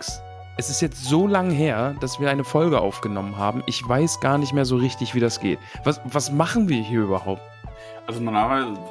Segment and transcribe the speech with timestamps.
[0.00, 0.22] Max,
[0.56, 3.62] es ist jetzt so lang her, dass wir eine Folge aufgenommen haben.
[3.66, 5.58] Ich weiß gar nicht mehr so richtig, wie das geht.
[5.84, 7.42] Was, was machen wir hier überhaupt?
[8.06, 8.80] Also normalerweise.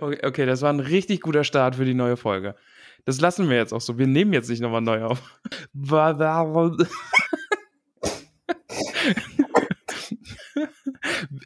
[0.00, 2.54] Okay, okay, das war ein richtig guter Start für die neue Folge.
[3.04, 3.98] Das lassen wir jetzt auch so.
[3.98, 5.20] Wir nehmen jetzt nicht nochmal neu auf.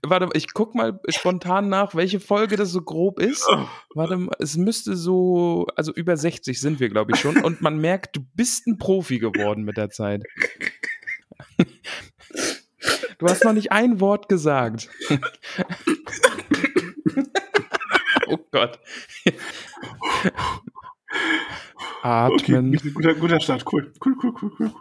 [0.02, 3.46] Warte, ich guck mal spontan nach, welche Folge das so grob ist.
[3.94, 7.36] Warte mal, es müsste so, also über 60 sind wir, glaube ich, schon.
[7.42, 10.24] Und man merkt, du bist ein Profi geworden mit der Zeit.
[13.18, 14.88] Du hast noch nicht ein Wort gesagt.
[18.26, 18.80] Oh Gott.
[22.02, 22.74] Atmen.
[22.74, 23.64] Okay, guter, guter Start.
[23.70, 23.92] Cool.
[24.04, 24.72] Cool, cool, cool, cool.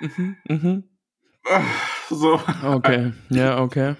[0.00, 0.84] Mhm, mhm.
[2.10, 2.40] So.
[2.64, 3.94] Okay, ja, okay.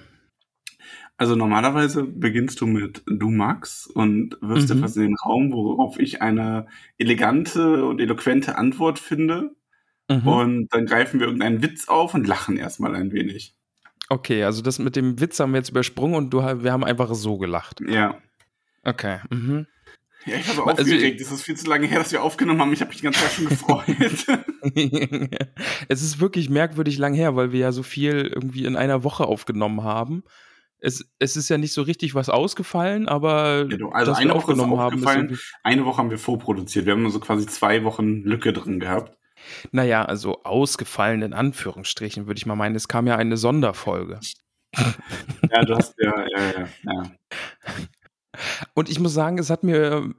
[1.18, 4.78] Also normalerweise beginnst du mit du Max und wirfst Mhm.
[4.78, 6.66] etwas in den Raum, worauf ich eine
[6.98, 9.54] elegante und eloquente Antwort finde.
[10.10, 10.28] Mhm.
[10.28, 13.54] Und dann greifen wir irgendeinen Witz auf und lachen erstmal ein wenig.
[14.08, 17.12] Okay, also das mit dem Witz haben wir jetzt übersprungen und du, wir haben einfach
[17.14, 17.80] so gelacht.
[17.88, 18.18] Ja.
[18.84, 19.18] Okay.
[19.30, 19.66] Mhm.
[20.26, 21.20] Ja, ich so Also- aufgeregt.
[21.20, 22.72] Es ist viel zu lange her, dass wir aufgenommen haben.
[22.72, 23.86] Ich habe mich die ganze Zeit schon gefreut.
[25.88, 29.24] es ist wirklich merkwürdig lang her, weil wir ja so viel irgendwie in einer Woche
[29.24, 30.22] aufgenommen haben.
[30.86, 34.60] Es, es ist ja nicht so richtig was ausgefallen, aber du, also eine Woche ist
[34.60, 35.24] aufgenommen haben, ist aufgefallen.
[35.30, 36.86] irgendwie, Eine Woche haben wir vorproduziert.
[36.86, 39.18] Wir haben so quasi zwei Wochen Lücke drin gehabt.
[39.72, 42.76] naja, also ausgefallen in Anführungsstrichen, würde ich mal meinen.
[42.76, 44.20] Es kam ja eine Sonderfolge.
[45.50, 47.02] Ja, du hast ja, ja, ja, ja.
[48.74, 50.12] Und ich muss sagen, es hat mir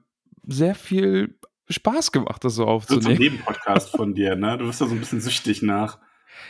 [0.48, 1.38] sehr viel
[1.70, 3.20] Spaß gemacht, das so So zum aufzunehmen.
[3.20, 4.58] Nebenpodcast von dir, ne?
[4.58, 6.00] Du bist da so ein bisschen süchtig nach.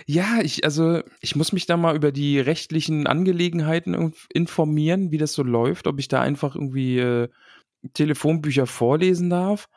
[0.05, 5.17] Ja, ich, also, ich muss mich da mal über die rechtlichen Angelegenheiten inf- informieren, wie
[5.17, 7.29] das so läuft, ob ich da einfach irgendwie äh,
[7.93, 9.69] Telefonbücher vorlesen darf.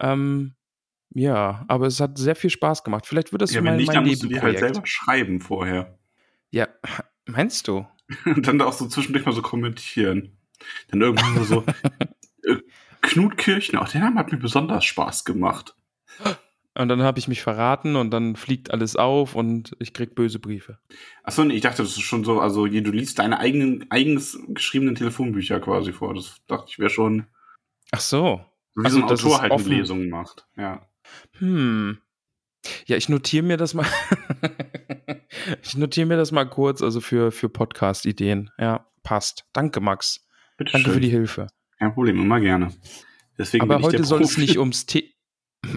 [0.00, 0.54] Ähm,
[1.14, 3.06] ja, aber es hat sehr viel Spaß gemacht.
[3.06, 4.82] Vielleicht wird das Ja, so wenn mein, nicht, mein dann musst du die halt selber
[4.84, 5.98] schreiben vorher.
[6.50, 6.68] ja,
[7.26, 7.86] meinst du?
[8.24, 10.36] Und dann da auch so zwischendurch mal so kommentieren.
[10.88, 11.64] Dann irgendwo so,
[12.44, 12.56] äh,
[13.00, 15.76] Knut Kirchner, auch der Name hat mir besonders Spaß gemacht.
[16.78, 20.38] Und dann habe ich mich verraten und dann fliegt alles auf und ich krieg böse
[20.38, 20.78] Briefe.
[21.24, 24.94] Achso, nee, ich dachte, das ist schon so, also du liest deine eigenen, eigens geschriebenen
[24.94, 26.14] Telefonbücher quasi vor.
[26.14, 27.26] Das dachte ich wäre schon,
[27.90, 28.44] Ach so.
[28.76, 29.64] so wie so ein ist Autor halt eine.
[29.64, 30.46] Lesung macht.
[30.56, 30.86] Ja.
[31.38, 31.98] Hm.
[32.86, 33.86] Ja, ich notiere mir das mal.
[35.62, 38.52] ich notiere mir das mal kurz, also für, für Podcast-Ideen.
[38.56, 39.46] Ja, passt.
[39.52, 40.28] Danke, Max.
[40.56, 40.94] Bitte Danke schön.
[40.94, 41.48] für die Hilfe.
[41.80, 42.72] Kein Problem, immer gerne.
[43.36, 45.16] Deswegen Aber heute soll es nicht ums Tee.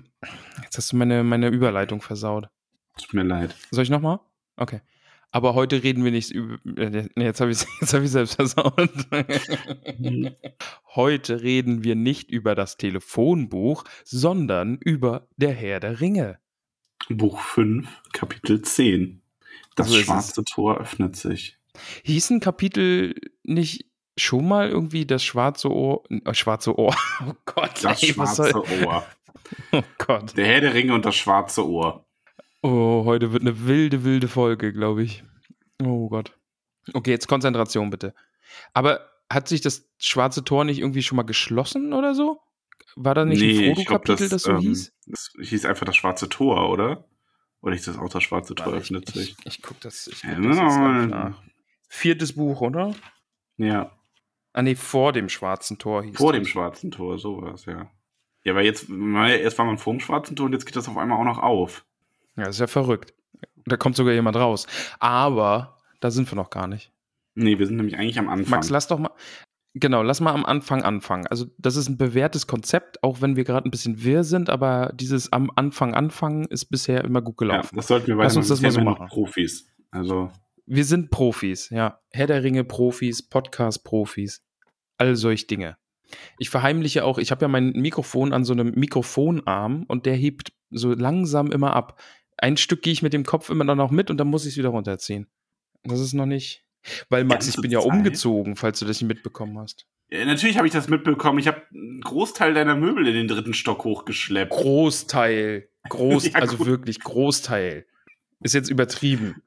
[0.71, 2.47] Jetzt hast du meine, meine Überleitung versaut.
[2.97, 3.53] Tut mir leid.
[3.71, 4.21] Soll ich nochmal?
[4.55, 4.79] Okay.
[5.29, 6.55] Aber heute reden wir nicht über.
[6.77, 8.89] äh, Nee, jetzt habe ich jetzt hab ich selbst versaut.
[10.95, 16.39] Heute reden wir nicht über das Telefonbuch, sondern über der Herr der Ringe.
[17.09, 19.21] Buch 5, Kapitel 10.
[19.75, 20.05] Das So ist es.
[20.05, 21.57] schwarze Tor öffnet sich.
[22.03, 23.85] Hieß ein Kapitel nicht
[24.17, 26.03] schon mal irgendwie das schwarze Ohr?
[26.09, 26.95] Äh, schwarze Ohr.
[27.27, 28.53] Oh Gott, Das ey, schwarze.
[28.85, 29.05] Ohr.
[29.71, 30.37] Oh Gott.
[30.37, 32.05] Der Herr der Ringe und das schwarze Ohr.
[32.61, 35.23] Oh, heute wird eine wilde, wilde Folge, glaube ich.
[35.81, 36.37] Oh Gott.
[36.93, 38.13] Okay, jetzt Konzentration bitte.
[38.73, 42.39] Aber hat sich das schwarze Tor nicht irgendwie schon mal geschlossen oder so?
[42.95, 44.93] War da nicht ein ich glaub, Frodo-Kapitel, das, so ähm, hieß?
[45.05, 47.05] Das hieß einfach das schwarze Tor, oder?
[47.61, 49.35] Oder hieß das auch das schwarze Tor öffnet ich, sich?
[49.39, 51.41] ich, ich guck das, ich guck das jetzt nach.
[51.87, 52.93] Viertes Buch, oder?
[53.57, 53.91] Ja,
[54.53, 56.41] Ah, nee, vor dem schwarzen Tor hieß vor das.
[56.41, 57.89] dem schwarzen Tor, sowas, ja.
[58.43, 60.87] Ja, aber jetzt, weil erst war man vor dem schwarzen Tor und jetzt geht das
[60.89, 61.85] auf einmal auch noch auf.
[62.35, 63.13] Ja, ist ja verrückt.
[63.65, 64.65] Da kommt sogar jemand raus.
[64.99, 66.91] Aber da sind wir noch gar nicht.
[67.35, 68.49] Nee, wir sind nämlich eigentlich am Anfang.
[68.49, 69.11] Max, lass doch mal.
[69.73, 71.27] Genau, lass mal am Anfang anfangen.
[71.27, 74.91] Also, das ist ein bewährtes Konzept, auch wenn wir gerade ein bisschen wirr sind, aber
[74.95, 77.75] dieses am Anfang anfangen ist bisher immer gut ja, gelaufen.
[77.77, 78.37] das sollten wir Lass weitermachen.
[78.39, 79.07] uns das Wir mal sind so ja machen.
[79.07, 79.67] Profis.
[79.91, 80.31] Also,
[80.65, 81.99] Wir sind Profis, ja.
[82.09, 84.43] Herr der Ringe Profis, Podcast Profis,
[84.97, 85.77] all solch Dinge.
[86.39, 90.51] Ich verheimliche auch, ich habe ja mein Mikrofon an so einem Mikrofonarm und der hebt
[90.69, 92.01] so langsam immer ab.
[92.37, 94.57] Ein Stück gehe ich mit dem Kopf immer noch mit und dann muss ich es
[94.57, 95.27] wieder runterziehen.
[95.83, 96.63] Das ist noch nicht.
[97.09, 97.91] Weil, Max, ich bin ja Zeit?
[97.91, 99.85] umgezogen, falls du das nicht mitbekommen hast.
[100.09, 101.39] Ja, natürlich habe ich das mitbekommen.
[101.39, 104.51] Ich habe einen Großteil deiner Möbel in den dritten Stock hochgeschleppt.
[104.51, 105.69] Großteil.
[105.89, 107.85] Groß, Ja, also wirklich Großteil.
[108.41, 109.41] Ist jetzt übertrieben.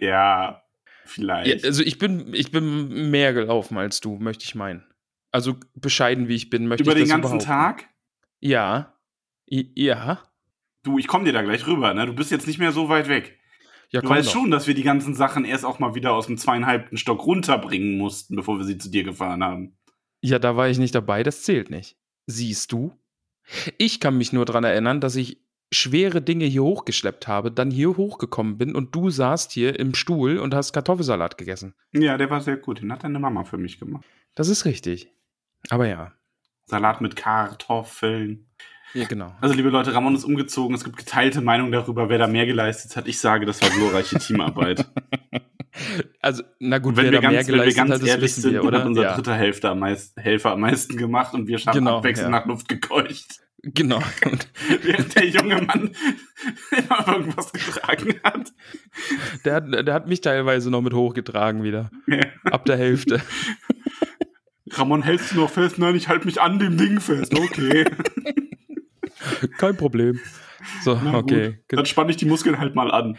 [0.00, 0.62] Ja,
[1.04, 1.64] vielleicht.
[1.64, 4.84] also ich bin, ich bin mehr gelaufen als du, möchte ich meinen.
[5.32, 7.46] Also bescheiden wie ich bin, möchte Über ich den das ganzen behaupten.
[7.46, 7.88] Tag?
[8.40, 8.94] Ja.
[9.50, 10.22] I ja.
[10.84, 12.06] Du, ich komme dir da gleich rüber, ne?
[12.06, 13.38] Du bist jetzt nicht mehr so weit weg.
[13.90, 14.32] Ja, Du weißt doch.
[14.32, 17.98] schon, dass wir die ganzen Sachen erst auch mal wieder aus dem zweieinhalbten Stock runterbringen
[17.98, 19.76] mussten, bevor wir sie zu dir gefahren haben.
[20.22, 21.96] Ja, da war ich nicht dabei, das zählt nicht.
[22.26, 22.92] Siehst du?
[23.78, 25.38] Ich kann mich nur daran erinnern, dass ich
[25.72, 30.38] schwere Dinge hier hochgeschleppt habe, dann hier hochgekommen bin und du saßt hier im Stuhl
[30.38, 31.74] und hast Kartoffelsalat gegessen.
[31.92, 32.80] Ja, der war sehr gut.
[32.80, 34.04] Den hat deine Mama für mich gemacht.
[34.34, 35.10] Das ist richtig.
[35.70, 36.12] Aber ja.
[36.66, 38.46] Salat mit Kartoffeln.
[38.94, 39.34] Ja, genau.
[39.40, 40.74] Also, liebe Leute, Ramon ist umgezogen.
[40.74, 43.08] Es gibt geteilte Meinungen darüber, wer da mehr geleistet hat.
[43.08, 44.86] Ich sage, das war glorreiche Teamarbeit.
[46.20, 48.74] Also, na gut, wenn wir ganz, wenn wir ganz hat, ehrlich sind, wir, dann hat
[48.80, 48.86] oder?
[48.86, 52.30] unser Ja, dritter Hälfte am meisten, Helfer am meisten gemacht und wir haben Genau, abwechselnd
[52.30, 52.38] ja.
[52.40, 53.40] nach Luft gekeucht.
[53.62, 54.02] genau.
[54.82, 55.92] Während der junge Mann
[56.76, 58.52] immer irgendwas getragen hat.
[59.46, 61.90] der, hat, der hat mich teilweise noch mit hochgetragen wieder.
[62.06, 62.20] Ja.
[62.44, 63.22] Ab der Hälfte.
[64.72, 65.78] Ramon, hältst du noch fest?
[65.78, 67.36] Nein, ich halte mich an dem Ding fest.
[67.36, 67.84] Okay.
[69.58, 70.18] Kein Problem.
[70.82, 71.58] So, Na okay.
[71.68, 71.78] Gut.
[71.78, 73.16] Dann spanne ich die Muskeln halt mal an.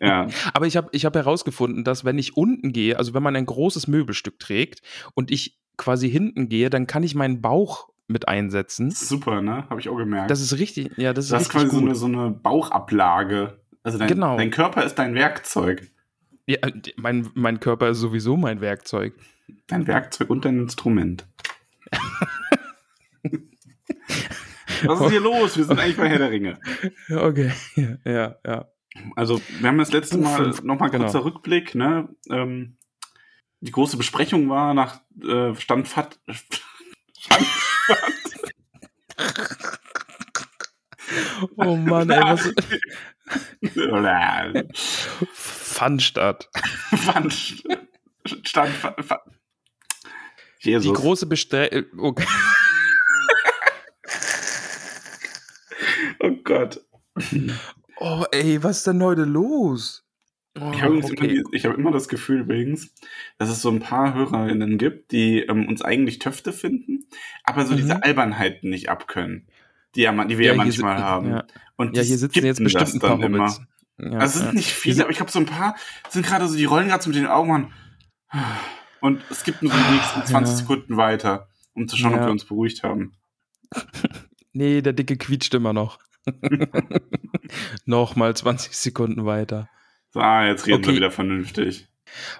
[0.00, 0.28] ja.
[0.54, 3.46] Aber ich habe ich hab herausgefunden, dass wenn ich unten gehe, also wenn man ein
[3.46, 4.82] großes Möbelstück trägt
[5.14, 8.90] und ich quasi hinten gehe, dann kann ich meinen Bauch mit einsetzen.
[8.90, 9.64] Super, ne?
[9.70, 10.30] Habe ich auch gemerkt.
[10.30, 11.88] Das ist richtig, ja, das ist hast richtig quasi so gut.
[11.88, 13.60] eine, so eine Bauchablage.
[13.82, 14.36] Also dein, Genau.
[14.36, 15.88] dein Körper ist dein Werkzeug.
[16.46, 16.58] Ja,
[16.96, 19.14] mein, mein Körper ist sowieso mein Werkzeug.
[19.66, 21.26] Dein Werkzeug und dein Instrument.
[24.84, 25.56] Was ist hier los?
[25.56, 26.58] Wir sind eigentlich bei Herr der Ringe.
[27.10, 27.52] Okay,
[28.04, 28.68] ja, ja.
[29.14, 31.04] Also, wir haben das letzte Mal nochmal genau.
[31.04, 32.08] kurzer Rückblick, ne?
[32.28, 32.76] Ähm,
[33.60, 36.18] die große Besprechung war nach äh, Stand Fat.
[37.18, 37.46] Stand,
[41.56, 42.52] Oh Mann, ey, was.
[43.74, 44.66] Fat,
[45.32, 46.48] Fun-Stadt.
[48.44, 49.20] Stand Fat, Fat.
[50.64, 50.94] Die Jesus.
[50.98, 51.86] große Bestell.
[51.96, 52.26] Okay.
[56.20, 56.80] oh Gott.
[57.98, 60.04] Oh, ey, was ist denn heute los?
[60.58, 61.42] Oh, Ich habe okay.
[61.52, 62.92] immer, hab immer das Gefühl übrigens,
[63.38, 67.06] dass es so ein paar HörerInnen gibt, die ähm, uns eigentlich Töfte finden,
[67.44, 67.76] aber so Mhm.
[67.78, 69.46] diese Albernheiten nicht abkönnen,
[69.94, 71.30] die, ja, die wir ja, hier manchmal si- haben.
[71.30, 71.44] Ja,
[71.76, 73.44] Und ja hier sitzen jetzt bestimmt ein paar dann immer.
[73.48, 73.62] Hobbits.
[73.98, 74.52] Ja, Also es sind ja.
[74.54, 75.76] nicht viele, aber ich glaube, so ein paar
[76.08, 77.72] sind gerade so, die rollen gerade so mit den Augen an.
[79.00, 80.58] Und es gibt nur so die nächsten 20 Ja.
[80.60, 82.26] Sekunden weiter, um zu schauen, ob Ja.
[82.26, 83.12] wir uns beruhigt haben.
[84.52, 86.00] Nee, der Dicke quietscht immer noch.
[87.84, 89.68] Nochmal 20 Sekunden weiter.
[90.12, 90.96] So, ah, jetzt reden wir Okay.
[90.96, 91.88] wieder vernünftig.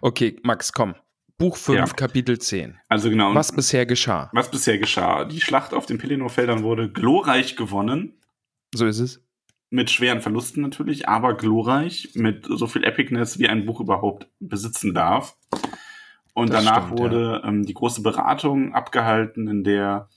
[0.01, 0.95] Okay, Max, komm.
[1.41, 1.87] Buch 5, Ja.
[1.87, 2.79] Kapitel 10.
[2.89, 3.35] Also genau.
[3.35, 4.29] Was bisher geschah.
[4.35, 5.25] was bisher geschah?
[5.25, 8.21] Die Schlacht auf den Pelennor-Feldern wurde glorreich gewonnen.
[8.75, 9.25] So ist es.
[9.71, 14.93] Mit schweren Verlusten natürlich, aber glorreich, mit so viel Epicness, wie ein Buch überhaupt besitzen
[14.93, 15.37] darf.
[16.35, 20.09] Und Das danach stimmt, wurde ähm, die große Beratung abgehalten, in der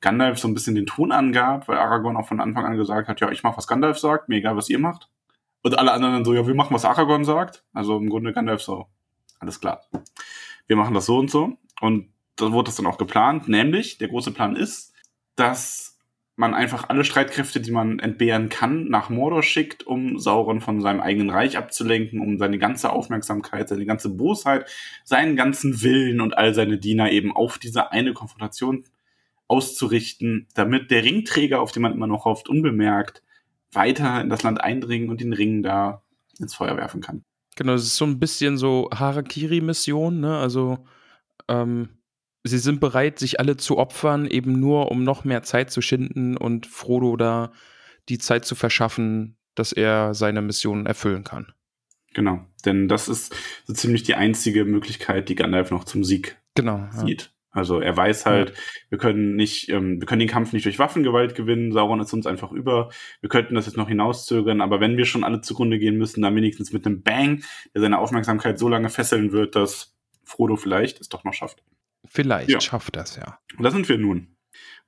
[0.00, 3.20] Gandalf so ein bisschen den Ton angab, weil Aragorn auch von Anfang an gesagt hat,
[3.20, 5.08] ja, ich mach, was Gandalf sagt, mir egal, was ihr macht.
[5.62, 7.64] Und alle anderen dann so, ja, wir machen, was Aragorn sagt.
[7.72, 8.86] Also im Grunde Gandalf so,
[9.38, 9.82] alles klar.
[10.66, 11.58] Wir machen das so und so.
[11.80, 14.92] Und da wurde das dann auch geplant, nämlich, der große Plan ist,
[15.36, 15.94] dass
[16.36, 21.00] man einfach alle Streitkräfte, die man entbehren kann, nach Mordor schickt, um Sauron von seinem
[21.00, 24.68] eigenen Reich abzulenken, um seine ganze Aufmerksamkeit, seine ganze Bosheit,
[25.04, 28.84] seinen ganzen Willen und all seine Diener eben auf diese eine Konfrontation
[29.46, 33.22] auszurichten, damit der Ringträger, auf den man immer noch hofft, unbemerkt
[33.72, 36.02] weiter in das Land eindringen und den Ring da
[36.38, 37.24] ins Feuer werfen kann.
[37.56, 40.38] Genau, das ist so ein bisschen so Harakiri-Mission, ne?
[40.38, 40.84] Also,
[41.48, 41.88] ähm,
[42.42, 46.36] sie sind bereit, sich alle zu opfern, eben nur, um noch mehr Zeit zu schinden
[46.36, 47.52] und Frodo da
[48.08, 51.52] die Zeit zu verschaffen, dass er seine Mission erfüllen kann.
[52.12, 53.34] Genau, denn das ist
[53.66, 56.88] so ziemlich die einzige Möglichkeit, die Gandalf noch zum Sieg Genau.
[56.96, 57.04] Ja.
[57.54, 58.52] Also er weiß halt,
[58.90, 62.26] wir können nicht, ähm, wir können den Kampf nicht durch Waffengewalt gewinnen, Sauron ist uns
[62.26, 62.90] einfach über.
[63.20, 66.34] Wir könnten das jetzt noch hinauszögern, aber wenn wir schon alle zugrunde gehen müssen, dann
[66.34, 69.94] wenigstens mit einem Bang, der seine Aufmerksamkeit so lange fesseln wird, dass
[70.24, 71.62] Frodo vielleicht es doch noch schafft.
[72.06, 72.60] Vielleicht Ja.
[72.60, 73.38] schafft das ja.
[73.56, 74.36] Und da sind wir nun.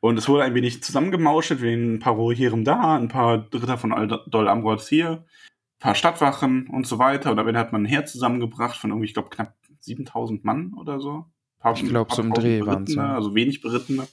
[0.00, 3.90] Und es wurde ein wenig zusammengemauschelt, wie ein paar Rohirrim da, ein paar Ritter von
[4.26, 7.30] Dol Amroth hier, ein paar Stadtwachen und so weiter.
[7.30, 10.74] Und am Ende hat man ein Heer zusammengebracht von irgendwie, ich glaube, knapp 7000 Mann
[10.74, 11.26] oder so.
[11.66, 13.14] Paar, Ich glaub, so im Dreh Berittene, ja.
[13.14, 14.06] Also wenig Berittene.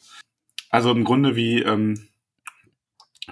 [0.72, 2.08] Also im Grunde wie ähm,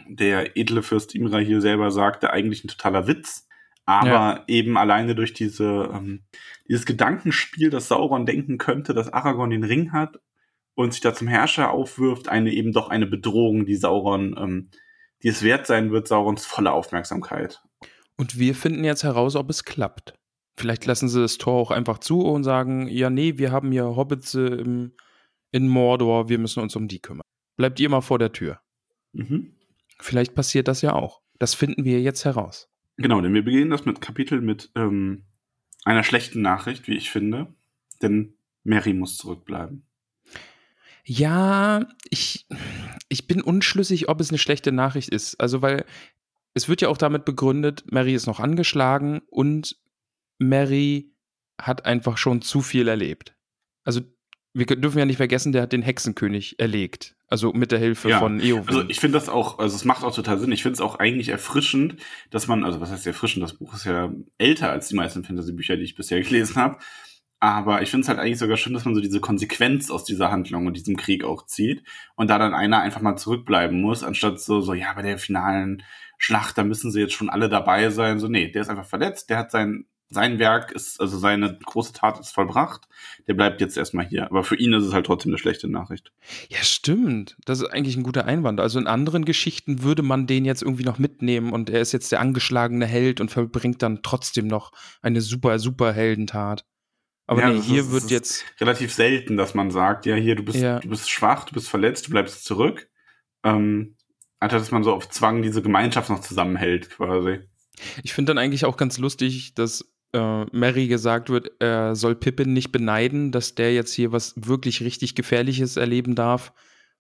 [0.08, 3.48] der edle Fürst Imra hier selber sagte, eigentlich ein totaler Witz.
[3.86, 4.44] Aber Ja.
[4.48, 6.22] eben alleine durch diese, ähm,
[6.70, 10.20] dieses Gedankenspiel, dass Sauron denken könnte, dass Aragorn den Ring hat
[10.76, 14.70] und sich da zum Herrscher aufwirft, eine eben doch eine Bedrohung, die Sauron, ähm,
[15.24, 17.60] die es wert sein wird, Saurons volle Aufmerksamkeit.
[18.18, 20.14] Und wir finden jetzt heraus, ob es klappt.
[20.62, 23.96] Vielleicht lassen sie das Tor auch einfach zu und sagen, ja, nee, wir haben hier
[23.96, 24.92] Hobbits äh, im,
[25.52, 27.24] in Mordor, wir müssen uns um die kümmern.
[27.58, 28.62] Bleibt ihr mal vor der Tür.
[29.14, 29.56] Mhm.
[30.00, 31.24] Vielleicht passiert das ja auch.
[31.40, 32.70] Das finden wir jetzt heraus.
[32.98, 35.24] Genau, denn wir beginnen das mit Kapitel mit ähm,
[35.84, 37.56] einer schlechten Nachricht, wie ich finde.
[38.04, 39.88] Denn Mary muss zurückbleiben.
[41.04, 42.46] Ja, ich,
[43.10, 45.42] ich bin unschlüssig, ob es eine schlechte Nachricht ist.
[45.42, 45.86] Also, weil
[46.54, 49.82] es wird ja auch damit begründet, Mary ist noch angeschlagen und
[50.42, 51.14] Mary
[51.60, 53.36] hat einfach schon zu viel erlebt.
[53.84, 54.02] Also,
[54.54, 57.16] wir dürfen ja nicht vergessen, der hat den Hexenkönig erlegt.
[57.28, 58.68] Also mit der Hilfe Ja, von Eowyn.
[58.68, 60.52] Also ich finde das auch, also es macht auch total Sinn.
[60.52, 61.96] Ich finde es auch eigentlich erfrischend,
[62.30, 65.78] dass man, also was heißt erfrischend, das Buch ist ja älter als die meisten Fantasy-Bücher,
[65.78, 66.80] die ich bisher gelesen habe.
[67.40, 70.30] Aber ich finde es halt eigentlich sogar schön, dass man so diese Konsequenz aus dieser
[70.30, 71.84] Handlung und diesem Krieg auch zieht
[72.16, 75.84] und da dann einer einfach mal zurückbleiben muss, anstatt so, so, ja, bei der finalen
[76.18, 78.20] Schlacht, da müssen sie jetzt schon alle dabei sein.
[78.20, 81.94] So, nee, der ist einfach verletzt, der hat sein, sein Werk ist, also seine große
[81.94, 82.88] Tat ist vollbracht,
[83.28, 84.26] der bleibt jetzt erstmal hier.
[84.26, 86.12] Aber für ihn ist es halt trotzdem eine schlechte Nachricht.
[86.50, 87.38] Ja, stimmt.
[87.46, 88.60] Das ist eigentlich ein guter Einwand.
[88.60, 92.12] Also in anderen Geschichten würde man den jetzt irgendwie noch mitnehmen und er ist jetzt
[92.12, 96.66] der angeschlagene Held und verbringt dann trotzdem noch eine super, super Heldentat.
[97.28, 98.46] Aber Ja, nee, hier ist- wird ist- jetzt.
[98.60, 100.80] relativ selten, dass man sagt, ja, hier, du bist, Ja.
[100.80, 102.90] du bist schwach, du bist verletzt, du bleibst zurück.
[103.46, 103.96] Ähm,
[104.42, 107.40] anstatt dass man so auf Zwang diese Gemeinschaft noch zusammenhält, quasi.
[108.04, 112.54] Ich finde dann eigentlich auch ganz lustig, dass äh, Mary gesagt wird, er soll Pippin
[112.54, 116.54] nicht beneiden, dass der jetzt hier was wirklich richtig Gefährliches erleben darf,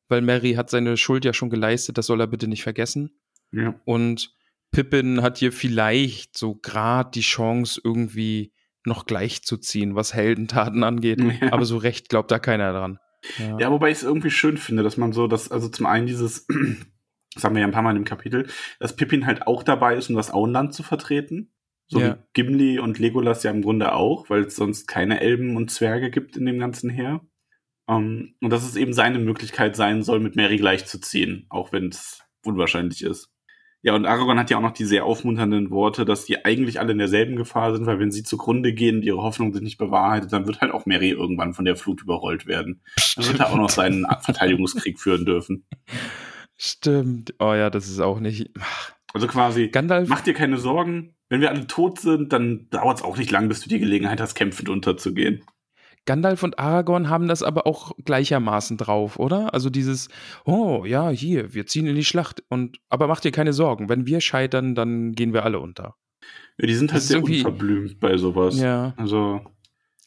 [0.07, 3.11] weil Mary hat seine Schuld ja schon geleistet, das soll er bitte nicht vergessen.
[3.51, 3.75] Ja.
[3.85, 4.33] Und
[4.71, 8.53] Pippin hat hier vielleicht so gerade die Chance, irgendwie
[8.85, 11.19] noch gleichzuziehen, was Heldentaten angeht.
[11.41, 11.53] Ja.
[11.53, 12.99] Aber so recht glaubt da keiner dran.
[13.37, 13.59] Ja.
[13.59, 16.47] Ja, wobei ich es irgendwie schön finde, dass man so, dass, also zum einen dieses,
[17.35, 18.47] das haben wir ja ein paar Mal in dem Kapitel,
[18.79, 21.51] dass Pippin halt auch dabei ist, um das Auenland zu vertreten.
[21.91, 22.15] So Ja.
[22.15, 26.09] wie Gimli und Legolas ja im Grunde auch, weil es sonst keine Elben und Zwerge
[26.09, 27.19] gibt in dem ganzen Heer.
[27.89, 32.21] Ähm, und dass es eben seine Möglichkeit sein soll, mit Mary gleichzuziehen, auch wenn es
[32.45, 33.29] unwahrscheinlich ist.
[33.83, 36.93] Ja, und Aragorn hat ja auch noch die sehr aufmunternden Worte, dass die eigentlich alle
[36.93, 40.31] in derselben Gefahr sind, weil wenn sie zugrunde gehen und ihre Hoffnung sich nicht bewahrheitet,
[40.31, 42.83] dann wird halt auch Mary irgendwann von der Flut überrollt werden.
[43.15, 45.65] Dann wird er auch noch seinen Verteidigungskrieg führen dürfen.
[46.57, 47.33] Stimmt.
[47.39, 48.51] Oh ja, das ist auch nicht.
[48.59, 50.07] Ach, Also quasi, Gandalf.
[50.09, 53.47] mach dir keine Sorgen, wenn wir alle tot sind, dann dauert es auch nicht lang,
[53.47, 55.43] bis du die Gelegenheit hast, kämpfend unterzugehen.
[56.05, 59.53] Gandalf und Aragorn haben das aber auch gleichermaßen drauf, oder?
[59.53, 60.09] Also dieses,
[60.45, 64.07] oh ja, hier, wir ziehen in die Schlacht und aber mach dir keine Sorgen, wenn
[64.07, 65.95] wir scheitern, dann gehen wir alle unter.
[66.57, 68.59] Ja, die sind halt Das sehr unverblümt bei sowas.
[68.59, 68.93] Ja.
[68.97, 69.41] Also,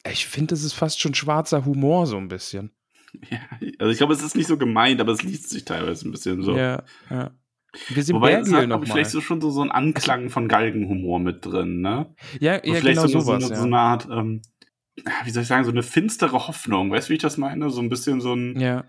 [0.09, 2.71] Ich finde, das ist fast schon schwarzer Humor so ein bisschen.
[3.29, 3.39] ja,
[3.79, 6.41] also ich glaube, es ist nicht so gemeint, aber es liest sich teilweise ein bisschen
[6.43, 6.57] so.
[6.57, 7.31] Ja, ja.
[7.89, 8.87] Wir sind Wobei Bergil hat, nochmal.
[8.87, 12.13] vielleicht so schon so, so einen Anklang von Galgenhumor mit drin, ne?
[12.39, 13.43] Ja, Und ja vielleicht genau so, sowas.
[13.43, 13.55] so, eine, ja.
[13.55, 14.41] so eine Art, ähm,
[15.23, 16.91] wie soll ich sagen, so eine finstere Hoffnung.
[16.91, 17.69] Weißt du, wie ich das meine?
[17.69, 18.85] So ein bisschen so ein, ja.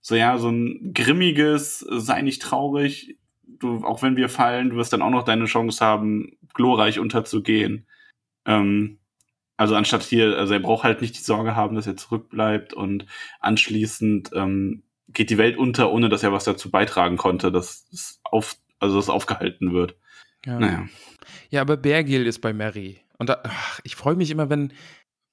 [0.00, 3.18] so ja, so ein grimmiges, sei nicht traurig.
[3.42, 7.86] Du, auch wenn wir fallen, du wirst dann auch noch deine Chance haben, glorreich unterzugehen.
[8.44, 8.98] Ähm,
[9.56, 13.06] also anstatt hier, also er braucht halt nicht die Sorge haben, dass er zurückbleibt und
[13.40, 18.20] anschließend ähm, geht die Welt unter, ohne dass er was dazu beitragen konnte, dass es
[18.24, 19.96] auf, also dass aufgehalten wird.
[20.44, 20.58] Ja.
[20.58, 20.88] Naja.
[21.50, 23.00] Ja, aber Bergil ist bei Mary.
[23.18, 24.72] Und da, ach, ich freue mich immer, wenn,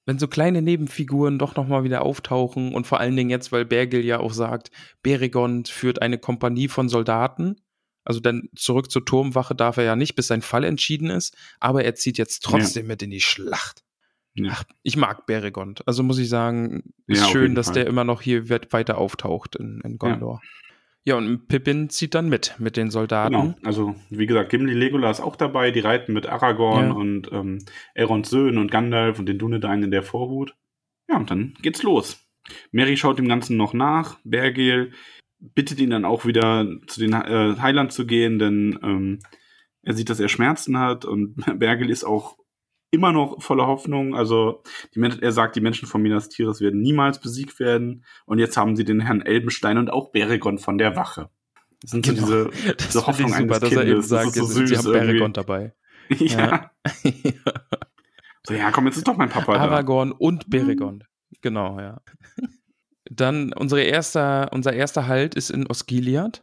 [0.06, 2.74] wenn so kleine Nebenfiguren doch nochmal wieder auftauchen.
[2.74, 4.70] Und vor allen Dingen jetzt, weil Bergil ja auch sagt,
[5.02, 7.56] Beregond führt eine Kompanie von Soldaten.
[8.04, 11.36] Also dann zurück zur Turmwache darf er ja nicht, bis sein Fall entschieden ist.
[11.60, 13.82] Aber er zieht jetzt trotzdem mit in die Schlacht.
[14.36, 14.52] Ja.
[14.54, 15.86] Ach, ich mag Beregond.
[15.86, 17.74] Also muss ich sagen, ist Ja, schön, dass Fall.
[17.74, 20.40] der immer noch hier weit- weiter auftaucht in, in Gondor.
[21.04, 21.16] Ja.
[21.16, 23.32] und Pippin zieht dann mit, mit den Soldaten.
[23.34, 23.54] Genau.
[23.64, 26.92] Also, wie gesagt, Gimli Legolas auch dabei, die reiten mit Aragorn Ja.
[26.92, 27.64] und ähm,
[27.94, 30.54] Elrons Söhnen und Gandalf und den Dunedain in der Vorhut.
[31.08, 32.26] Ja, und dann geht's los.
[32.72, 34.18] Mary schaut dem Ganzen noch nach.
[34.24, 34.92] Bergil
[35.38, 39.18] bittet ihn dann auch wieder zu den äh, Heilern zu gehen, denn ähm,
[39.82, 42.36] er sieht, dass er Schmerzen hat und Bergil ist auch
[42.96, 44.14] immer noch voller Hoffnung.
[44.16, 44.62] Also
[44.94, 48.04] die er sagt, die Menschen von Minas Tirith werden niemals besiegt werden.
[48.24, 51.30] Und jetzt haben sie den Herrn Elbenstein und auch Beregon von der Wache.
[51.82, 52.26] Das sind Genau.
[52.26, 54.08] so diese, Das diese Hoffnung super, eines dass er eben Kindes.
[54.08, 55.06] Das sagt, ist so jetzt- sie süß haben irgendwie.
[55.12, 55.74] Beregond dabei.
[56.18, 56.70] ja.
[57.04, 57.42] Ja.
[58.46, 59.60] So, ja, komm, jetzt ist doch mein Papa da.
[59.60, 61.04] Aragorn und Beregond.
[61.42, 62.00] Genau, ja.
[63.10, 66.42] Dann unsere erster, unser erster Halt ist in Osgiliath.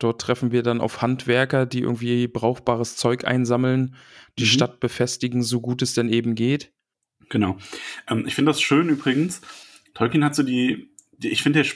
[0.00, 3.94] Dort treffen wir dann auf Handwerker, die irgendwie brauchbares Zeug einsammeln,
[4.38, 4.48] die mhm.
[4.48, 6.72] Stadt befestigen, so gut es denn eben geht.
[7.28, 7.58] Genau.
[8.08, 9.42] Ähm, ich finde das schön übrigens.
[9.94, 11.70] Tolkien hat so die, die ich finde, der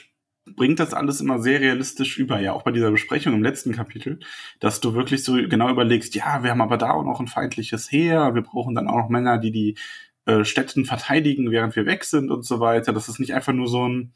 [0.56, 4.20] bringt das alles immer sehr realistisch über, ja, auch bei dieser Besprechung im letzten Kapitel,
[4.60, 7.90] dass du wirklich so genau überlegst, ja, wir haben aber da auch noch ein feindliches
[7.90, 9.78] Heer, wir brauchen dann auch noch Männer, die die
[10.26, 12.92] äh, Städten verteidigen, während wir weg sind und so weiter.
[12.92, 14.12] Das ist nicht einfach nur so ein,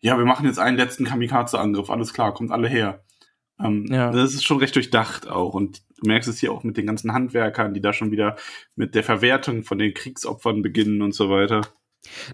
[0.00, 3.04] ja, wir machen jetzt einen letzten Kamikaze-Angriff, alles klar, kommt alle her.
[3.60, 4.10] Ähm, ja.
[4.10, 5.54] Das ist schon recht durchdacht auch.
[5.54, 8.36] Und du merkst es hier auch mit den ganzen Handwerkern, die da schon wieder
[8.76, 11.62] mit der Verwertung von den Kriegsopfern beginnen und so weiter.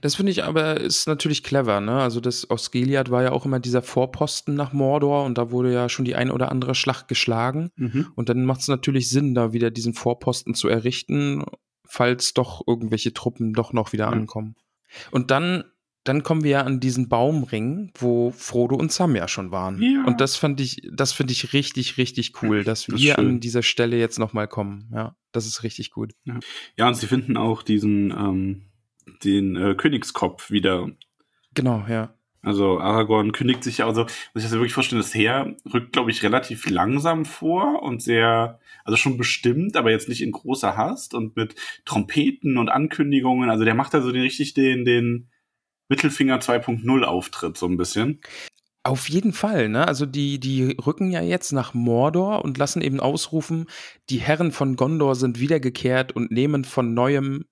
[0.02, 1.98] Das finde ich aber ist natürlich clever, ne?
[2.00, 5.72] Also das aus Gilead war ja auch immer dieser Vorposten nach Mordor und da wurde
[5.72, 7.70] ja schon die ein oder andere Schlacht geschlagen.
[7.76, 8.08] Mhm.
[8.14, 11.44] Und dann macht es natürlich Sinn, da wieder diesen Vorposten zu errichten,
[11.86, 14.12] falls doch irgendwelche Truppen doch noch wieder mhm.
[14.12, 14.56] ankommen.
[15.10, 15.64] Und dann
[16.04, 19.80] dann kommen wir ja an diesen Baumring, wo Frodo und Sam ja schon waren.
[19.82, 20.04] Ja.
[20.04, 23.62] Und das fand ich, das finde ich richtig, richtig cool, dass das wir an dieser
[23.62, 24.90] Stelle jetzt nochmal kommen.
[24.92, 26.12] Ja, das ist richtig gut.
[26.24, 26.38] Ja,
[26.76, 28.62] ja und sie finden auch diesen, ähm,
[29.24, 30.90] den äh, Königskopf wieder.
[31.54, 32.14] Genau, ja.
[32.42, 36.10] Also Aragorn kündigt sich ja, also muss ich das wirklich vorstellen, das Heer rückt, glaube
[36.10, 41.14] ich, relativ langsam vor und sehr, also schon bestimmt, aber jetzt nicht in großer Hast
[41.14, 41.54] und mit
[41.86, 43.48] Trompeten und Ankündigungen.
[43.48, 45.30] Also der macht da so den, richtig den, den,
[45.88, 48.20] Mittelfinger 2.0 Auftritt, so ein bisschen.
[48.82, 49.88] Auf jeden Fall, ne?
[49.88, 53.66] Also die, die rücken ja jetzt nach Mordor und lassen eben ausrufen,
[54.10, 57.46] die Herren von Gondor sind wiedergekehrt und nehmen von neuem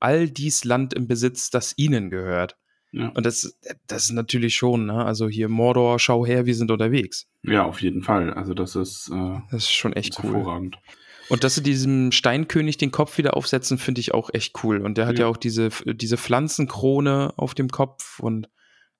[0.00, 2.56] all dies Land im Besitz, das ihnen gehört.
[2.92, 3.08] Ja.
[3.08, 5.04] Und das, das ist natürlich schon, ne?
[5.04, 7.28] Also hier Mordor, schau her, wir sind unterwegs.
[7.42, 8.32] Ja, auf jeden Fall.
[8.32, 10.32] Also das ist, äh, das ist schon echt cool.
[10.32, 10.78] hervorragend.
[11.28, 14.78] Und dass sie diesem Steinkönig den Kopf wieder aufsetzen, finde ich auch echt cool.
[14.78, 15.24] Und der hat ja.
[15.24, 18.48] ja auch diese, diese Pflanzenkrone auf dem Kopf und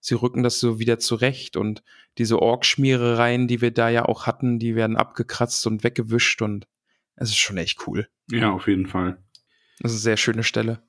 [0.00, 1.82] sie rücken das so wieder zurecht und
[2.18, 6.66] diese Orkschmierereien, die wir da ja auch hatten, die werden abgekratzt und weggewischt und
[7.16, 8.08] es ist schon echt cool.
[8.30, 9.18] Ja, auf jeden Fall.
[9.80, 10.82] Das ist eine sehr schöne Stelle.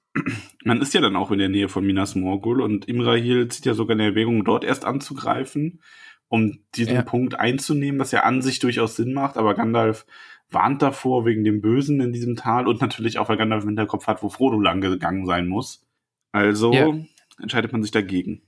[0.63, 3.73] Man ist ja dann auch in der Nähe von Minas Morgul und Imrahil zieht ja
[3.73, 5.81] sogar in Erwägung, dort erst anzugreifen,
[6.29, 7.01] um diesen ja.
[7.01, 10.05] Punkt einzunehmen, was ja an sich durchaus Sinn macht, aber Gandalf
[10.49, 14.07] warnt davor wegen dem Bösen in diesem Tal und natürlich auch, weil Gandalf im Hinterkopf
[14.07, 15.85] hat, wo Frodo lang gegangen sein muss.
[16.31, 16.93] Also ja.
[17.41, 18.41] entscheidet man sich dagegen.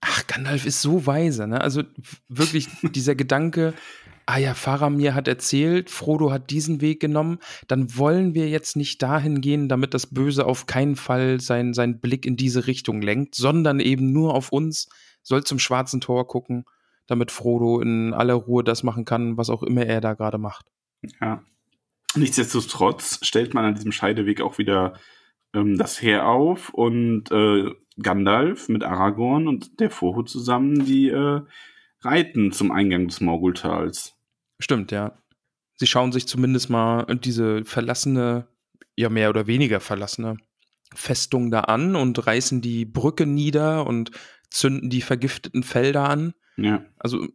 [0.00, 1.60] Ach, Gandalf ist so weise, ne?
[1.60, 1.82] Also
[2.28, 3.72] wirklich dieser Gedanke,
[4.26, 9.02] ah ja, Faramir hat erzählt, Frodo hat diesen Weg genommen, dann wollen wir jetzt nicht
[9.02, 13.34] dahin gehen, damit das Böse auf keinen Fall seinen sein Blick in diese Richtung lenkt,
[13.34, 14.88] sondern eben nur auf uns,
[15.22, 16.64] soll zum schwarzen Tor gucken,
[17.06, 20.66] damit Frodo in aller Ruhe das machen kann, was auch immer er da gerade macht.
[21.20, 21.42] Ja.
[22.16, 24.94] Nichtsdestotrotz stellt man an diesem Scheideweg auch wieder
[25.52, 31.40] ähm, das Heer auf und äh, Gandalf mit Aragorn und der Vorhut zusammen, die äh,
[32.02, 34.14] reiten zum Eingang des Morgultals.
[34.58, 35.18] Stimmt, ja.
[35.76, 38.46] Sie schauen sich zumindest mal diese verlassene,
[38.96, 40.36] ja mehr oder weniger verlassene
[40.94, 44.12] Festung da an und reißen die Brücke nieder und
[44.50, 46.34] zünden die vergifteten Felder an.
[46.56, 46.84] Ja.
[46.98, 47.26] Also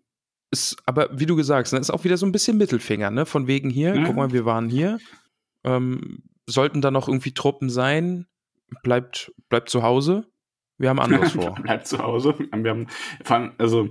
[0.52, 3.26] ist, aber wie du gesagt hast, ne, ist auch wieder so ein bisschen Mittelfinger, ne?
[3.26, 4.06] Von wegen hier, mhm.
[4.06, 5.00] guck mal, wir waren hier.
[5.64, 8.26] Ähm, sollten da noch irgendwie Truppen sein,
[8.84, 10.26] bleibt, bleibt zu Hause.
[10.78, 11.54] Wir haben anderes vor.
[11.56, 12.36] bleibt zu Hause.
[12.40, 12.88] Wir haben,
[13.24, 13.90] vor allem, also,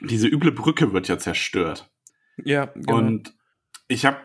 [0.00, 1.90] diese üble Brücke wird ja zerstört.
[2.44, 2.96] Ja, genau.
[2.96, 3.34] Und
[3.88, 4.18] ich habe,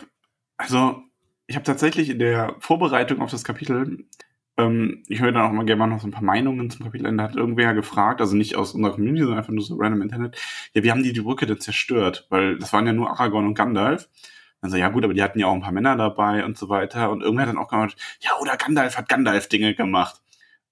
[0.58, 1.02] also,
[1.48, 4.06] ich habe tatsächlich in der Vorbereitung auf das Kapitel
[4.58, 7.24] ähm, ich höre dann auch mal gerne noch so ein paar Meinungen zum Kapitelende.
[7.24, 10.38] Hat irgendwer gefragt, also nicht aus unserer Community, sondern einfach nur so random Internet.
[10.74, 12.28] Ja, wie haben die die Brücke denn zerstört?
[12.30, 14.10] Weil das waren ja nur Aragorn und Gandalf.
[14.62, 16.70] Dann so, ja gut, aber die hatten ja auch ein paar Männer dabei und so
[16.70, 17.12] weiter.
[17.12, 20.22] Und irgendwer hat dann auch gemacht, ja, oder Gandalf hat Gandalf-Dinge gemacht.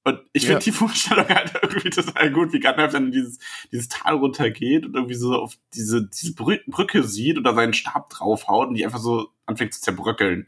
[0.05, 0.63] Und ich finde ja.
[0.63, 3.39] die Vorstellung halt irgendwie total gut, wie Gandalf dann dieses,
[3.71, 8.69] dieses Tal runtergeht und irgendwie so auf diese, diese Brücke sieht oder seinen Stab draufhaut
[8.69, 10.47] und die einfach so anfängt zu zerbröckeln.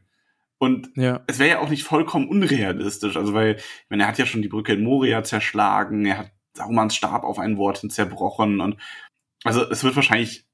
[0.58, 1.24] Und ja.
[1.28, 3.18] es wäre ja auch nicht vollkommen unrealistisch.
[3.18, 6.32] Also, weil, ich meine, er hat ja schon die Brücke in Moria zerschlagen, er hat
[6.56, 8.78] Sarumans Stab auf ein Wort hin zerbrochen und
[9.44, 10.46] also es wird wahrscheinlich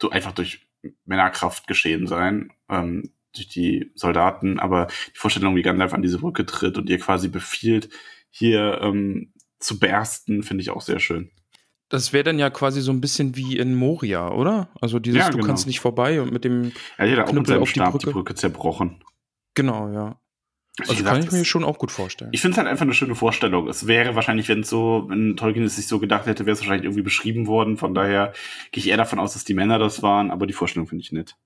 [0.00, 0.66] so einfach durch
[1.04, 6.46] Männerkraft geschehen sein, ähm, durch die Soldaten, aber die Vorstellung, wie Gandalf an diese Brücke
[6.46, 7.90] tritt und ihr quasi befiehlt,
[8.30, 11.30] hier ähm, zu bersten, finde ich auch sehr schön.
[11.90, 14.70] Das wäre dann ja quasi so ein bisschen wie in Moria, oder?
[14.80, 15.42] Also dieses, ja, genau.
[15.42, 17.90] du kannst nicht vorbei und mit dem ja, ich hätte auch mit seinem Stab die
[17.92, 18.06] Brücke.
[18.06, 19.02] die Brücke zerbrochen.
[19.54, 20.20] Genau, ja.
[20.78, 22.30] Also, also kann ich mir schon auch gut vorstellen.
[22.32, 23.68] Ich finde es halt einfach eine schöne Vorstellung.
[23.68, 26.60] Es wäre wahrscheinlich, wenn es so, wenn Tolkien es sich so gedacht hätte, wäre es
[26.60, 27.76] wahrscheinlich irgendwie beschrieben worden.
[27.76, 28.32] Von daher
[28.70, 31.12] gehe ich eher davon aus, dass die Männer das waren, aber die Vorstellung finde ich
[31.12, 31.36] nett.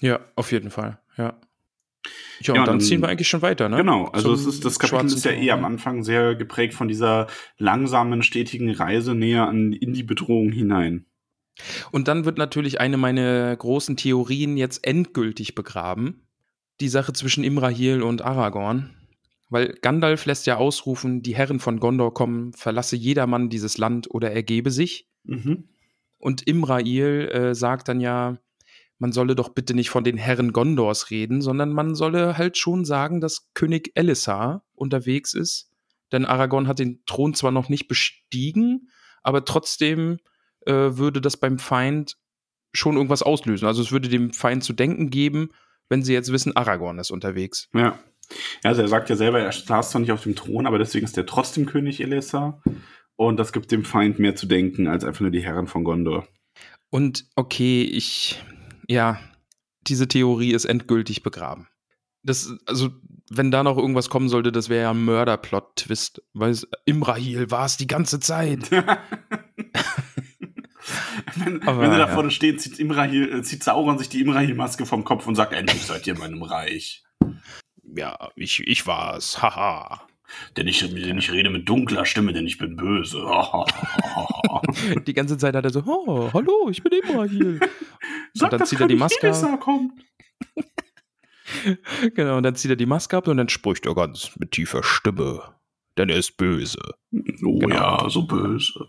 [0.00, 1.24] Ja, auf jeden Fall, ja.
[1.24, 3.76] Ja, und Ja, dann, dann- ziehen wir eigentlich schon weiter, ne?
[3.78, 7.26] Genau, also es ist, das Kapitel ist ja eh am Anfang sehr geprägt von dieser
[7.58, 11.04] langsamen, stetigen Reise näher an, in die Bedrohung hinein.
[11.90, 16.27] Und dann wird natürlich eine meiner großen Theorien jetzt endgültig begraben.
[16.80, 18.94] Die Sache zwischen Imrahil und Aragorn.
[19.50, 24.30] Weil Gandalf lässt ja ausrufen, die Herren von Gondor kommen, verlasse jedermann dieses Land oder
[24.30, 25.08] ergebe sich.
[25.24, 25.68] Mhm.
[26.18, 28.38] Und Imrahil äh, sagt dann ja,
[28.98, 32.84] man solle doch bitte nicht von den Herren Gondors reden, sondern man solle halt schon
[32.84, 35.70] sagen, dass König Elessar unterwegs ist.
[36.12, 38.90] Denn Aragorn hat den Thron zwar noch nicht bestiegen,
[39.22, 40.18] aber trotzdem
[40.66, 42.16] äh, würde das beim Feind
[42.72, 43.66] schon irgendwas auslösen.
[43.66, 45.50] Also es würde dem Feind zu denken geben,
[45.88, 47.68] wenn sie jetzt wissen, Aragorn ist unterwegs.
[47.74, 47.98] Ja.
[48.62, 51.16] Also er sagt ja selber, er saß zwar nicht auf dem Thron, aber deswegen ist
[51.16, 52.62] er trotzdem König Elessar.
[53.16, 56.28] Und das gibt dem Feind mehr zu denken als einfach nur die Herren von Gondor.
[56.90, 58.42] Und okay, ich,
[58.86, 59.18] ja,
[59.86, 61.68] diese Theorie ist endgültig begraben.
[62.22, 62.90] Das, also,
[63.30, 67.76] wenn da noch irgendwas kommen sollte, das wäre ja ein Mörderplot-Twist, weil Imrahil war es
[67.76, 68.70] die ganze Zeit.
[71.44, 72.14] wenn, Aber, wenn er da ja.
[72.14, 75.82] vorne steht, zieht, Imrahil, äh, zieht Sauron sich die Imrahil-Maske vom Kopf und sagt, endlich
[75.82, 77.04] seid ihr in meinem Reich.
[77.96, 80.08] ja, ich, ich war's, haha.
[80.56, 83.18] Denn ich, denn ich rede mit dunkler Stimme, denn ich bin böse.
[85.06, 87.60] Die ganze Zeit hat er so, oh, hallo, ich bin Imrahil.
[88.34, 89.92] Sag, dann dass zieht er die Maske Elessar kommt.
[92.14, 94.82] genau, und dann zieht er die Maske ab und dann spricht er ganz mit tiefer
[94.82, 95.54] Stimme,
[95.96, 96.78] denn er ist böse.
[97.44, 97.74] Oh Genau.
[97.74, 98.86] ja, so böse.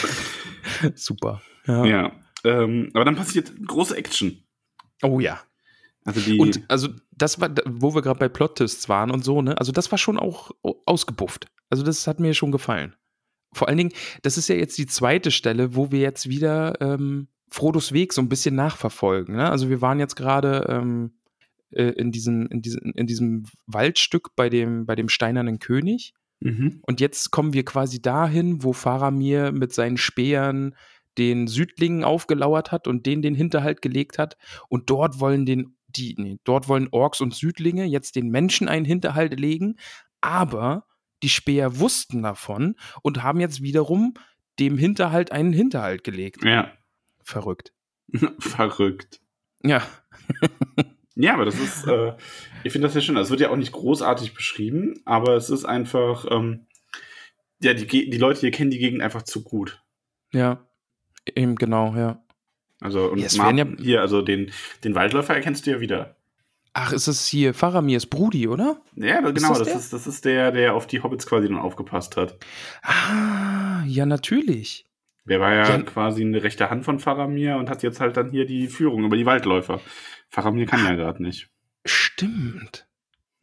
[0.94, 1.42] Super.
[1.66, 1.84] Ja.
[1.84, 2.12] Ja.
[2.44, 4.42] Ähm, aber dann passiert große Action.
[5.02, 5.40] Oh ja.
[6.04, 6.38] Also die.
[6.38, 9.58] Und also das war, wo wir gerade bei Plot-Twists waren und so, ne?
[9.58, 10.50] Also das war schon auch
[10.86, 11.46] ausgebufft.
[11.70, 12.96] Also das hat mir schon gefallen.
[13.52, 17.28] Vor allen Dingen, das ist ja jetzt die zweite Stelle, wo wir jetzt wieder ähm,
[17.50, 19.36] Frodos Weg so ein bisschen nachverfolgen.
[19.36, 19.50] Ne?
[19.50, 21.12] Also wir waren jetzt gerade ähm,
[21.70, 26.14] äh, in, diesem, in, diesem, in diesem Waldstück bei dem, bei dem steinernen König.
[26.44, 26.80] Mhm.
[26.82, 30.74] Und jetzt kommen wir quasi dahin, wo Faramir mit seinen Speeren
[31.18, 34.36] den Südlingen aufgelauert hat und denen den Hinterhalt gelegt hat.
[34.68, 38.86] Und dort wollen den, die, nee, dort wollen Orks und Südlinge jetzt den Menschen einen
[38.86, 39.76] Hinterhalt legen,
[40.20, 40.86] aber
[41.22, 44.14] die Speer wussten davon und haben jetzt wiederum
[44.58, 46.44] dem Hinterhalt einen Hinterhalt gelegt.
[46.44, 46.72] Ja.
[47.22, 47.72] Verrückt.
[48.38, 49.20] Verrückt.
[49.62, 49.82] Ja.
[51.22, 52.14] Ja, aber das ist, äh,
[52.64, 53.16] ich finde das sehr schön.
[53.16, 56.66] Es wird ja auch nicht großartig beschrieben, aber es ist einfach, ähm,
[57.62, 59.80] ja, die, die Leute hier kennen die Gegend einfach zu gut.
[60.32, 60.66] Ja.
[61.36, 62.20] Eben genau, ja.
[62.80, 64.50] Also, und Ja, es Mar- werden ja- hier, also den,
[64.82, 66.16] den Waldläufer erkennst du ja wieder.
[66.72, 68.80] Ach, ist es hier Faramirs Brudi, oder?
[68.96, 69.76] Ja, genau, das das, der?
[69.76, 72.36] ist, das ist der, der auf die Hobbits quasi dann aufgepasst hat.
[72.82, 74.86] Ah, ja, natürlich.
[75.26, 75.82] Der war ja, Ja.
[75.82, 79.16] quasi eine rechte Hand von Faramir und hat jetzt halt dann hier die Führung über
[79.16, 79.80] die Waldläufer.
[80.32, 81.50] Faramir kann ja gerade nicht.
[81.84, 82.86] Stimmt.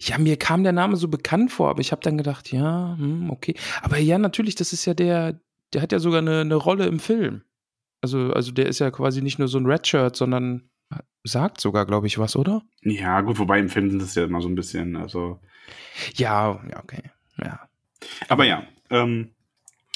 [0.02, 3.30] Ja, mir kam der Name so bekannt vor, aber ich habe dann gedacht, ja, hm,
[3.30, 3.56] okay.
[3.82, 5.40] Aber ja, natürlich, das ist ja der,
[5.74, 7.44] der hat ja sogar eine, eine Rolle im Film.
[8.02, 10.70] Also, also der ist ja quasi nicht nur so ein Redshirt, sondern
[11.24, 12.64] sagt sogar, glaube ich, was, oder?
[12.82, 15.40] Ja, gut, wobei im Film sind das ja immer so ein bisschen, also.
[16.16, 17.04] Ja, ja, okay.
[17.38, 17.60] Ja.
[18.30, 19.36] Aber ja, ähm,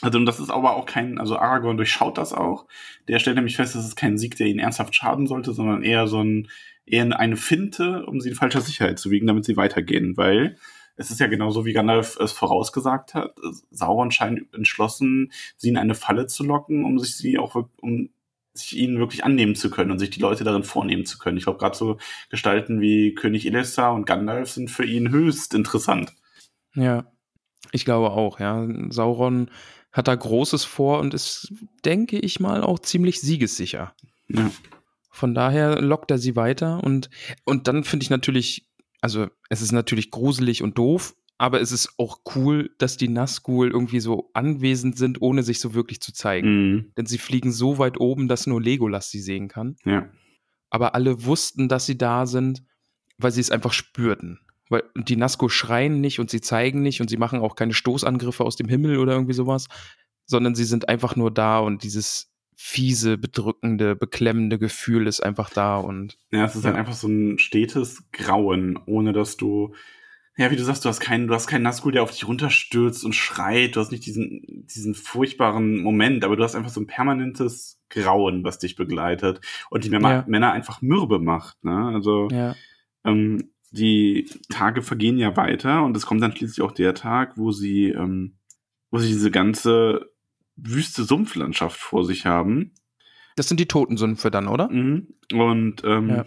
[0.01, 2.67] also das ist aber auch kein, also Aragorn durchschaut das auch.
[3.07, 6.07] Der stellt nämlich fest, das ist kein Sieg, der ihn ernsthaft schaden sollte, sondern eher
[6.07, 6.49] so ein,
[6.85, 10.57] eher eine Finte, um sie in falscher Sicherheit zu wiegen, damit sie weitergehen, weil
[10.95, 13.35] es ist ja genauso, wie Gandalf es vorausgesagt hat.
[13.71, 18.09] Sauron scheint entschlossen, sie in eine Falle zu locken, um sich sie auch, um
[18.53, 21.37] sich ihnen wirklich annehmen zu können und sich die Leute darin vornehmen zu können.
[21.37, 21.97] Ich glaube, gerade so
[22.29, 26.13] Gestalten wie König Elessar und Gandalf sind für ihn höchst interessant.
[26.75, 27.11] Ja.
[27.71, 28.67] Ich glaube auch, ja.
[28.89, 29.49] Sauron
[29.91, 31.51] hat da Großes vor und ist,
[31.85, 33.95] denke ich mal, auch ziemlich siegessicher.
[34.27, 34.51] Ja.
[35.13, 37.11] Von daher lockt er sie weiter und,
[37.45, 38.67] und dann finde ich natürlich,
[38.99, 43.69] also es ist natürlich gruselig und doof, aber es ist auch cool, dass die Nazgul
[43.69, 46.47] irgendwie so anwesend sind, ohne sich so wirklich zu zeigen.
[46.71, 46.93] Mhm.
[46.97, 49.75] Denn sie fliegen so weit oben, dass nur Legolas sie sehen kann.
[49.85, 50.09] Ja.
[50.71, 52.63] Aber alle wussten, dass sie da sind,
[53.19, 54.39] weil sie es einfach spürten.
[54.69, 58.43] Weil die Nazgul schreien nicht und sie zeigen nicht und sie machen auch keine Stoßangriffe
[58.43, 59.67] aus dem Himmel oder irgendwie sowas,
[60.25, 65.77] sondern sie sind einfach nur da und dieses fiese, bedrückende, beklemmende Gefühl ist einfach da
[65.77, 66.69] und Ja, es ist Ja.
[66.69, 69.73] halt einfach so ein stetes Grauen, ohne dass du,
[70.37, 73.05] ja, wie du sagst, du hast keinen, du hast keinen Nazgul, der auf dich runterstürzt
[73.05, 74.41] und schreit, du hast nicht diesen,
[74.73, 79.83] diesen furchtbaren Moment, aber du hast einfach so ein permanentes Grauen, was dich begleitet und
[79.83, 80.25] die Männer, Ja.
[80.27, 82.55] Männer einfach mürbe macht, ne, also, ja.
[83.05, 87.51] ähm, die Tage vergehen ja weiter und es kommt dann schließlich auch der Tag, wo
[87.51, 88.37] sie, ähm,
[88.91, 90.12] wo sie diese ganze
[90.55, 92.73] wüste Sumpflandschaft vor sich haben
[93.35, 94.69] Das sind die Totensümpfe dann, oder?
[94.69, 95.07] Mhm.
[95.33, 96.25] Und ähm, Ja.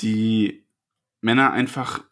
[0.00, 0.66] die
[1.20, 2.04] Männer einfach,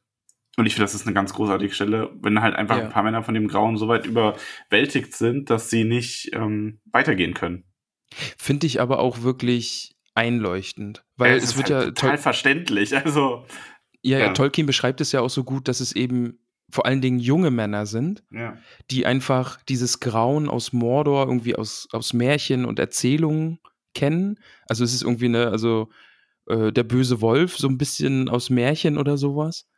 [0.56, 2.84] und ich finde, das ist eine ganz großartige Stelle, wenn halt einfach Ja.
[2.84, 7.34] ein paar Männer von dem Grauen so weit überwältigt sind, dass sie nicht ähm, weitergehen
[7.34, 7.64] können.
[8.38, 11.04] Finde ich aber auch wirklich einleuchtend.
[11.16, 12.96] Weil es es wird halt ja total verständlich.
[12.96, 13.44] Also,
[14.02, 14.32] ja, ja, ja.
[14.32, 16.38] Tolkien beschreibt es ja auch so gut, dass es eben
[16.74, 18.58] vor allen Dingen junge Männer sind, ja.
[18.90, 23.60] die einfach dieses Grauen aus Mordor irgendwie aus, aus Märchen und Erzählungen
[23.94, 24.40] kennen.
[24.68, 25.88] Also es ist irgendwie eine, also
[26.48, 29.68] äh, der böse Wolf, so ein bisschen aus Märchen oder sowas.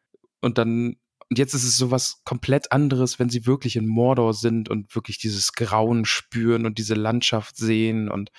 [0.41, 0.97] Und dann,
[1.29, 5.19] und jetzt ist es sowas komplett anderes, wenn sie wirklich in Mordor sind und wirklich
[5.19, 8.09] dieses Grauen spüren und diese Landschaft sehen.
[8.09, 8.31] Und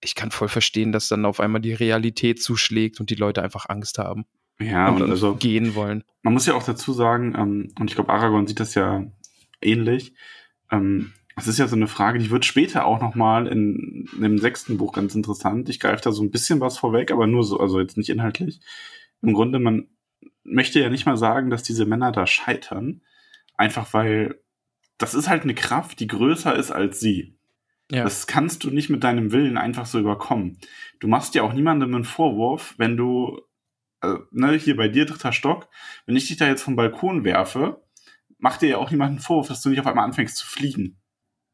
[0.00, 3.68] ich kann voll verstehen, dass dann auf einmal die Realität zuschlägt und die Leute einfach
[3.68, 4.26] Angst haben
[4.60, 6.04] Ja, und, und also gehen wollen.
[6.22, 9.04] man muss ja auch dazu sagen, ähm, und ich glaube, Aragorn sieht das ja
[9.62, 10.14] ähnlich.
[10.70, 14.38] Ähm, es ist ja so eine Frage, die wird später auch nochmal in, in dem
[14.38, 15.68] sechsten Buch ganz interessant.
[15.70, 18.60] Ich greife da so ein bisschen was vorweg, aber nur so, also jetzt nicht inhaltlich.
[19.22, 19.88] Im Grunde, man
[20.44, 23.02] möchte ja nicht mal sagen, dass diese Männer da scheitern,
[23.56, 24.40] einfach weil
[24.98, 27.38] das ist halt eine Kraft, die größer ist als sie.
[27.90, 28.04] Ja.
[28.04, 30.58] Das kannst du nicht mit deinem Willen einfach so überkommen.
[31.00, 33.40] Du machst ja auch niemandem einen Vorwurf, wenn du,
[34.00, 35.68] also, ne, hier bei dir dritter Stock,
[36.06, 37.82] wenn ich dich da jetzt vom Balkon werfe,
[38.38, 40.96] macht dir ja auch niemand einen Vorwurf, dass du nicht auf einmal anfängst zu fliegen.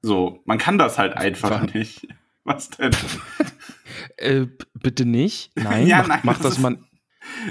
[0.02, 1.74] So, man kann das halt einfach Was?
[1.74, 2.06] nicht.
[2.44, 2.92] Was denn?
[4.16, 5.50] Äh, bitte nicht.
[5.56, 6.78] Nein, Ja, mach, nein, mach das das mal.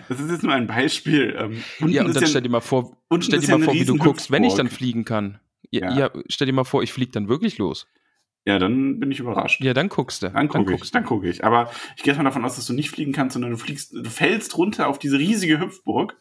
[0.08, 1.36] Das ist jetzt nur ein Beispiel.
[1.38, 3.84] Ähm, unten Ja, und dann stell dir mal vor, stell dir ja mal vor, wie
[3.84, 5.40] du guckst, wenn ich dann fliegen kann.
[5.70, 5.98] Ja, Ja.
[5.98, 6.12] ja.
[6.30, 7.88] stell dir mal vor, ich fliege dann wirklich los.
[8.46, 9.62] Ja, dann bin ich überrascht.
[9.62, 10.30] Ja, dann guckst du.
[10.30, 10.98] Dann gucke ich, guckst du.
[10.98, 11.44] dann gucke ich.
[11.44, 14.10] Aber ich gehe mal davon aus, dass du nicht fliegen kannst, sondern du fliegst, du
[14.10, 16.16] fällst runter auf diese riesige Hüpfburg,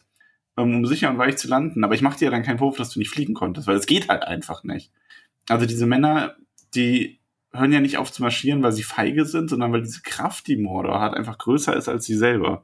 [0.57, 1.83] ähm, um sicher und weich zu landen.
[1.83, 3.85] Aber ich mache dir ja dann keinen Vorwurf, dass du nicht fliegen konntest, weil es
[3.85, 4.91] geht halt einfach nicht.
[5.47, 6.35] Also diese Männer,
[6.73, 7.19] die
[7.53, 10.57] hören ja nicht auf zu marschieren, weil sie feige sind, sondern weil diese Kraft, die
[10.57, 12.63] Mordor hat, einfach größer ist als sie selber.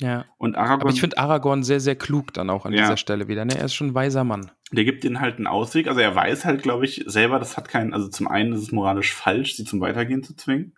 [0.00, 0.26] Ja.
[0.38, 2.82] Und Aragorn, Aber ich finde Aragorn sehr, sehr klug dann auch an Ja.
[2.82, 3.44] dieser Stelle wieder.
[3.44, 3.56] Ne?
[3.58, 4.50] Er ist schon ein weiser Mann.
[4.70, 5.88] der gibt ihnen halt einen Ausweg.
[5.88, 8.70] Also er weiß halt, glaube ich, selber, das hat keinen, also zum einen ist es
[8.72, 10.74] moralisch falsch, sie zum Weitergehen zu zwingen.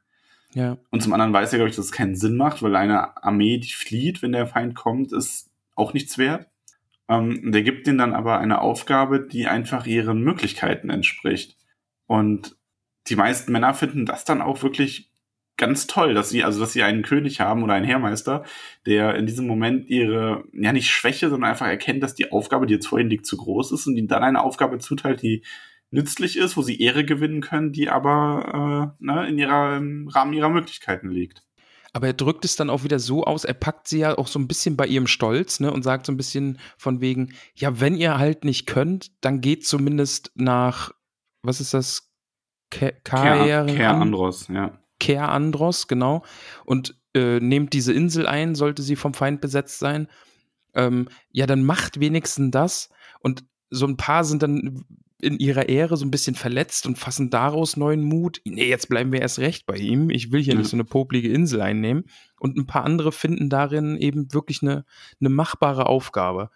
[0.54, 0.78] Ja.
[0.90, 3.58] Und zum anderen weiß er, glaube ich, dass es keinen Sinn macht, weil eine Armee,
[3.58, 6.46] die flieht, wenn der Feind kommt, ist auch nichts wert.
[7.08, 11.56] Ähm, der gibt ihnen dann aber eine Aufgabe, die einfach ihren Möglichkeiten entspricht.
[12.06, 12.56] Und
[13.08, 15.09] die meisten Männer finden das dann auch wirklich
[15.60, 18.44] ganz toll, dass sie, also dass sie einen König haben oder einen Heermeister,
[18.86, 22.74] der in diesem Moment ihre, ja nicht Schwäche, sondern einfach erkennt, dass die Aufgabe, die
[22.74, 25.44] jetzt vor ihnen liegt, zu groß ist und ihnen dann eine Aufgabe zuteilt, die
[25.90, 30.32] nützlich ist, wo sie Ehre gewinnen können, die aber äh, ne, in ihrer, im Rahmen
[30.32, 31.44] ihrer Möglichkeiten liegt.
[31.92, 34.38] Aber er drückt es dann auch wieder so aus, er packt sie ja auch so
[34.38, 37.96] ein bisschen bei ihrem Stolz, ne, und sagt so ein bisschen von wegen, ja, wenn
[37.96, 40.92] ihr halt nicht könnt, dann geht zumindest nach,
[41.42, 42.06] was ist das?
[42.70, 44.79] Ke Care Andros, ja.
[45.00, 46.22] Ker Andros, genau,
[46.64, 50.06] und äh, nehmt diese Insel ein, sollte sie vom Feind besetzt sein.
[50.74, 52.88] Ähm, ja, dann macht wenigstens das.
[53.18, 54.84] Und so ein paar sind dann
[55.20, 58.40] in ihrer Ehre so ein bisschen verletzt und fassen daraus neuen Mut.
[58.44, 60.08] Nee, jetzt bleiben wir erst recht bei ihm.
[60.10, 60.58] Ich will hier Ja.
[60.60, 62.04] nicht so eine poplige Insel einnehmen.
[62.38, 64.84] Und ein paar andere finden darin eben wirklich eine,
[65.20, 66.50] eine machbare Aufgabe.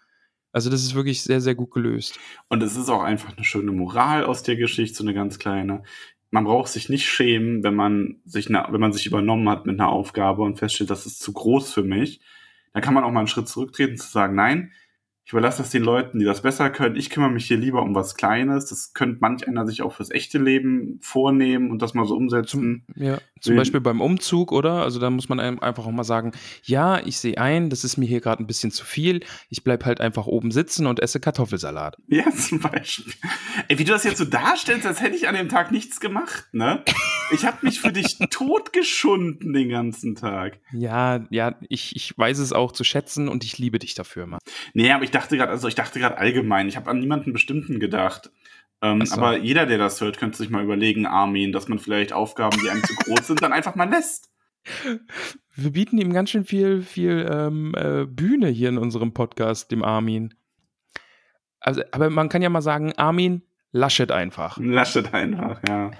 [0.51, 2.17] Also das ist wirklich sehr, sehr gut gelöst.
[2.47, 5.83] Und es ist auch einfach eine schöne Moral aus der Geschichte, so eine ganz kleine.
[6.35, 9.79] Man braucht sich nicht schämen, wenn man sich, eine, wenn man sich übernommen hat mit
[9.79, 12.19] einer Aufgabe und feststellt, das ist zu groß für mich.
[12.73, 14.73] Dann kann man auch mal einen Schritt zurücktreten zu sagen, nein,
[15.25, 16.95] ich überlasse das den Leuten, die das besser können.
[16.95, 18.67] Ich kümmere mich hier lieber um was Kleines.
[18.67, 22.85] Das könnte manch einer sich auch fürs echte Leben vornehmen und das mal so umsetzen.
[22.95, 24.83] Ja, zum Beispiel beim Umzug, oder?
[24.83, 26.31] Also da muss man einem einfach auch mal sagen,
[26.63, 29.21] ja, ich sehe ein, das ist mir hier gerade ein bisschen zu viel.
[29.49, 31.97] Ich bleib halt einfach oben sitzen und esse Kartoffelsalat.
[32.07, 33.11] Ja, zum Beispiel.
[33.67, 36.49] Ey, wie du das jetzt so darstellst, als hätte ich an dem Tag nichts gemacht,
[36.51, 36.83] ne?
[37.31, 40.59] Ich habe mich für dich totgeschunden den ganzen Tag.
[40.71, 44.39] Ja, ja, ich, ich weiß es auch zu schätzen und ich liebe dich dafür, Mann.
[44.75, 47.79] Nee, aber ich dachte gerade, also ich dachte gerade allgemein, ich habe an niemanden bestimmten
[47.79, 48.31] gedacht.
[48.81, 49.15] Ähm, so.
[49.15, 52.69] Aber jeder, der das hört, könnte sich mal überlegen, Armin, dass man vielleicht Aufgaben, die
[52.69, 54.29] einem zu groß sind, dann einfach mal lässt.
[55.55, 59.83] Wir bieten ihm ganz schön viel, viel ähm, äh, Bühne hier in unserem Podcast, dem
[59.83, 60.33] Armin.
[61.59, 64.57] Also, aber man kann ja mal sagen, Armin, laschet einfach.
[64.57, 65.91] Laschet einfach, ja.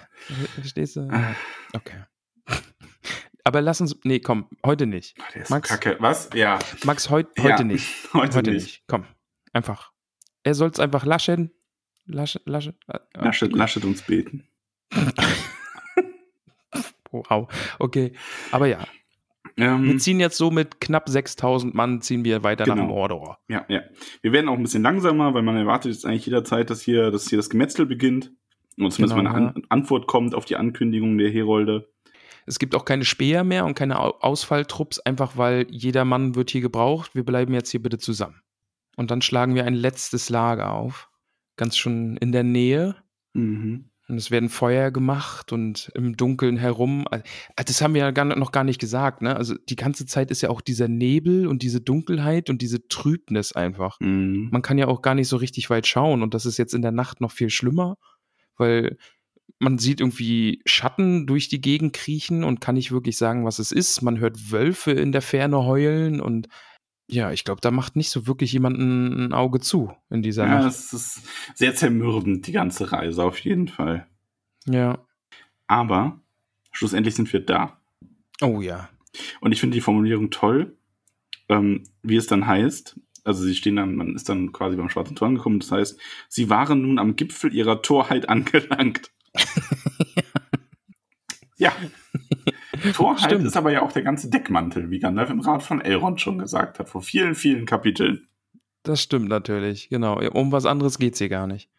[0.56, 1.01] Verstehst du?
[1.01, 1.36] Ja.
[1.73, 2.04] Okay.
[3.47, 5.15] Aber lass uns, nee, komm, heute nicht.
[5.21, 5.69] Ach, der ist Max?
[5.69, 5.95] kacke.
[5.99, 6.29] Was?
[6.34, 6.58] Ja.
[6.84, 7.88] Max, heut, Ja, heute nicht.
[8.13, 8.63] Heute, Heute nicht.
[8.63, 8.84] nicht.
[8.88, 9.05] Komm,
[9.53, 9.91] einfach.
[10.43, 11.51] Er soll es einfach laschen.
[12.08, 12.73] Laschen, laschen.
[12.88, 14.47] äh, Laschet, Laschet uns beten.
[17.12, 17.47] Wow.
[17.79, 18.12] Okay.
[18.51, 18.79] Aber ja,
[19.58, 22.88] Ähm, wir ziehen jetzt so mit knapp 6000 Mann, ziehen wir weiter nach Genau.
[22.88, 23.39] Mordor.
[23.47, 23.84] Ja, ja.
[24.21, 27.29] Wir werden auch ein bisschen langsamer, weil man erwartet jetzt eigentlich jederzeit, dass hier, dass
[27.29, 28.34] hier das Gemetzel beginnt.
[28.77, 31.88] Und zumindest Genau, mal eine An Antwort kommt auf die Ankündigung der Herolde.
[32.45, 36.62] Es gibt auch keine Speer mehr und keine Ausfalltrupps, einfach weil jeder Mann wird hier
[36.62, 37.15] gebraucht.
[37.15, 38.41] Wir bleiben jetzt hier bitte zusammen.
[38.95, 41.10] Und dann schlagen wir ein letztes Lager auf.
[41.58, 42.95] Ganz schon in der Nähe.
[43.34, 43.89] Mhm.
[44.08, 47.08] Und es werden Feuer gemacht und im Dunkeln herum.
[47.10, 47.23] Also,
[47.65, 49.36] das haben wir ja gar, noch gar nicht gesagt, ne?
[49.36, 53.53] Also die ganze Zeit ist ja auch dieser Nebel und diese Dunkelheit und diese Trübnis
[53.53, 53.99] einfach.
[53.99, 54.49] Mhm.
[54.51, 56.84] Man kann ja auch gar nicht so richtig weit schauen und das ist jetzt in
[56.84, 57.97] der Nacht noch viel schlimmer,
[58.58, 58.97] weil
[59.60, 63.71] man sieht irgendwie Schatten durch die Gegend kriechen und kann nicht wirklich sagen, was es
[63.71, 64.01] ist.
[64.01, 66.47] Man hört Wölfe in der Ferne heulen und
[67.08, 70.62] ja, ich glaube, da macht nicht so wirklich jemand ein Auge zu in dieser Ja,
[70.62, 70.69] Nacht.
[70.69, 71.21] es ist
[71.53, 74.08] sehr zermürbend, die ganze Reise auf jeden Fall.
[74.65, 75.05] Ja.
[75.67, 76.19] Aber
[76.71, 77.79] schlussendlich sind wir da.
[78.41, 78.89] Oh ja.
[79.39, 80.75] Und ich finde die Formulierung toll,
[81.47, 82.99] ähm, wie es dann heißt.
[83.23, 85.60] Also sie stehen dann, man ist dann quasi beim Schwarzen Tor angekommen.
[85.60, 89.12] Das heißt, sie waren nun am Gipfel ihrer Torheit angelangt.
[91.58, 91.71] ja.
[92.93, 93.45] Torheit Stimmt.
[93.45, 96.80] ist aber ja auch der ganze Deckmantel, wie Gandalf im Rat von Elrond schon gesagt
[96.80, 98.28] hat, vor vielen, vielen Kapiteln.
[98.84, 100.19] Das stimmt natürlich, genau.
[100.32, 101.69] Um was anderes geht's hier gar nicht.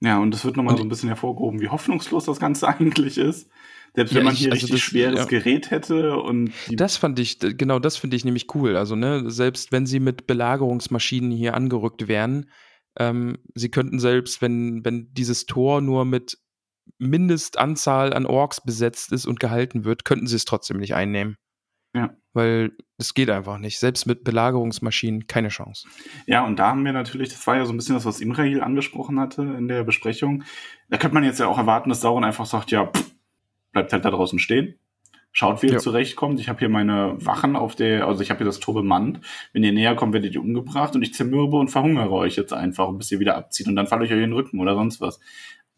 [0.00, 3.18] Ja, und es wird nochmal Und- so ein bisschen hervorgehoben, wie hoffnungslos das Ganze eigentlich
[3.18, 3.48] ist.
[3.94, 5.24] Selbst wenn Ja, man ich- hier also richtig das- schweres ja.
[5.26, 8.76] Gerät hätte und Das fand ich, genau das finde ich nämlich cool.
[8.76, 12.46] Also, ne, selbst wenn sie mit Belagerungsmaschinen hier angerückt wären,
[12.98, 16.38] ähm, sie könnten selbst, wenn, wenn dieses Tor nur mit
[16.98, 21.36] Mindestanzahl an Orks besetzt ist und gehalten wird, könnten sie es trotzdem nicht einnehmen.
[21.94, 22.10] Ja.
[22.32, 23.78] Weil es geht einfach nicht.
[23.78, 25.86] Selbst mit Belagerungsmaschinen keine Chance.
[26.26, 28.62] Ja, und da haben wir natürlich, das war ja so ein bisschen das, was Imrahil
[28.62, 30.44] angesprochen hatte in der Besprechung.
[30.88, 33.12] Da könnte man jetzt ja auch erwarten, dass Sauron einfach sagt, ja, pff,
[33.72, 34.76] bleibt halt da draußen stehen.
[35.34, 35.78] Schaut, wie ihr Ja.
[35.78, 36.40] zurechtkommt.
[36.40, 39.20] Ich habe hier meine Wachen auf der, also ich habe hier das Tor bemannt.
[39.52, 42.90] Wenn ihr näher kommt, werdet ihr umgebracht und ich zermürbe und verhungere euch jetzt einfach,
[42.92, 45.20] bis ihr wieder abzieht und dann falle ich euch in den Rücken oder sonst was.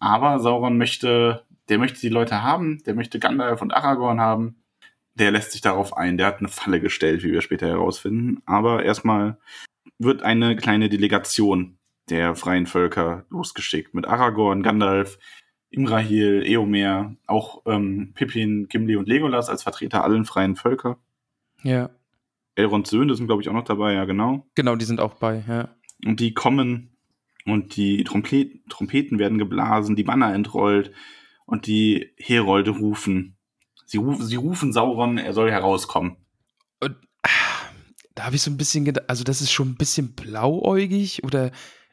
[0.05, 4.63] Aber Sauron möchte, der möchte die Leute haben, der möchte Gandalf und Aragorn haben.
[5.15, 6.19] Der lässt sich darauf ein.
[6.19, 8.43] Der hat eine Falle gestellt, wie wir später herausfinden.
[8.45, 9.39] Aber erstmal
[9.99, 11.79] wird eine kleine Delegation
[12.11, 15.19] der freien Völker losgeschickt mit Aragorn, Gandalf,
[15.71, 20.99] Imrahil, Eomer, auch ähm, Pippin, Gimli und Legolas als Vertreter allen freien Völker.
[21.63, 21.89] Ja.
[22.57, 24.47] Elronds Söhne sind, glaube ich, auch noch dabei, ja genau.
[24.55, 25.71] Genau, die sind auch bei, ja.
[26.05, 26.94] Und die kommen
[27.47, 30.93] und die Trompet Trompeten werden geblasen, die Banner entrollt
[31.47, 33.37] und die Herolde rufen.
[33.87, 36.17] Sie, ruf sie rufen Sauron, er soll herauskommen.
[36.81, 37.29] Und ah,
[38.15, 41.51] da habe ich so ein bisschen gedacht, also das ist schon ein bisschen blauäugig oder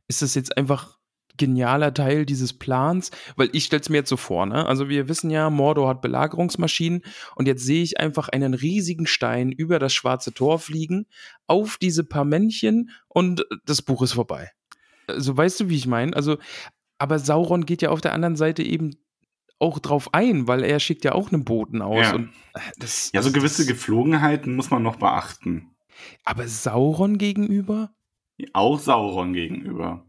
[0.08, 0.98] ist das jetzt einfach
[1.38, 3.12] genialer Teil dieses Plans?
[3.36, 4.66] Weil ich stelle es mir jetzt so vor, ne?
[4.66, 7.02] Also wir wissen ja, Mordor hat Belagerungsmaschinen
[7.36, 11.08] und jetzt sehe ich einfach einen riesigen Stein über das schwarze Tor fliegen,
[11.48, 14.52] auf diese paar Männchen und das Buch ist vorbei.
[15.12, 16.16] Also weißt du, wie ich meine?
[16.16, 16.38] Also,
[16.98, 18.96] aber Sauron geht ja auf der anderen Seite eben
[19.60, 22.16] auch drauf ein, weil er schickt ja auch einen Boten aus Ja.
[22.16, 25.70] und äh, das Ja, so gewisse das, Geflogenheiten muss man noch beachten.
[26.26, 27.92] aber Sauron gegenüber?
[28.54, 30.04] Auch Sauron gegenüber.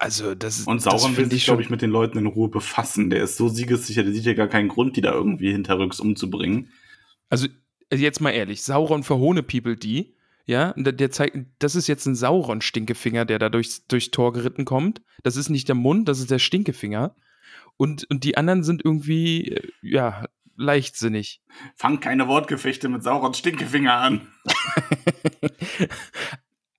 [0.00, 2.48] Also, das Und das Sauron will find sich, glaube ich, mit den Leuten in Ruhe
[2.48, 3.10] befassen.
[3.10, 6.70] Der ist so siegessicher, der sieht ja gar keinen Grund, die da irgendwie hinterrücks umzubringen.
[7.28, 7.46] Also,
[7.92, 10.15] jetzt mal ehrlich, Sauron verhohne people die,
[10.46, 15.02] ja, der, zeigt, das ist jetzt ein Sauron-Stinkefinger, der da durchs, durchs Tor geritten kommt.
[15.22, 17.14] Das ist nicht der Mund, das ist der Stinkefinger.
[17.76, 20.24] Und, und die anderen sind irgendwie, äh, ja,
[20.56, 21.42] leichtsinnig.
[21.74, 24.28] Fang keine Wortgefechte mit Saurons Stinkefinger an.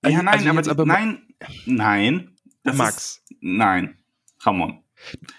[0.00, 1.22] Also- ja, nein, also aber, aber nein,
[1.66, 2.36] nein.
[2.62, 2.96] Das Max.
[2.96, 3.98] Ist, nein.
[4.40, 4.84] Ramon.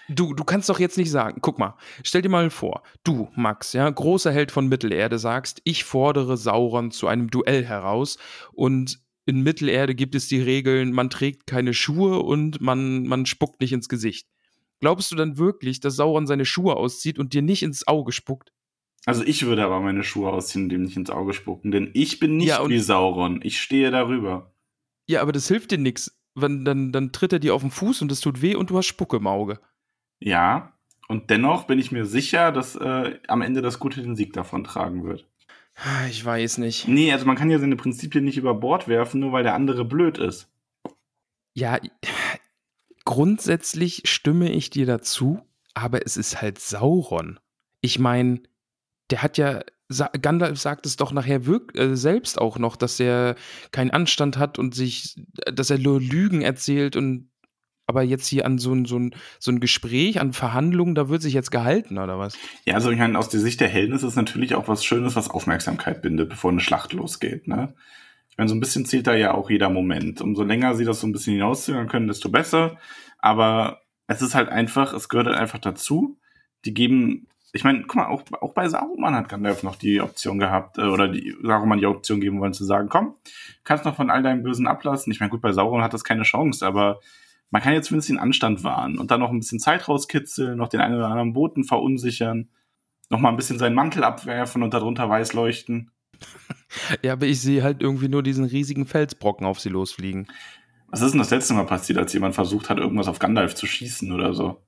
[0.08, 3.72] Du, du kannst doch jetzt nicht sagen, guck mal, stell dir mal vor, du, Max,
[3.72, 8.18] ja, großer Held von Mittelerde, sagst, ich fordere Sauron zu einem Duell heraus
[8.52, 13.60] und in Mittelerde gibt es die Regeln, man trägt keine Schuhe und man, man spuckt
[13.60, 14.26] nicht ins Gesicht.
[14.80, 18.52] Glaubst du dann wirklich, dass Sauron seine Schuhe auszieht und dir nicht ins Auge spuckt?
[19.06, 22.18] Also ich würde aber meine Schuhe ausziehen und dem nicht ins Auge spucken, denn ich
[22.18, 23.40] bin nicht Ja, wie Sauron.
[23.42, 24.54] Ich stehe darüber.
[25.06, 26.19] Ja, aber das hilft dir nichts.
[26.40, 28.78] Wenn, dann, dann tritt er dir auf den Fuß und es tut weh und du
[28.78, 29.60] hast Spucke im Auge.
[30.18, 30.72] Ja.
[31.08, 34.62] Und dennoch bin ich mir sicher, dass äh, am Ende das Gute den Sieg davon
[34.64, 35.26] tragen wird.
[36.08, 36.88] Ich weiß nicht.
[36.88, 39.84] Nee, also man kann ja seine Prinzipien nicht über Bord werfen, nur weil der andere
[39.84, 40.48] blöd ist.
[41.54, 41.78] Ja,
[43.04, 45.40] grundsätzlich stimme ich dir dazu,
[45.74, 47.40] aber es ist halt Sauron.
[47.80, 48.42] Ich meine,
[49.10, 49.62] der hat ja,
[49.92, 51.40] Sa Gandalf sagt es doch nachher
[51.74, 53.34] äh, selbst auch noch, dass er
[53.72, 55.16] keinen Anstand hat und sich,
[55.52, 57.28] dass er nur Lügen erzählt und
[57.88, 61.22] aber jetzt hier an so ein, so ein, so ein Gespräch, an Verhandlungen, da wird
[61.22, 62.38] sich jetzt gehalten, oder was?
[62.64, 65.16] Ja, also ich meine, aus der Sicht der Helden ist es natürlich auch was Schönes,
[65.16, 67.74] was Aufmerksamkeit bindet, bevor eine Schlacht losgeht, ne?
[68.30, 70.20] Ich meine, so ein bisschen zählt da ja auch jeder Moment.
[70.20, 72.78] Umso länger sie das so ein bisschen hinauszögern können, desto besser.
[73.18, 76.16] Aber es ist halt einfach, es gehört halt einfach dazu.
[76.64, 80.38] Die geben ich meine, guck mal, auch, auch bei Saruman hat Gandalf noch die Option
[80.38, 83.14] gehabt, äh, oder die Saruman die Option geben wollen zu sagen, komm,
[83.64, 85.12] kannst noch von all deinem Bösen ablassen.
[85.12, 87.00] Ich meine, gut, bei Sauron hat das keine Chance, aber
[87.50, 90.68] man kann jetzt zumindest den Anstand wahren und dann noch ein bisschen Zeit rauskitzeln, noch
[90.68, 92.48] den einen oder anderen Boten verunsichern,
[93.10, 95.90] noch mal ein bisschen seinen Mantel abwerfen und darunter weiß leuchten.
[97.02, 100.28] Ja, aber ich sehe halt irgendwie nur diesen riesigen Felsbrocken auf sie losfliegen.
[100.86, 103.66] Was ist denn das letzte Mal passiert, als jemand versucht hat, irgendwas auf Gandalf zu
[103.66, 104.62] schießen oder so?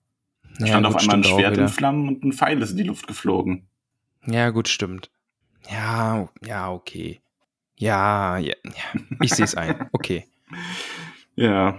[0.59, 1.69] Da Ja, stand gut, auf einmal ein Schwert in.
[1.69, 3.67] Flammen und ein Pfeil ist in die Luft geflogen.
[4.27, 5.11] Ja, gut, stimmt.
[5.71, 7.21] Ja, ja, okay.
[7.77, 9.01] Ja, ja, ja.
[9.21, 9.89] ich sehe es ein.
[9.93, 10.27] Okay.
[11.35, 11.79] Ja.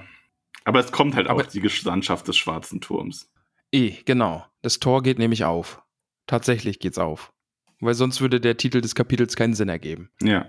[0.65, 3.30] Aber es kommt halt Aber- auch die Gesandtschaft des Schwarzen Turms.
[3.71, 4.45] Eh, genau.
[4.63, 5.84] Das Tor geht nämlich auf.
[6.26, 7.32] Tatsächlich geht's auf.
[7.80, 10.09] Weil sonst würde der Titel des Kapitels keinen Sinn ergeben.
[10.21, 10.47] Ja.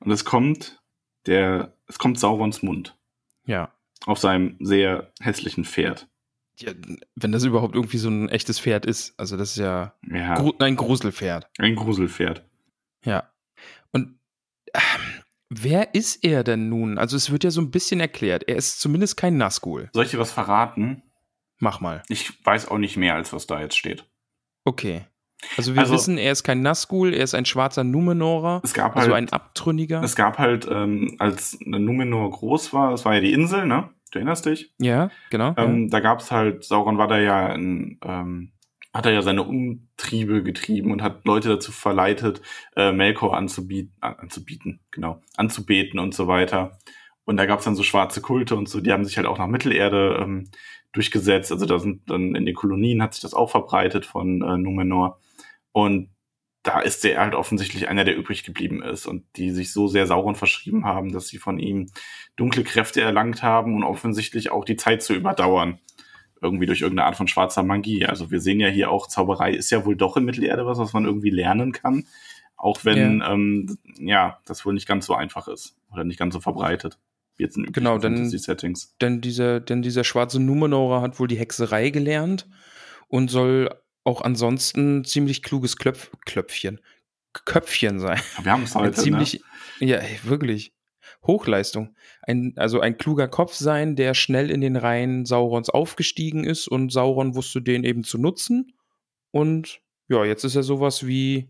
[0.00, 0.82] Und es kommt
[1.26, 2.98] der, es kommt Saurons Mund
[3.46, 3.72] Ja.
[4.04, 6.06] auf seinem sehr hässlichen Pferd.
[6.58, 6.72] Ja.
[7.16, 9.14] Wenn das überhaupt irgendwie so ein echtes Pferd ist.
[9.18, 11.48] Also das ist ja Ja, Gru ein Gruselpferd.
[11.58, 12.48] ein Gruselpferd.
[13.04, 13.30] Ja.
[13.92, 14.18] Und
[14.74, 16.98] ähm, wer ist er denn nun?
[16.98, 18.44] Also es wird ja so ein bisschen erklärt.
[18.48, 19.90] Er ist zumindest kein Nazgul.
[19.92, 21.02] Soll ich dir was verraten?
[21.60, 22.02] Mach mal.
[22.08, 24.04] Ich weiß auch nicht mehr, als was da jetzt steht.
[24.64, 25.06] Okay.
[25.56, 28.60] Also wir Also- wissen, er ist kein Nazgul, er ist ein schwarzer Numenorer.
[28.64, 30.02] Es gab Also halt, ein Abtrünniger.
[30.02, 33.90] es gab halt, ähm, als Numenor groß war, das war ja die Insel, ne?
[34.14, 34.72] Du erinnerst dich?
[34.78, 35.54] ja, genau.
[35.56, 38.52] Ähm, da gab's halt, Sauron war da ja in, ähm,
[38.92, 42.40] hat er ja seine Umtriebe getrieben und hat Leute dazu verleitet,
[42.76, 46.78] äh, Melkor anzubieten, an- anzubieten, genau, anzubeten und so weiter.
[47.24, 49.48] Und da gab's dann so schwarze Kulte und so, die haben sich halt auch nach
[49.48, 50.44] Mittelerde ähm,
[50.92, 51.50] durchgesetzt.
[51.50, 55.18] Also da sind dann in den Kolonien hat sich das auch verbreitet von äh, Numenor.
[55.72, 56.10] Und
[56.64, 60.06] da ist der halt offensichtlich einer, der übrig geblieben ist und die sich so sehr
[60.06, 61.90] Sauron verschrieben haben, dass sie von ihm
[62.36, 65.78] dunkle Kräfte erlangt haben und offensichtlich auch die Zeit zu überdauern.
[66.40, 68.06] Irgendwie durch irgendeine Art von schwarzer Magie.
[68.06, 70.92] Also wir sehen ja hier auch, Zauberei ist ja wohl doch in Mittelerde was, was
[70.94, 72.06] man irgendwie lernen kann.
[72.56, 76.40] Auch wenn, ähm, ja, das wohl nicht ganz so einfach ist oder nicht ganz so
[76.40, 76.98] verbreitet.
[77.36, 78.96] Wie jetzt in üblichen Genau, dann- Fantasy-Settings.
[79.02, 82.48] Denn dieser, denn dieser schwarze Numenorer hat wohl die Hexerei gelernt
[83.08, 83.70] und soll
[84.04, 86.80] auch ansonsten ziemlich kluges Klöpf Klöpfchen,
[87.32, 88.20] Köpfchen sein.
[88.42, 89.42] Wir haben es Ein halt, ziemlich,
[89.80, 90.72] ja, ey, wirklich.
[91.26, 91.96] Hochleistung.
[92.22, 96.92] Ein, also ein kluger Kopf sein, der schnell in den Reihen Saurons aufgestiegen ist und
[96.92, 98.74] Sauron wusste den eben zu nutzen.
[99.30, 101.48] Und ja, jetzt ist er sowas wie,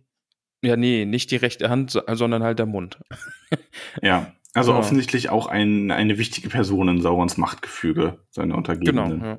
[0.62, 2.98] ja, nee, nicht die rechte Hand, so- sondern halt der Mund.
[3.10, 3.58] ne?
[4.02, 4.32] Ja.
[4.56, 4.78] Also Ja.
[4.78, 8.58] offensichtlich auch ein, eine wichtige Person in Saurons Machtgefüge, seine Genau.
[8.58, 9.20] Untergebenen.
[9.24, 9.38] Ja.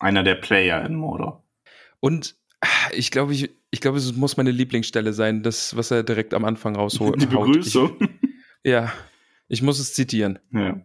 [0.00, 1.44] Einer der Player in Mordor.
[2.00, 2.36] Und
[2.92, 6.44] ich glaube, ich, ich glaube, es muss meine Lieblingsstelle sein, das, was er direkt am
[6.44, 7.20] Anfang rausholt.
[7.20, 7.96] Die Begrüßung.
[8.62, 8.92] Ja,
[9.48, 10.38] ich muss es zitieren.
[10.52, 10.84] ja.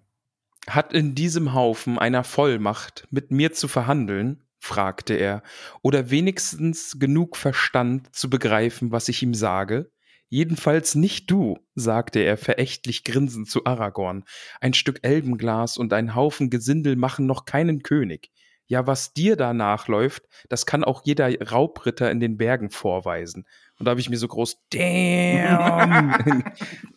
[0.67, 4.41] Hat in diesem Haufen einer Vollmacht, mit mir zu verhandeln?
[4.59, 5.43] fragte er,
[5.83, 9.91] oder wenigstens genug Verstand zu begreifen, was ich ihm sage?
[10.27, 14.23] Jedenfalls nicht du, sagte er verächtlich grinsend zu Aragorn.
[14.59, 18.31] Ein Stück Elbenglas und ein Haufen Gesindel machen noch keinen König.
[18.67, 23.45] Ja, was dir da nachläuft, das kann auch jeder Raubritter in den Bergen vorweisen.
[23.77, 26.11] Und da habe ich mir so groß, damn.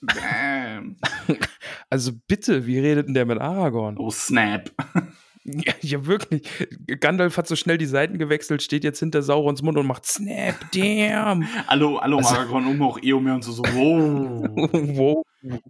[0.01, 0.97] Bam.
[1.91, 3.97] also bitte, wie redet denn der mit Aragorn?
[3.99, 4.71] Oh, snap.
[5.51, 6.43] Ja, ja, wirklich.
[7.01, 10.57] Gandalf hat so schnell die Seiten gewechselt, steht jetzt hinter Saurons Mund und macht Snap,
[10.75, 11.49] damn.
[11.67, 15.25] Hallo, hallo, Also- Aragorn, um auch Eomer und so, so, wow.
[15.43, 15.61] wow.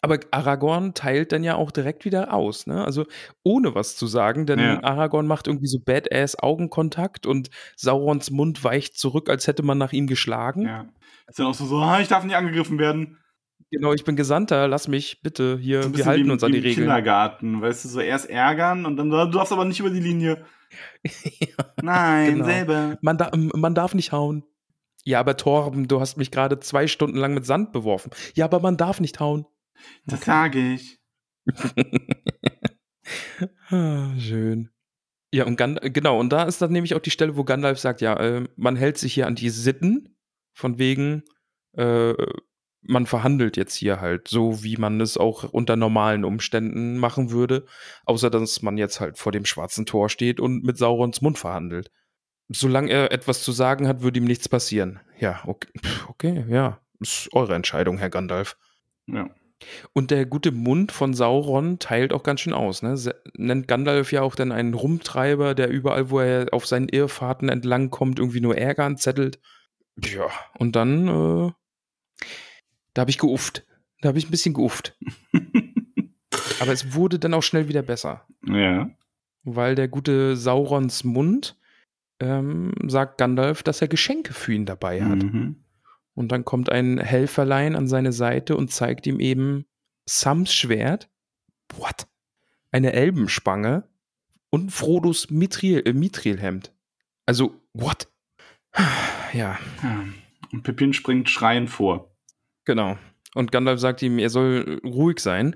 [0.00, 2.84] Aber Aragorn teilt dann ja auch direkt wieder aus, ne?
[2.84, 3.04] Also
[3.42, 4.82] ohne was zu sagen, denn Ja.
[4.84, 9.92] Aragorn macht irgendwie so Badass Augenkontakt und Saurons Mund weicht zurück, als hätte man nach
[9.92, 10.62] ihm geschlagen.
[10.66, 10.86] ja.
[11.26, 13.18] Ist dann auch so, so, ah, ich darf nicht angegriffen werden.
[13.70, 16.58] Genau, ich bin Gesandter, lass mich bitte hier, So wir halten wie, uns an die
[16.58, 16.86] im Regeln.
[16.86, 20.00] Kindergarten, weißt du, so erst ärgern und dann, so, du darfst aber nicht über die
[20.00, 20.46] Linie.
[21.82, 22.44] Nein, Genau.
[22.46, 22.98] selber.
[23.02, 24.44] Man, da, man darf nicht hauen.
[25.04, 28.10] Ja, aber Torben, du hast mich gerade zwei Stunden lang mit Sand beworfen.
[28.34, 29.46] Ja, aber man darf nicht hauen.
[30.06, 30.98] Das sage ich.
[33.70, 34.70] Ah, schön.
[35.32, 38.00] Ja, und Gand genau, und da ist dann nämlich auch die Stelle, wo Gandalf sagt,
[38.00, 40.16] ja, äh, man hält sich hier an die Sitten,
[40.52, 41.22] von wegen,
[41.76, 42.14] äh,
[42.80, 47.66] man verhandelt jetzt hier halt, so wie man es auch unter normalen Umständen machen würde,
[48.06, 51.90] außer dass man jetzt halt vor dem schwarzen Tor steht und mit Saurons Mund verhandelt.
[52.48, 55.00] Solange er etwas zu sagen hat, würde ihm nichts passieren.
[55.18, 55.68] Ja, okay,
[56.08, 58.56] okay ja, ist eure Entscheidung, Herr Gandalf.
[59.06, 59.28] Ja.
[59.92, 62.82] Und der gute Mund von Sauron teilt auch ganz schön aus.
[62.82, 62.96] Ne?
[63.34, 67.90] Nennt Gandalf ja auch dann einen Rumtreiber, der überall, wo er auf seinen Irrfahrten entlang
[67.90, 69.40] kommt, irgendwie nur Ärger anzettelt.
[69.96, 70.28] Ja,
[70.58, 71.52] und dann, äh,
[72.94, 73.66] da habe ich geufft.
[74.00, 74.96] Da habe ich ein bisschen geufft.
[76.60, 78.26] Aber es wurde dann auch schnell wieder besser.
[78.46, 78.90] ja.
[79.44, 81.56] Weil der gute Saurons Mund
[82.20, 85.22] ähm, sagt Gandalf, dass er Geschenke für ihn dabei hat.
[85.22, 85.56] Mhm.
[86.18, 89.66] Und dann kommt ein Helferlein an seine Seite und zeigt ihm eben
[90.04, 91.08] Sams Schwert.
[91.76, 92.08] What?
[92.72, 93.88] Eine Elbenspange
[94.50, 96.74] und Frodos Mithril, äh, Mithrilhemd.
[97.24, 98.08] Also, what?
[99.32, 100.06] Ja, Ja.
[100.50, 102.16] Und Pippin springt schreiend vor.
[102.64, 102.98] genau.
[103.34, 105.54] Und Gandalf sagt ihm, er soll ruhig sein,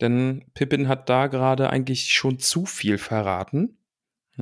[0.00, 3.76] denn Pippin hat da gerade eigentlich schon zu viel verraten.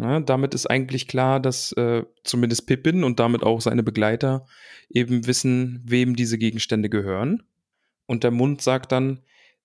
[0.01, 4.47] Ja, damit ist eigentlich klar, dass äh, zumindest Pippin und damit auch seine Begleiter
[4.89, 7.43] eben wissen, wem diese Gegenstände gehören.
[8.07, 9.21] Und der Mund sagt dann,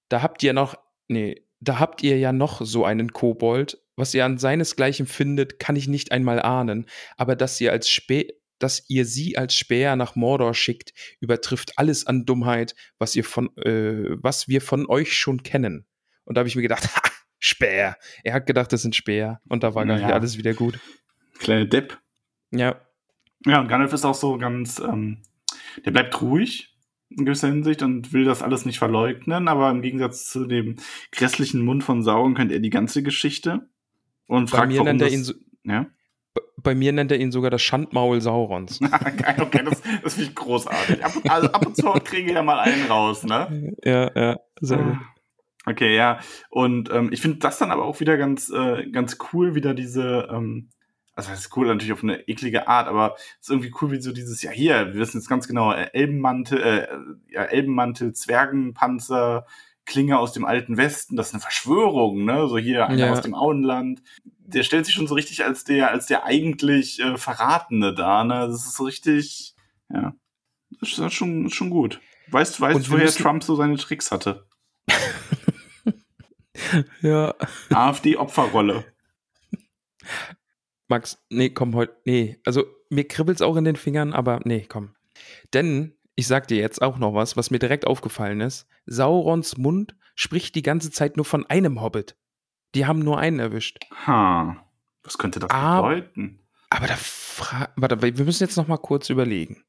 [0.09, 0.75] da habt ihr noch,
[1.07, 3.79] nee, da habt ihr ja noch so einen Kobold.
[3.95, 6.87] Was ihr an seinesgleichen findet, kann ich nicht einmal ahnen.
[7.15, 8.27] Aber dass ihr als Spä
[8.59, 13.55] dass ihr sie als Späher nach Mordor schickt, übertrifft alles an Dummheit, was ihr von,
[13.57, 15.85] äh, was wir von euch schon kennen.
[16.23, 17.01] Und da habe ich mir gedacht, ha,
[17.45, 17.97] Späher.
[18.23, 19.41] Er hat gedacht, das sind Späher.
[19.49, 20.05] Und da war gar Ja.
[20.05, 20.79] nicht alles wieder gut.
[21.39, 21.99] Kleine Depp.
[22.51, 22.79] Ja,
[23.45, 25.17] Ja, und Gandalf ist auch so ganz, ähm,
[25.85, 26.73] der bleibt ruhig
[27.09, 30.77] in gewisser Hinsicht und will das alles nicht verleugnen, aber im Gegensatz zu dem
[31.11, 33.67] grässlichen Mund von Sauron kennt er die ganze Geschichte
[34.27, 35.33] und bei fragt, mir, warum nennt er das, ihn so,
[35.65, 35.87] ja?
[36.57, 38.79] bei mir nennt er ihn sogar das Schandmaul Saurons.
[39.17, 41.03] Geil, okay, das, das finde ich großartig.
[41.03, 43.73] Ab, also ab und zu kriege ich ja mal einen raus, ne?
[43.83, 44.97] ja, ja, sehr gut.
[45.65, 46.19] Okay, ja.
[46.49, 50.27] Und ähm, ich finde das dann aber auch wieder ganz, äh, ganz cool, wieder diese,
[50.31, 50.69] ähm,
[51.15, 54.01] also das ist cool natürlich auf eine eklige Art, aber es ist irgendwie cool, wie
[54.01, 56.87] so dieses, ja hier, wir wissen jetzt ganz genau, äh, Elbenmantel, äh,
[57.31, 59.45] ja, Elbenmantel, Zwergenpanzer,
[59.85, 62.47] Klinge aus dem alten Westen, das ist eine Verschwörung, ne?
[62.47, 63.11] So hier einer Ja.
[63.11, 64.01] aus dem Auenland.
[64.45, 68.47] Der stellt sich schon so richtig als der, als der eigentlich äh, Verratene da, ne?
[68.47, 69.55] Das ist so richtig,
[69.89, 70.13] ja.
[70.79, 71.99] Das ist, ist schon, schon gut.
[72.27, 74.45] Weißt, weißt Und du, woher Trump so seine Tricks hatte?
[77.01, 77.33] Ja,
[77.71, 78.85] AfD-Opferrolle.
[80.87, 84.95] Max, nee, komm heute, nee, also mir kribbelt's auch in den Fingern, aber nee, komm.
[85.53, 88.67] Denn ich sag dir jetzt auch noch was, was mir direkt aufgefallen ist.
[88.85, 92.15] Saurons Mund spricht die ganze Zeit nur von einem Hobbit.
[92.75, 93.79] Die haben nur einen erwischt.
[94.05, 94.63] Ha.
[95.03, 95.81] Was könnte das Ah.
[95.81, 96.39] bedeuten?
[96.69, 96.97] Aber da
[97.75, 99.63] warte, wir müssen jetzt noch mal kurz überlegen.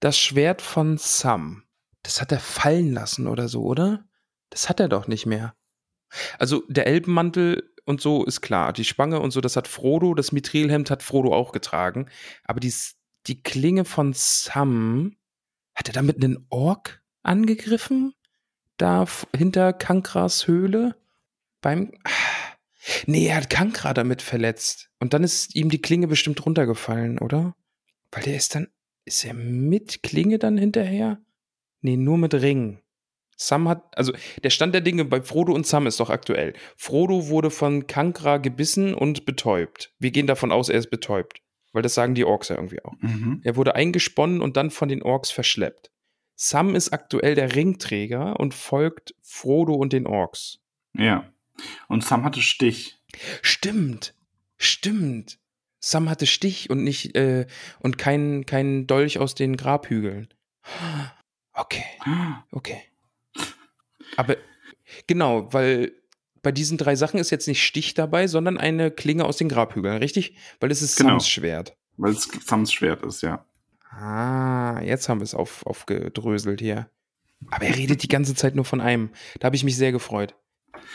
[0.00, 1.64] Das Schwert von Sam,
[2.02, 4.04] das hat er fallen lassen oder so, oder?
[4.50, 5.54] Das hat er doch nicht mehr.
[6.38, 10.32] Also der Elbenmantel und so ist klar, die Spange und so, das hat Frodo, das
[10.32, 12.08] Mithrilhemd hat Frodo auch getragen,
[12.44, 12.72] aber die,
[13.26, 15.16] die Klinge von Sam,
[15.74, 18.12] hat er damit einen Ork angegriffen?
[18.78, 19.06] Da
[19.36, 20.96] hinter Kankras Höhle?
[21.60, 21.92] Beim.
[23.06, 24.90] Nee, er hat Kankra damit verletzt.
[24.98, 27.54] Und dann ist ihm die Klinge bestimmt runtergefallen, oder?
[28.10, 28.68] Weil der ist dann.
[29.04, 31.20] Ist er mit Klinge dann hinterher?
[31.80, 32.80] Nee, nur mit Ring.
[33.40, 34.12] Sam hat, also
[34.42, 36.54] der Stand der Dinge bei Frodo und Sam ist doch aktuell.
[36.76, 39.94] Frodo wurde von Kankra gebissen und betäubt.
[40.00, 41.40] Wir gehen davon aus, er ist betäubt.
[41.72, 42.94] Weil das sagen die Orks ja irgendwie auch.
[43.00, 43.40] Mhm.
[43.44, 45.92] Er wurde eingesponnen und dann von den Orks verschleppt.
[46.34, 50.58] Sam ist aktuell der Ringträger und folgt Frodo und den Orks.
[50.94, 51.30] Ja.
[51.86, 52.98] Und Sam hatte Stich.
[53.42, 54.14] Stimmt.
[54.56, 55.38] Stimmt.
[55.78, 57.46] Sam hatte Stich und nicht äh,
[57.78, 60.28] und kein, kein Dolch aus den Grabhügeln.
[61.60, 61.82] Okay,
[62.52, 62.80] okay.
[64.18, 64.36] Aber
[65.06, 65.92] genau, weil
[66.42, 69.98] bei diesen drei Sachen ist jetzt nicht Stich dabei, sondern eine Klinge aus den Grabhügeln,
[69.98, 70.36] richtig?
[70.58, 71.10] Weil es ist Genau.
[71.10, 71.76] Sams Schwert.
[71.96, 73.44] Weil es Sams Schwert ist, ja.
[73.90, 76.90] Ah, jetzt haben wir es auf, aufgedröselt hier.
[77.52, 79.10] Aber er redet die ganze Zeit nur von einem.
[79.38, 80.34] Da habe ich mich sehr gefreut.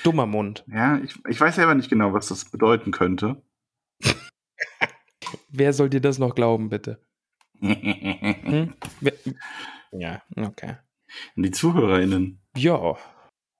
[0.03, 0.65] Dummer Mund.
[0.67, 3.41] Ja, ich, ich weiß selber nicht genau, was das bedeuten könnte.
[5.47, 6.99] Wer soll dir das noch glauben, bitte?
[7.61, 8.73] Hm?
[9.93, 10.75] Ja, okay.
[11.37, 12.97] Die ZuhörerInnen, Ja.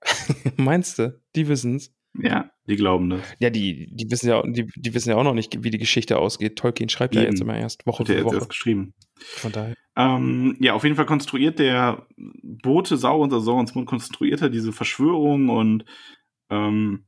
[0.58, 1.20] Meinst du?
[1.36, 1.94] Die wissen's.
[2.14, 3.22] ja, die glauben das.
[3.40, 6.20] Ja, die, die wissen ja, die, die wissen ja auch noch nicht, wie die Geschichte
[6.20, 6.58] ausgeht.
[6.58, 7.32] Tolkien schreibt ja Eben.
[7.32, 8.36] jetzt immer erst Woche Hat er für jetzt Woche.
[8.36, 8.94] erst geschrieben.
[9.20, 9.76] Von daher.
[9.96, 14.74] Ähm, ja, auf jeden Fall konstruiert der Bote Saurons, also Saurons Mund, konstruiert er diese
[14.74, 15.86] Verschwörung und
[16.50, 17.06] ähm,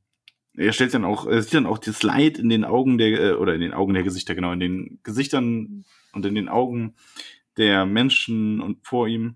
[0.58, 3.34] er stellt dann auch, er sieht dann auch das Leid in den Augen der, äh,
[3.34, 5.84] oder in den Augen der Gesichter, genau, in den Gesichtern
[6.14, 6.96] und in den Augen
[7.58, 9.36] der Menschen und vor ihm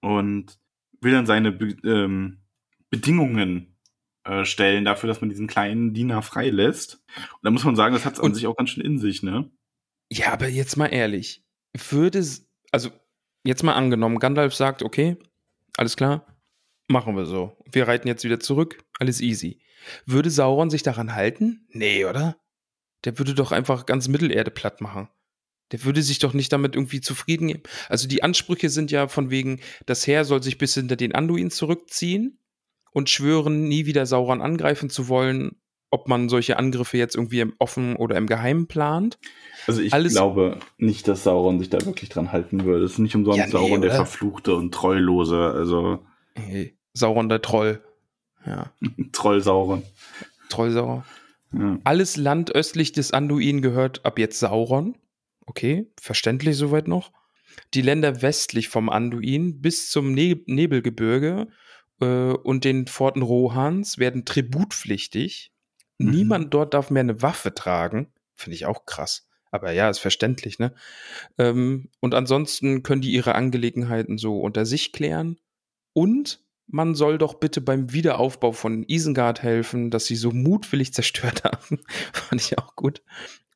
[0.00, 0.58] und
[1.00, 2.42] will dann seine Be ähm,
[2.90, 3.78] Bedingungen
[4.24, 7.02] äh, stellen dafür, dass man diesen kleinen Diener freilässt.
[7.16, 9.22] Und da muss man sagen, das hat es an sich auch ganz schön in sich,
[9.22, 9.50] ne?
[10.12, 11.44] Ja, aber jetzt mal ehrlich.
[11.88, 12.90] Würde, s- also
[13.44, 15.16] jetzt mal angenommen, Gandalf sagt, okay,
[15.76, 16.26] alles klar,
[16.88, 17.56] machen wir so.
[17.70, 19.62] Wir reiten jetzt wieder zurück, alles easy.
[20.04, 21.66] Würde Sauron sich daran halten?
[21.70, 22.36] Nee, oder?
[23.04, 25.08] Der würde doch einfach ganz Mittelerde platt machen.
[25.72, 27.62] Der würde sich doch nicht damit irgendwie zufrieden geben.
[27.88, 31.50] Also die Ansprüche sind ja von wegen, das Heer soll sich bis hinter den Anduin
[31.50, 32.38] zurückziehen
[32.92, 35.56] und schwören, nie wieder Sauron angreifen zu wollen
[35.92, 39.18] ob man solche Angriffe jetzt irgendwie im offen oder im Geheimen plant.
[39.66, 42.84] Also ich Alles- glaube nicht, dass Sauron sich da wirklich dran halten würde.
[42.84, 43.96] Es ist nicht umsonst Ja, nee, Sauron der oder?
[43.96, 45.98] Verfluchte und Treulose, also
[46.36, 47.82] Hey, Sauron der Troll.
[48.46, 48.70] Ja,
[49.12, 49.82] Troll Sauron.
[50.48, 51.02] Troll Sauron.
[51.52, 51.78] Ja.
[51.82, 54.96] Alles Land östlich des Anduin gehört ab jetzt Sauron.
[55.50, 57.10] Okay, verständlich soweit noch.
[57.74, 61.48] Die Länder westlich vom Anduin bis zum ne Nebelgebirge
[62.00, 65.50] äh, und den Pforten Rohans werden tributpflichtig.
[65.98, 66.10] Mhm.
[66.12, 68.12] Niemand dort darf mehr eine Waffe tragen.
[68.36, 69.26] Finde ich auch krass.
[69.50, 70.72] Aber ja, ist verständlich, ne?
[71.36, 75.40] Ähm, und ansonsten können die ihre Angelegenheiten so unter sich klären.
[75.94, 81.42] Und man soll doch bitte beim Wiederaufbau von Isengard helfen, dass sie so mutwillig zerstört
[81.42, 81.80] haben.
[82.12, 83.02] Fand ich auch gut.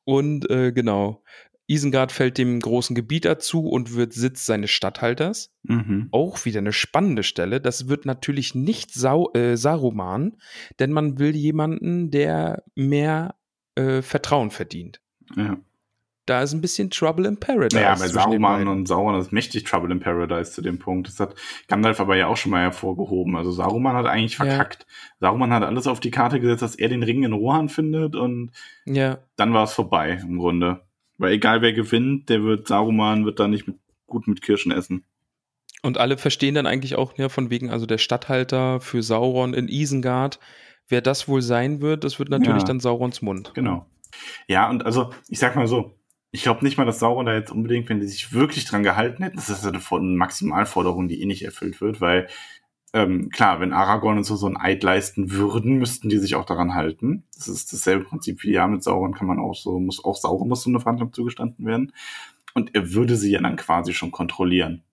[0.04, 1.22] Und äh, genau,
[1.66, 5.50] Isengard fällt dem großen Gebieter zu und wird Sitz seines Statthalters.
[5.62, 6.08] Mhm.
[6.10, 7.60] Auch wieder eine spannende Stelle.
[7.60, 10.36] Das wird natürlich nicht Sau äh, Saruman,
[10.78, 13.34] denn man will jemanden, der mehr
[13.76, 15.00] äh, Vertrauen verdient.
[15.36, 15.56] Ja.
[16.26, 17.76] Da ist ein bisschen Trouble in Paradise.
[17.76, 21.06] Naja, bei Saruman und Sauron ist mächtig Trouble in Paradise zu dem Punkt.
[21.06, 21.34] Das hat
[21.68, 23.36] Gandalf aber ja auch schon mal hervorgehoben.
[23.36, 24.46] Also Saruman hat eigentlich Ja.
[24.46, 24.86] verkackt.
[25.20, 28.52] Saruman hat alles auf die Karte gesetzt, dass er den Ring in Rohan findet und
[28.86, 30.83] Ja, dann war es vorbei im Grunde.
[31.18, 35.04] Weil egal wer gewinnt, der wird Saruman wird da nicht mit, gut mit Kirschen essen.
[35.82, 39.68] Und alle verstehen dann eigentlich auch, ja, von wegen, also der Statthalter für Sauron in
[39.68, 40.40] Isengard,
[40.88, 42.68] wer das wohl sein wird, das wird natürlich Ja.
[42.68, 43.52] dann Saurons Mund.
[43.54, 43.86] Genau.
[44.48, 45.98] Ja, und also, ich sag mal so,
[46.30, 49.22] ich glaube nicht mal, dass Sauron da jetzt unbedingt, wenn die sich wirklich dran gehalten
[49.22, 49.80] hätten, das ist eine
[50.16, 52.28] Maximalforderung, die eh nicht erfüllt wird, weil
[52.94, 56.44] ähm, klar, wenn Aragorn und so so ein Eid leisten würden, müssten die sich auch
[56.44, 57.24] daran halten.
[57.34, 60.48] Das ist dasselbe Prinzip wie ja mit Sauron kann man auch so, muss auch Sauron
[60.48, 61.92] muss so eine Verhandlung zugestanden werden.
[62.54, 64.84] Und er würde sie ja dann quasi schon kontrollieren.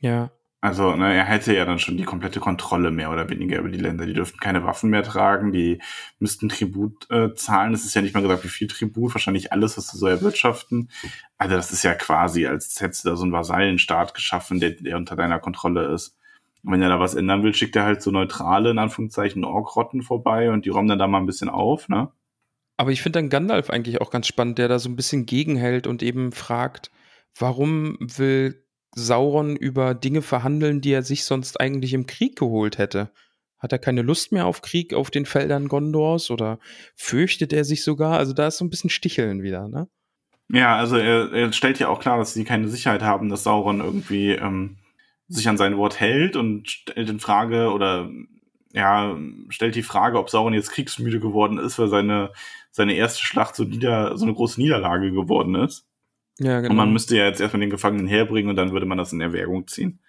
[0.00, 0.30] Ja.
[0.60, 3.78] Also, ne, er hätte ja dann schon die komplette Kontrolle mehr oder weniger über die
[3.78, 4.04] Länder.
[4.04, 5.80] Die dürften keine Waffen mehr tragen, die
[6.18, 7.72] müssten Tribut äh, zahlen.
[7.72, 10.90] Es ist ja nicht mal gesagt, wie viel Tribut, wahrscheinlich alles, was sie so erwirtschaften.
[11.38, 14.96] Also, das ist ja quasi, als hättest du da so einen Vasallenstaat geschaffen, der, der
[14.98, 16.18] unter deiner Kontrolle ist.
[16.66, 20.02] Und wenn er da was ändern will, schickt er halt so neutrale, in Anführungszeichen, Orkrotten
[20.02, 22.10] vorbei und die räumen dann da mal ein bisschen auf, ne?
[22.76, 25.86] Aber ich finde dann Gandalf eigentlich auch ganz spannend, der da so ein bisschen gegenhält
[25.86, 26.90] und eben fragt,
[27.38, 28.64] warum will
[28.96, 33.12] Sauron über Dinge verhandeln, die er sich sonst eigentlich im Krieg geholt hätte?
[33.58, 36.58] Hat er keine Lust mehr auf Krieg auf den Feldern Gondors oder
[36.96, 38.18] fürchtet er sich sogar?
[38.18, 39.88] Also da ist so ein bisschen Sticheln wieder, ne?
[40.48, 43.80] Ja, also er, er stellt ja auch klar, dass sie keine Sicherheit haben, dass Sauron
[43.80, 44.78] irgendwie ähm,
[45.28, 48.10] sich an sein Wort hält und stellt in Frage oder
[48.72, 49.16] ja,
[49.48, 52.32] stellt die Frage, ob Sauron jetzt kriegsmüde geworden ist, weil seine,
[52.70, 55.86] seine erste Schlacht so, nieder, so eine große Niederlage geworden ist.
[56.38, 56.72] Ja, genau.
[56.72, 59.20] Und man müsste ja jetzt erstmal den Gefangenen herbringen und dann würde man das in
[59.20, 60.00] Erwägung ziehen.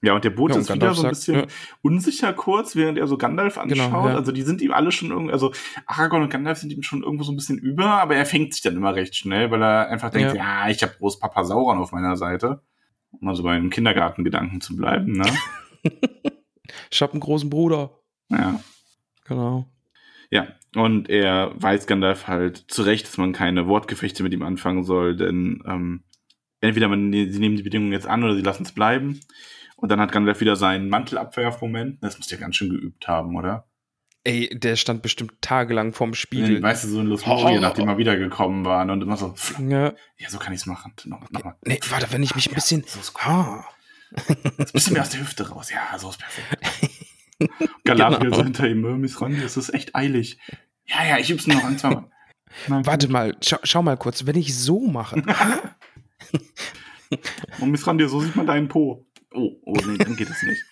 [0.00, 1.46] Ja, und der Bote Ja, ist wieder so ein sagt, bisschen ja.
[1.82, 3.90] unsicher kurz, während er so Gandalf anschaut.
[3.90, 4.14] Genau, ja.
[4.14, 5.52] Also die sind ihm alle schon irgendwie, also
[5.86, 8.62] Aragorn und Gandalf sind ihm schon irgendwo so ein bisschen über, aber er fängt sich
[8.62, 12.16] dann immer recht schnell, weil er einfach denkt, ja, ich habe Großpapa Sauron auf meiner
[12.16, 12.62] Seite.
[13.10, 15.26] Um also bei einem Kindergartengedanken zu bleiben, ne?
[16.90, 17.98] ich hab einen großen Bruder.
[18.30, 18.60] ja.
[19.24, 19.66] Genau.
[20.30, 24.84] Ja, und er weiß Gandalf halt zu Recht, dass man keine Wortgefechte mit ihm anfangen
[24.84, 26.04] soll, denn ähm,
[26.60, 29.20] entweder man, sie nehmen die Bedingungen jetzt an oder sie lassen es bleiben.
[29.76, 32.02] Und dann hat Gandalf wieder seinen Mantelabwerfmoment.
[32.02, 33.67] Das muss der ganz schön geübt haben, oder?
[34.28, 36.62] Ey, der stand bestimmt tagelang vorm Spiegel.
[36.62, 39.34] Weißt du, so in Lothlorien, nachdem wir wiedergekommen waren und immer so,
[39.66, 39.94] ja.
[40.18, 40.92] ja, so kann ich's machen.
[41.06, 41.56] Noch, noch mal.
[41.64, 42.84] Nee, warte, wenn ich mich ein Ja, bisschen.
[42.86, 43.14] so ist.
[43.16, 43.64] Ah.
[44.28, 45.70] Ein bisschen mehr aus der Hüfte raus.
[45.70, 46.90] Ja, so ist perfekt.
[47.84, 48.36] Galadriel Genau.
[48.36, 50.38] so hinter ihm, "Äh, Miss Ronny, es ist echt eilig.
[50.84, 52.84] Ja, ja, ich üb's noch ein, zwei Mal.
[52.84, 55.22] Warte mal, schau, schau mal kurz, wenn ich so mache.
[57.60, 59.06] Und Miss Ronny, so sieht man deinen Po.
[59.32, 60.62] Oh, oh, nee, dann geht es nicht.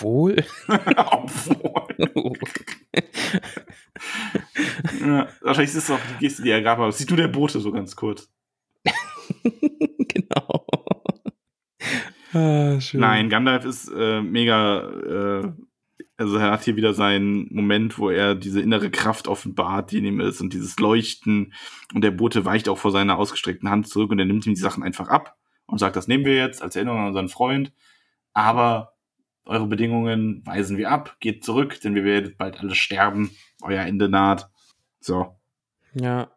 [0.00, 0.44] Obwohl.
[0.96, 2.32] Obwohl.
[5.00, 7.60] ja, wahrscheinlich ist es auch die Geste, die er gab, aber siehst du der Bote
[7.60, 8.32] so ganz kurz.
[10.08, 10.66] genau.
[12.32, 12.78] Ah.
[12.94, 15.52] Nein, Gandalf ist äh, mega, äh,
[16.16, 20.06] also er hat hier wieder seinen Moment, wo er diese innere Kraft offenbart, die in
[20.06, 21.52] ihm ist und dieses Leuchten
[21.92, 24.60] und der Bote weicht auch vor seiner ausgestreckten Hand zurück und er nimmt ihm die
[24.60, 25.36] Sachen einfach ab
[25.66, 27.72] und sagt, das nehmen wir jetzt als Erinnerung an unseren Freund,
[28.32, 28.89] aber
[29.50, 33.30] eure Bedingungen weisen wir ab, geht zurück, denn wir werden bald alle sterben,
[33.62, 34.48] euer Ende naht.
[35.00, 35.36] So.
[35.92, 36.30] Ja.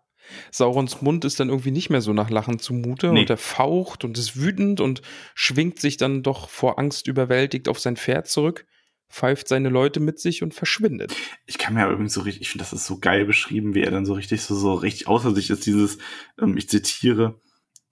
[0.52, 3.22] Saurons Mund ist dann irgendwie nicht mehr so nach Lachen zumute Nee.
[3.22, 5.02] und er faucht und ist wütend und
[5.36, 8.66] schwingt sich dann doch vor Angst überwältigt auf sein Pferd zurück,
[9.10, 11.14] pfeift seine Leute mit sich und verschwindet.
[11.46, 13.82] Ich kann mir ja irgendwie so richtig, ich finde, das ist so geil beschrieben, wie
[13.82, 16.00] er dann so richtig, so, so richtig außer sich ist, dieses,
[16.42, 17.40] ähm, ich zitiere,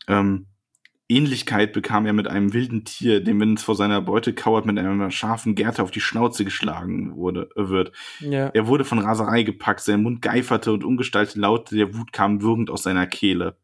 [0.08, 0.48] ähm,
[1.12, 4.78] Ähnlichkeit bekam er mit einem wilden Tier, dem, wenn es vor seiner Beute kauert, mit
[4.78, 7.92] einer scharfen Gerte auf die Schnauze geschlagen wurde, wird.
[8.20, 8.48] Ja.
[8.48, 12.70] Er wurde von Raserei gepackt, sein Mund geiferte und ungestaltete Laute der Wut kamen würgend
[12.70, 13.58] aus seiner Kehle.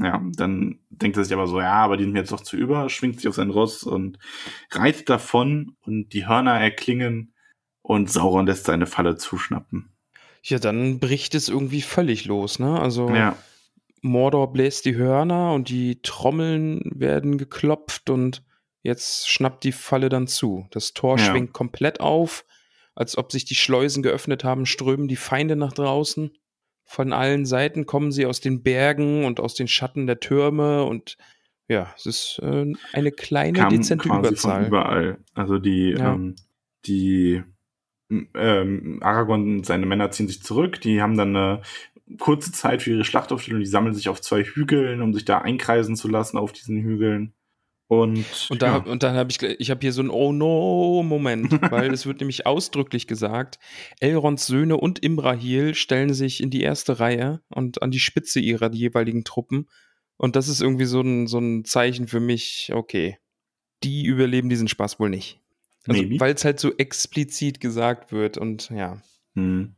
[0.00, 2.56] Ja, dann denkt er sich aber so, ja, aber die sind mir jetzt doch zu
[2.56, 4.18] über, schwingt sich auf sein Ross und
[4.70, 7.34] reitet davon und die Hörner erklingen
[7.82, 9.90] und Sauron lässt seine Falle zuschnappen.
[10.42, 12.80] Ja, dann bricht es irgendwie völlig los, ne?
[12.80, 13.36] Also Ja,
[14.02, 18.42] Mordor bläst die Hörner und die Trommeln werden geklopft und
[18.82, 20.66] jetzt schnappt die Falle dann zu.
[20.70, 21.24] Das Tor Ja.
[21.24, 22.44] schwingt komplett auf,
[22.94, 26.30] als ob sich die Schleusen geöffnet haben, strömen die Feinde nach draußen.
[26.84, 31.16] Von allen Seiten kommen sie aus den Bergen und aus den Schatten der Türme und
[31.68, 34.60] ja, es ist äh, eine kleine kam dezente quasi Überzahl.
[34.62, 35.18] von überall.
[35.34, 36.14] Also die, Ja.
[36.14, 36.36] ähm,
[36.86, 37.42] die
[38.10, 40.80] ähm, Aragorn und seine Männer ziehen sich zurück.
[40.80, 41.62] Die haben dann eine
[42.18, 43.60] kurze Zeit für ihre Schlachtaufstellung.
[43.60, 47.34] Die sammeln sich auf zwei Hügeln, um sich da einkreisen zu lassen auf diesen Hügeln.
[47.88, 51.52] Und, Und, da, ja, und dann habe ich, ich habe hier so einen Oh no-Moment,
[51.72, 53.58] weil es wird nämlich ausdrücklich gesagt,
[53.98, 58.70] Elrons Söhne und Imrahil stellen sich in die erste Reihe und an die Spitze ihrer
[58.72, 59.68] jeweiligen Truppen.
[60.18, 63.16] Und das ist irgendwie so ein, so ein Zeichen für mich, okay,
[63.82, 65.40] die überleben diesen Spaß wohl nicht.
[65.86, 69.00] Also, weil es halt so explizit gesagt wird und ja.
[69.34, 69.76] hm.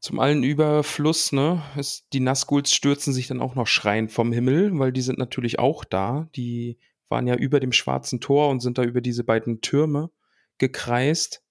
[0.00, 4.78] Zum allen Überfluss, ne, ist, die Nazguls stürzen sich dann auch noch schreiend vom Himmel,
[4.78, 6.28] weil die sind natürlich auch da.
[6.36, 6.78] Die
[7.08, 10.10] waren ja über dem schwarzen Tor und sind da über diese beiden Türme
[10.58, 11.42] gekreist.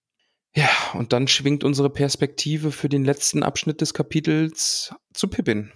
[0.55, 5.71] Ja, und dann schwingt unsere Perspektive für den letzten Abschnitt des Kapitels zu Pippin.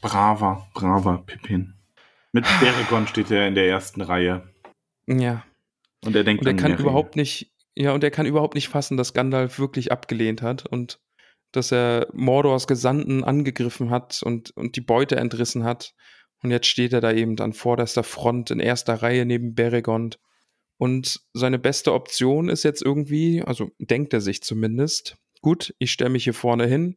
[0.00, 1.74] braver, braver Pippin.
[2.32, 4.52] Mit Beregon steht er in der ersten Reihe.
[5.06, 5.44] Ja,
[6.04, 8.68] Und er denkt und er an kann überhaupt nicht, ja, und er kann überhaupt nicht
[8.68, 10.98] fassen, dass Gandalf wirklich abgelehnt hat und
[11.52, 15.94] dass er Mordors Gesandten angegriffen hat und, und die Beute entrissen hat.
[16.42, 20.18] Und jetzt steht er da eben an vorderster Front in erster Reihe neben Beregond.
[20.78, 26.10] Und seine beste Option ist jetzt irgendwie, also denkt er sich zumindest, gut, ich stelle
[26.10, 26.96] mich hier vorne hin,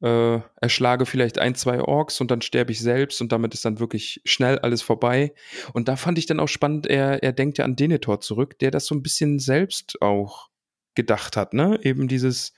[0.00, 3.80] äh, erschlage vielleicht ein, zwei Orks und dann sterbe ich selbst und damit ist dann
[3.80, 5.34] wirklich schnell alles vorbei.
[5.72, 8.70] Und da fand ich dann auch spannend, er, er denkt ja an Denethor zurück, der
[8.70, 10.48] das so ein bisschen selbst auch
[10.94, 11.80] gedacht hat, ne?
[11.82, 12.52] Eben dieses,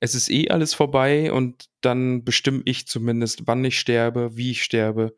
[0.00, 4.62] es ist eh alles vorbei und dann bestimme ich zumindest, wann ich sterbe, wie ich
[4.62, 5.14] sterbe.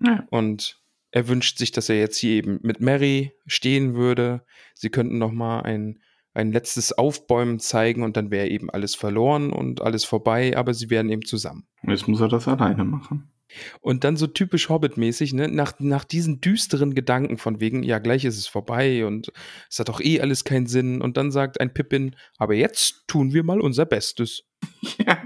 [0.00, 0.26] Ja.
[0.30, 4.44] Und er wünscht sich, dass er jetzt hier eben mit Mary stehen würde.
[4.74, 6.00] Sie könnten noch mal ein,
[6.34, 10.88] ein letztes Aufbäumen zeigen und dann wäre eben alles verloren und alles vorbei, aber sie
[10.88, 11.66] wären eben zusammen.
[11.82, 13.31] Jetzt muss er das alleine machen.
[13.80, 18.24] Und dann so typisch Hobbit-mäßig, ne, nach, nach diesen düsteren Gedanken von wegen, ja, gleich
[18.24, 19.32] ist es vorbei und
[19.70, 21.00] es hat doch eh alles keinen Sinn.
[21.00, 24.44] Und dann sagt ein Pippin, aber jetzt tun wir mal unser Bestes.
[25.06, 25.18] Ja,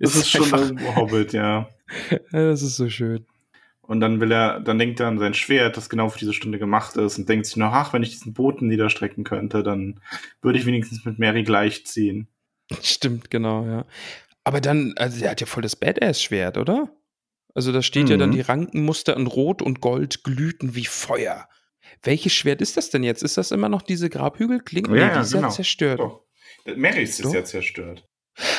[0.00, 1.68] das ist, schon irgendwo Hobbit, ja.
[2.32, 3.26] Das ist so schön.
[3.86, 6.58] Und dann will er, dann denkt er an sein Schwert, das genau für diese Stunde
[6.58, 10.00] gemacht ist und denkt sich noch, ach, wenn ich diesen Boten niederstrecken könnte, dann
[10.42, 12.28] würde ich wenigstens mit Mary gleichziehen.
[12.82, 13.86] Stimmt, genau, ja.
[14.42, 16.88] Aber dann, also er hat ja voll das Badass-Schwert, oder?
[17.56, 18.34] Also da steht ja dann, Mhm.
[18.34, 21.48] die Rankenmuster in Rot und Gold glühten wie Feuer.
[22.02, 23.22] Welches Schwert ist das denn jetzt?
[23.22, 24.88] Ist das immer noch diese Grabhügelklinge?
[24.98, 25.50] Ja, nee, die ist ja genau.
[25.50, 25.98] zerstört.
[26.00, 26.22] Doch.
[26.76, 28.06] Marys ist ja zerstört.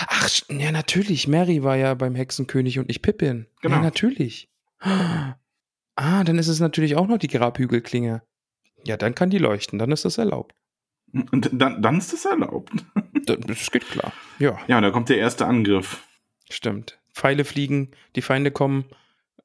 [0.08, 1.28] Ach, ja, natürlich.
[1.28, 3.46] Mary war ja beim Hexenkönig und nicht Pippin.
[3.62, 3.76] Genau.
[3.76, 4.50] Ja, natürlich.
[4.80, 8.24] Ah, dann ist es natürlich auch noch die Grabhügelklinge.
[8.86, 10.54] Ja, dann kann die leuchten, dann ist das erlaubt.
[11.14, 12.72] Und dann, dann ist das erlaubt.
[13.26, 14.14] Da- Das geht klar.
[14.40, 16.04] Ja, Ja, und da kommt der erste Angriff.
[16.50, 17.00] stimmt.
[17.18, 18.86] Pfeile fliegen, die Feinde kommen,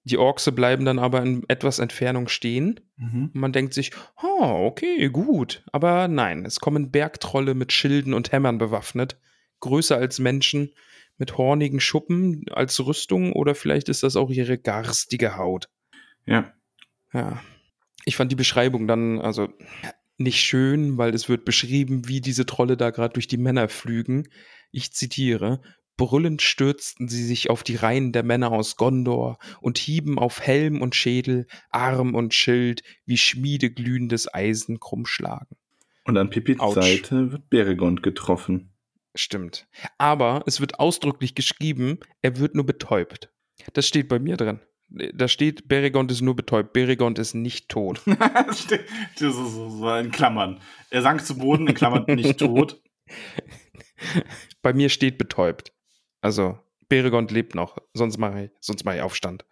[0.04, 2.80] die Orkse bleiben dann aber in etwas Entfernung stehen.
[2.96, 3.30] Mhm.
[3.32, 3.92] Und man denkt sich,
[4.22, 5.64] oh, okay, gut.
[5.72, 9.18] Aber nein, es kommen Bergtrolle mit Schilden und Hämmern bewaffnet,
[9.60, 10.74] größer als Menschen,
[11.18, 15.68] mit hornigen Schuppen als Rüstung oder vielleicht ist das auch ihre garstige Haut.
[16.26, 16.52] Ja.
[17.12, 17.42] Ja.
[18.04, 19.48] Ich fand die Beschreibung dann also
[20.18, 24.28] nicht schön, weil es wird beschrieben, wie diese Trolle da gerade durch die Männer flügen.
[24.72, 25.62] Ich zitiere.
[26.03, 30.82] Brüllend stürzten sie sich auf die Reihen der Männer aus Gondor und hieben auf Helm
[30.82, 35.57] und Schädel, Arm und Schild wie schmiedeglühendes Eisen krummschlagen.
[36.05, 36.74] Und an Pippis Autsch.
[36.74, 38.72] Seite wird Beregond getroffen.
[39.14, 39.68] Stimmt.
[39.96, 43.30] Aber es wird ausdrücklich geschrieben, er wird nur betäubt.
[43.72, 44.59] Das steht bei mir drin.
[44.88, 46.72] Da steht, Beregond ist nur betäubt.
[46.72, 48.03] Beregond ist nicht tot.
[48.07, 50.59] das ist so in Klammern.
[50.90, 52.82] Er sank zu Boden, in Klammern nicht tot.
[54.62, 55.72] Bei mir steht betäubt.
[56.22, 56.58] Also,
[56.88, 57.76] Beregond lebt noch.
[57.92, 59.44] Sonst mache ich, sonst mache ich Aufstand.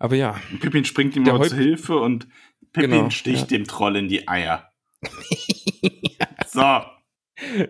[0.00, 2.26] Aber ja, Pippin springt ihm Der aber Häupt- zu Hilfe und
[2.72, 3.58] Pippin Genau, sticht ja.
[3.58, 4.68] dem Troll in die Eier.
[6.48, 6.60] so.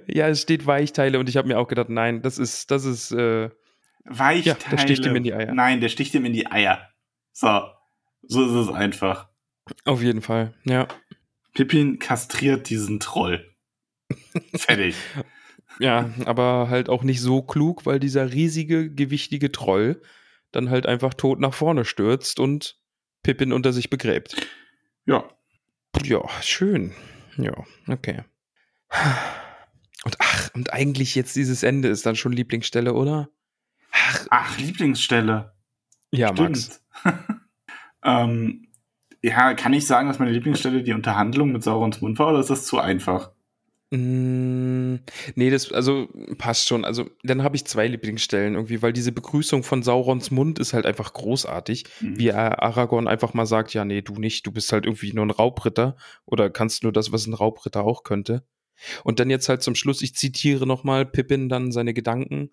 [0.06, 3.12] ja, es steht Weichteile und ich habe mir auch gedacht, nein, das ist, das ist,
[3.12, 3.50] äh,
[4.04, 4.56] Weichteile.
[4.60, 5.52] Ja, der sticht ihm in die Eier.
[5.54, 6.88] Nein, der sticht ihm in die Eier.
[7.32, 7.62] So.
[8.26, 9.28] So ist es einfach.
[9.84, 10.88] Auf jeden Fall, ja.
[11.54, 13.54] Pippin kastriert diesen Troll.
[14.56, 14.94] Fertig.
[15.78, 20.00] Ja, aber halt auch nicht so klug, weil dieser riesige, gewichtige Troll
[20.52, 22.78] dann halt einfach tot nach vorne stürzt und
[23.22, 24.36] Pippin unter sich begräbt.
[25.04, 25.24] Ja.
[26.04, 26.92] Ja, schön.
[27.36, 27.54] Ja,
[27.88, 28.22] okay.
[30.04, 33.30] Und ach, und eigentlich jetzt dieses Ende ist dann schon Lieblingsstelle, oder?
[33.90, 35.54] Ach, ach Lieblingsstelle.
[36.10, 36.84] Ja, Max.
[38.04, 38.68] ähm,
[39.22, 42.50] ja, kann ich sagen, dass meine Lieblingsstelle die Unterhandlung mit Saurons Mund war, oder ist
[42.50, 43.33] das zu einfach?
[43.94, 44.96] Mm,
[45.36, 46.84] nee, das also passt schon.
[46.84, 50.84] Also dann habe ich zwei Lieblingsstellen irgendwie, weil diese Begrüßung von Saurons Mund ist halt
[50.84, 52.18] einfach großartig, mhm.
[52.18, 55.30] wie Aragorn einfach mal sagt, ja, nee, du nicht, du bist halt irgendwie nur ein
[55.30, 58.42] Raubritter oder kannst nur das, was ein Raubritter auch könnte.
[59.04, 62.50] Und dann jetzt halt zum Schluss, ich zitiere nochmal Pippin dann seine Gedanken.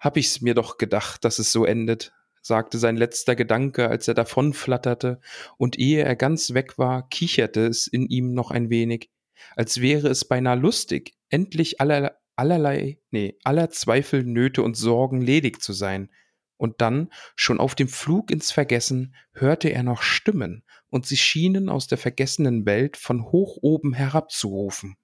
[0.00, 4.14] Hab ich's mir doch gedacht, dass es so endet, sagte sein letzter Gedanke, als er
[4.14, 5.20] davonflatterte,
[5.58, 9.10] und ehe er ganz weg war, kicherte es in ihm noch ein wenig
[9.56, 15.62] als wäre es beinahe lustig, endlich aller, allerlei, nee, aller Zweifel, Nöte und Sorgen ledig
[15.62, 16.10] zu sein.
[16.56, 21.68] Und dann, schon auf dem Flug ins Vergessen, hörte er noch Stimmen, und sie schienen
[21.68, 24.96] aus der vergessenen Welt von hoch oben herabzurufen.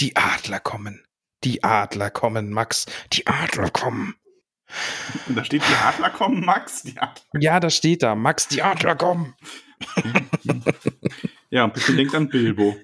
[0.00, 1.06] Die Adler kommen.
[1.44, 2.86] Die Adler kommen, Max.
[3.12, 4.16] Die Adler kommen.
[5.28, 6.82] Und da steht die Adler kommen, Max.
[6.82, 7.40] Die Adler.
[7.40, 9.34] Ja, da steht da, Max, die Adler kommen.
[11.50, 12.76] ja, und bitte denkt an Bilbo.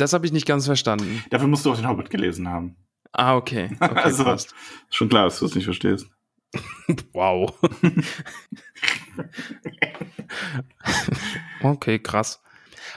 [0.00, 1.22] Das habe ich nicht ganz verstanden.
[1.30, 2.76] Dafür musst du auch den Hobbit gelesen haben.
[3.12, 3.70] Ah, okay.
[3.80, 4.54] okay also, passt.
[4.90, 6.08] schon klar, dass du es nicht verstehst.
[7.12, 7.52] wow.
[11.62, 12.42] okay, krass.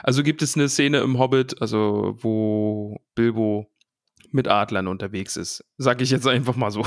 [0.02, 3.70] Also gibt es eine Szene im Hobbit, also wo Bilbo
[4.30, 5.64] mit Adlern unterwegs ist.
[5.76, 6.86] Sag ich jetzt einfach mal so.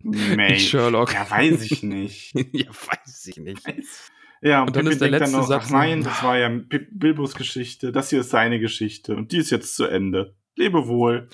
[0.00, 1.12] Nee, Sherlock.
[1.12, 2.32] Ja, weiß ich nicht.
[2.52, 3.66] ja, weiß ich nicht.
[3.66, 4.10] Weiß.
[4.42, 5.64] Ja, und, und dann Pippin ist der letzte noch, Satz.
[5.66, 6.50] Ach nein, das war ja
[6.90, 7.92] Bilbos Geschichte.
[7.92, 9.14] Das hier ist seine Geschichte.
[9.16, 10.34] Und die ist jetzt zu Ende.
[10.56, 11.28] Lebe wohl.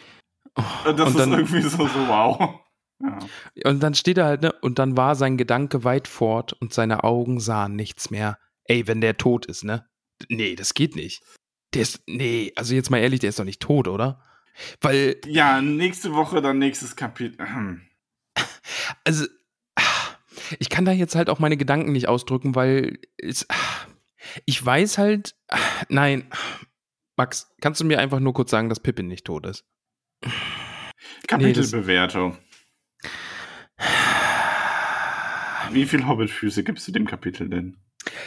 [0.55, 2.61] Oh, das ist dann, irgendwie so, so wow.
[3.01, 3.71] Ja.
[3.71, 4.53] Und dann steht er halt, ne?
[4.61, 8.41] Und dann war sein Gedanke weit fort und seine Augen sahen nichts mehr.
[8.65, 9.89] Ey, wenn der tot ist, ne?
[10.29, 11.23] Nee, das geht nicht.
[11.75, 14.21] Der ist, nee, also jetzt mal ehrlich, der ist doch nicht tot, oder?
[14.81, 15.21] Weil.
[15.27, 17.47] Ja, nächste Woche dann nächstes Kapitel.
[19.05, 19.27] Also,
[20.59, 23.47] ich kann da jetzt halt auch meine Gedanken nicht ausdrücken, weil es,
[24.45, 25.37] ich weiß halt,
[25.89, 26.25] nein,
[27.17, 29.65] Max, kannst du mir einfach nur kurz sagen, dass Pippin nicht tot ist?
[31.27, 32.39] Kapitelbewertung.
[35.71, 37.77] Nee, Wie viele Hobbitfüße gibst du dem Kapitel denn?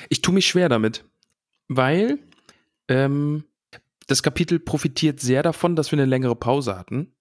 [0.10, 1.06] Ich tue mich schwer damit,
[1.68, 2.20] weil
[2.88, 3.46] ähm,
[4.08, 7.16] das Kapitel profitiert sehr davon, dass wir eine längere Pause hatten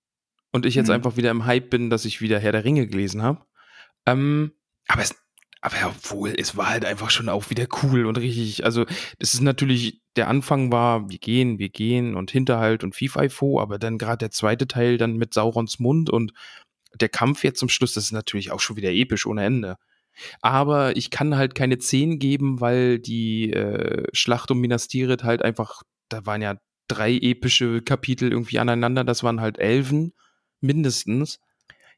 [0.52, 0.94] und ich jetzt mhm.
[0.94, 3.46] einfach wieder im Hype bin, dass ich wieder Herr der Ringe gelesen habe.
[4.06, 4.52] Ähm,
[4.90, 5.14] aber es,
[5.60, 8.84] aber obwohl, es war halt einfach schon auch wieder cool und richtig, also
[9.18, 13.78] das ist natürlich, der Anfang war, wir gehen, wir gehen und Hinterhalt und Fifo, aber
[13.78, 16.32] dann gerade der zweite Teil dann mit Saurons Mund und
[16.98, 19.76] der Kampf jetzt zum Schluss, das ist natürlich auch schon wieder episch ohne Ende.
[20.42, 25.42] Aber ich kann halt keine 10 geben, weil die äh, Schlacht um Minas Tirith halt
[25.42, 26.56] einfach, da waren ja
[26.88, 30.12] drei epische Kapitel irgendwie aneinander, das waren halt Elfen,
[30.60, 31.38] mindestens.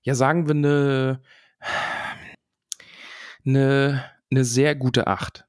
[0.03, 1.23] Ja, sagen wir eine
[3.47, 5.45] eine, eine sehr gute 8.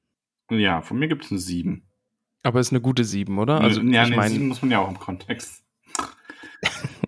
[0.50, 1.82] Ja, von mir gibt es eine 7.
[2.42, 3.60] Aber es ist eine gute 7, oder?
[3.60, 5.64] Also, ja, ich eine mein, 7 muss man ja auch im Kontext.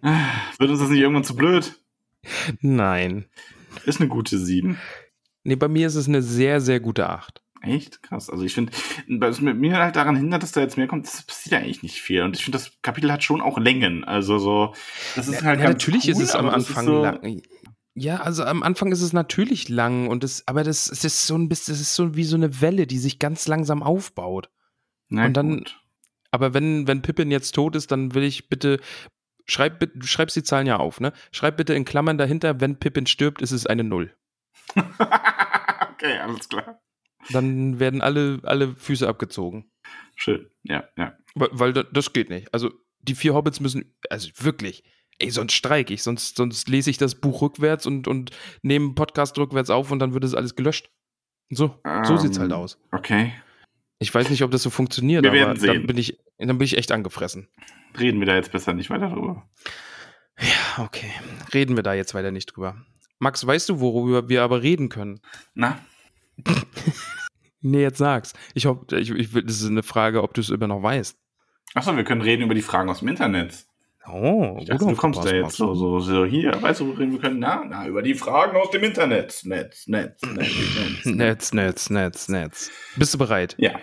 [0.59, 1.79] Wird uns das nicht irgendwann zu blöd?
[2.61, 3.27] Nein.
[3.85, 4.79] Ist eine gute 7.
[5.45, 7.43] Nee, bei mir ist es eine sehr, sehr gute 8.
[7.63, 8.03] Echt?
[8.03, 8.31] Krass.
[8.31, 8.73] Also ich finde,
[9.09, 11.83] was mit mir halt daran hindert, dass da jetzt mehr kommt, das passiert ja eigentlich
[11.83, 12.23] nicht viel.
[12.23, 14.05] Und ich finde, das Kapitel hat schon auch Längen.
[14.05, 14.75] Also so,
[15.15, 17.43] das ist halt ja, natürlich cool, ist es am Anfang so, lang.
[17.99, 21.35] Ja, also am Anfang ist es natürlich lang und es, aber das, das ist so
[21.35, 24.51] ein bisschen, das ist so wie so eine Welle, die sich ganz langsam aufbaut.
[25.09, 25.81] Na, und dann, gut.
[26.31, 28.81] aber wenn, wenn Pippin jetzt tot ist, dann will ich bitte,
[29.47, 31.15] schreib, du schreibst die Zahlen ja auf, ne?
[31.33, 34.15] Schreib bitte in Klammern dahinter, wenn Pippin stirbt, ist es eine Null.
[34.77, 36.83] okay, alles klar.
[37.31, 39.73] Dann werden alle, alle Füße abgezogen.
[40.17, 41.17] Schön, ja, ja.
[41.35, 42.53] Weil, weil das geht nicht.
[42.53, 42.71] Also
[43.01, 44.85] die vier Hobbits müssen, also wirklich,
[45.19, 48.31] ey, sonst streike ich, sonst, sonst lese ich das Buch rückwärts und, und
[48.63, 50.91] nehme einen Podcast rückwärts auf und dann wird es alles gelöscht.
[51.49, 52.79] So, um, so sieht's halt ähm, aus.
[52.93, 53.33] Okay.
[53.99, 55.75] Ich weiß nicht, ob das so funktioniert, wir aber sehen.
[55.75, 57.49] dann bin ich, dann bin ich echt angefressen.
[57.99, 59.49] Reden wir da jetzt besser nicht weiter drüber.
[60.39, 61.11] Ja, okay.
[61.55, 62.77] Reden wir da jetzt weiter nicht drüber.
[63.19, 65.21] Max, weißt du, worüber wir aber reden können?
[65.55, 65.79] Na?
[67.63, 68.35] nee, jetzt sag's.
[68.53, 71.17] Ich hoffe, ich, ich, das ist eine Frage, ob du es immer noch weißt.
[71.75, 73.67] Achso, wir können reden über die Fragen aus dem Internet.
[74.09, 77.39] Oh, ich dachte, du kommst da jetzt so, so, so hier, weißt du, wir können,
[77.39, 79.41] na, na, über die Fragen aus dem Internet.
[79.45, 82.71] Netz, Netz, Netz, Netz, Netz, Netz, Netz, Netz.
[82.97, 83.55] Bist du bereit?
[83.59, 83.79] Ja.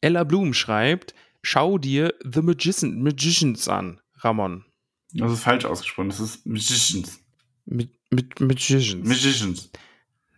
[0.00, 4.64] Ella Blum schreibt, schau dir The Magician, Magicians an, Ramon.
[5.12, 6.08] Das ist falsch ausgesprochen.
[6.08, 7.20] Das ist Magicians.
[7.66, 9.06] Mit, mit Magicians.
[9.06, 9.70] Magicians.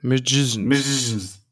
[0.03, 0.57] Magicians.
[0.57, 1.47] Magicians.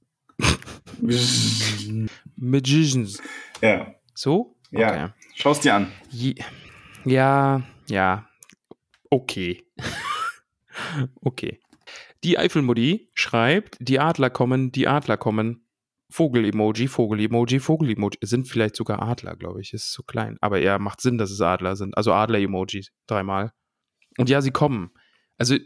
[1.01, 2.11] Magicians.
[2.37, 3.23] Magicians.
[3.62, 4.57] ja, So?
[4.71, 4.89] Ja.
[4.89, 5.12] Okay.
[5.37, 5.93] schau's dir an.
[6.11, 6.35] Je,
[7.05, 8.29] ja, ja.
[9.11, 9.63] Okay.
[11.21, 11.61] okay.
[12.25, 15.61] Die Eifelmutti schreibt, die Adler kommen, die Adler kommen.
[16.11, 18.19] Vogel-Emoji, Vogel-Emoji, Vogel-Emoji.
[18.23, 19.73] Sind vielleicht sogar Adler, glaube ich.
[19.73, 20.37] Ist zu klein.
[20.41, 21.97] Aber ja, macht Sinn, dass es Adler sind.
[21.97, 22.91] Also Adler-Emojis.
[23.07, 23.53] Dreimal.
[24.17, 24.91] Und ja, sie kommen.
[25.39, 25.57] Also,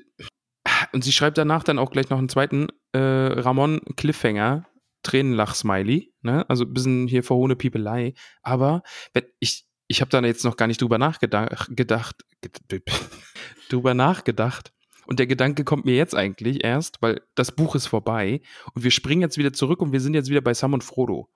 [0.92, 4.66] und sie schreibt danach dann auch gleich noch einen zweiten äh, Ramon Cliffhanger,
[5.02, 6.14] Tränenlach-Smiley.
[6.22, 6.48] Ne?
[6.48, 8.14] Also ein bisschen hier verhohne Piepelei.
[8.42, 8.82] Aber
[9.12, 12.16] wenn ich, ich habe da jetzt noch gar nicht drüber nachgedacht, gedacht,
[13.70, 14.72] drüber nachgedacht.
[15.06, 18.42] Und der Gedanke kommt mir jetzt eigentlich erst, weil das Buch ist vorbei
[18.74, 21.30] und wir springen jetzt wieder zurück und wir sind jetzt wieder bei Sam und Frodo.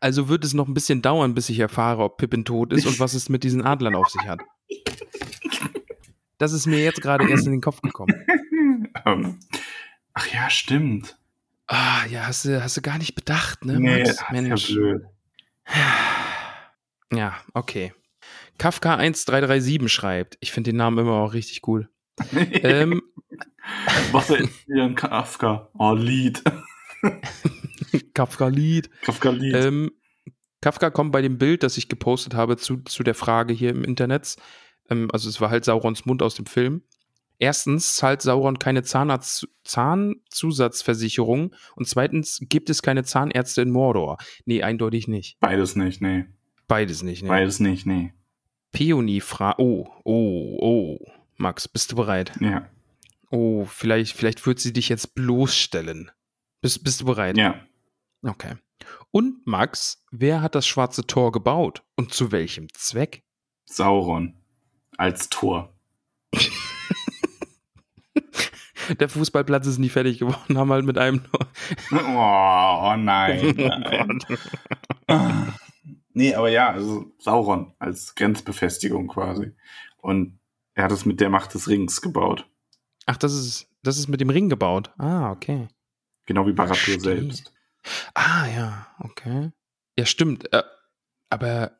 [0.00, 3.00] Also wird es noch ein bisschen dauern, bis ich erfahre, ob Pippin tot ist und
[3.00, 4.40] was es mit diesen Adlern auf sich hat.
[6.38, 8.12] Das ist mir jetzt gerade erst in den Kopf gekommen.
[9.06, 9.38] Ähm,
[10.12, 11.16] Ach ja, stimmt.
[11.66, 13.80] Ah, ja, hast du, hast du gar nicht bedacht, ne?
[13.80, 14.22] Nee, Max?
[14.30, 14.68] Mensch.
[14.68, 15.02] ja blöd.
[17.12, 17.92] Ja, okay.
[18.58, 20.36] Kafka 1337 schreibt.
[20.40, 21.88] Ich finde den Namen immer auch richtig cool.
[22.32, 23.02] ähm,
[24.12, 25.70] Was ist ein Kafka?
[25.78, 26.42] Oh, Lied.
[28.14, 28.90] Kafka-Lied.
[29.02, 29.54] Kafka-Lied.
[29.54, 29.90] Ähm,
[30.60, 33.84] Kafka kommt bei dem Bild, das ich gepostet habe, zu, zu der Frage hier im
[33.84, 34.36] Internet.
[34.88, 36.82] Ähm, also es war halt Saurons Mund aus dem Film.
[37.38, 44.16] Erstens zahlt Sauron keine Zahnarzt Zahnzusatzversicherung und zweitens gibt es keine Zahnärzte in Mordor.
[44.46, 45.38] Nee, eindeutig nicht.
[45.40, 46.24] Beides nicht, nee.
[46.68, 47.22] Beides nicht.
[47.22, 47.28] Nee.
[47.28, 48.12] Beides nicht, nee.
[48.72, 50.98] Peony fra Oh, oh, oh.
[51.36, 52.32] Max, bist du bereit?
[52.40, 52.68] Ja.
[53.30, 56.10] Oh, vielleicht, vielleicht wird sie dich jetzt bloßstellen.
[56.60, 57.36] Bist, bist du bereit?
[57.36, 57.60] Ja.
[58.22, 58.54] Okay.
[59.10, 63.22] Und Max, wer hat das schwarze Tor gebaut und zu welchem Zweck?
[63.64, 64.34] Sauron.
[64.96, 65.74] Als Tor.
[69.00, 71.46] Der Fußballplatz ist nie fertig geworden, haben halt mit einem Tor.
[71.92, 71.96] Oh,
[72.92, 73.54] oh nein.
[75.08, 75.54] Oh nein.
[76.16, 79.52] Nee, aber ja, also Sauron als Grenzbefestigung quasi.
[79.98, 80.38] Und
[80.72, 82.48] er hat es mit der Macht des Rings gebaut.
[83.04, 84.90] Ach, das ist, das ist mit dem Ring gebaut.
[84.96, 85.68] Ah, okay.
[86.24, 87.00] Genau wie Verstehe.
[87.00, 87.52] selbst.
[88.14, 89.50] Ah, ja, okay.
[89.98, 90.50] Ja, stimmt.
[90.54, 90.62] Äh,
[91.28, 91.72] aber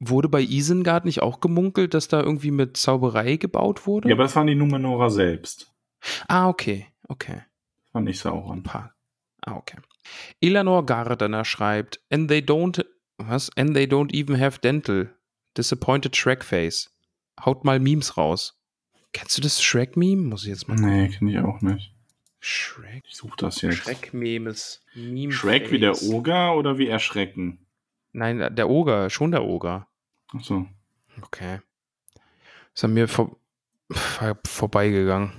[0.00, 4.08] wurde bei Isengard nicht auch gemunkelt, dass da irgendwie mit Zauberei gebaut wurde?
[4.08, 5.72] Ja, aber das waren die Numenora selbst.
[6.26, 7.42] ah, okay, okay.
[7.84, 8.58] Das war nicht Sauron.
[8.58, 8.96] Ein paar.
[9.42, 9.76] Ah, okay.
[10.40, 12.84] Eleanor Gardner schreibt, and they don't,
[13.18, 13.50] was?
[13.56, 15.06] And they don't even have dental.
[15.54, 16.90] Disappointed Shrek Face.
[17.44, 18.54] Haut mal Memes raus.
[19.12, 20.22] Kennst du das Shrek-Meme?
[20.28, 20.74] Muss ich jetzt mal.
[20.74, 21.94] Nee, kenne ich auch nicht.
[22.40, 23.04] Shrek.
[23.08, 23.78] Ich suche das jetzt.
[23.78, 24.84] Shrek-Memes.
[24.94, 26.00] Meme Shrek wie der.
[26.02, 27.66] Oger oder wie Erschrecken?
[28.12, 29.88] Nein, der Oger, schon der Oger.
[30.28, 30.66] Achso.
[31.22, 31.60] Okay.
[32.74, 33.36] Ist an mir vor,
[33.90, 35.32] vor, vorbeigegangen.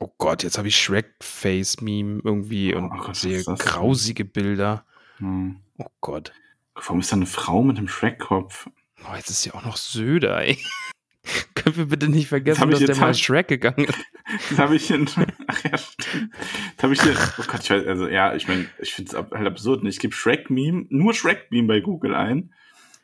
[0.00, 4.84] Oh Gott, jetzt habe ich Shrek-Face-Meme irgendwie Oh und Gott, sehe grausige Bilder.
[5.18, 5.60] Hm.
[5.78, 6.32] Oh Gott.
[6.76, 8.68] Warum ist da eine Frau mit einem Shrek-Kopf?
[9.04, 10.58] Oh, jetzt ist ja auch noch Söder, ey.
[11.54, 13.98] Können wir bitte nicht vergessen, ich dass der mal halt- Shrek gegangen ist?
[14.50, 15.08] Das habe ich in.
[15.46, 16.34] Ach ja, stimmt.
[16.76, 17.14] Das habe ich hier.
[17.38, 19.84] Oh Gott, ich weiß, also ja, ich meine, ich finde es halt absurd.
[19.84, 19.88] ne?
[19.88, 22.52] Ich gebe Shrek-Meme, nur Shrek-Meme bei Google ein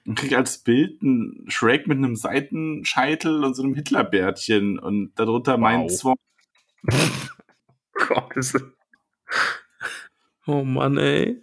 [0.04, 5.58] und kriege als Bild einen Shrek mit einem Seitenscheitel und so einem Hitlerbärtchen und darunter
[5.58, 5.90] mein Wow.
[5.92, 6.16] Swan.
[7.92, 8.58] Gott, ist
[10.46, 11.40] Oh Mann, ey.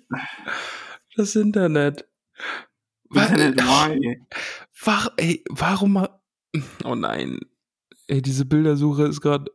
[1.15, 2.05] Das Internet.
[3.09, 3.31] Was?
[3.31, 4.21] Internet, why?
[4.83, 6.07] War, ey, warum
[6.83, 7.39] Oh nein.
[8.07, 9.51] Ey, diese Bildersuche ist gerade.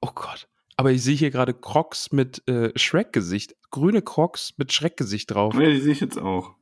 [0.00, 0.48] Oh Gott.
[0.76, 3.54] Aber ich sehe hier gerade Crocs mit äh, Shrek-Gesicht.
[3.70, 5.54] Grüne Crocs mit Shrek-Gesicht drauf.
[5.54, 6.54] Ja, die sehe ich jetzt auch.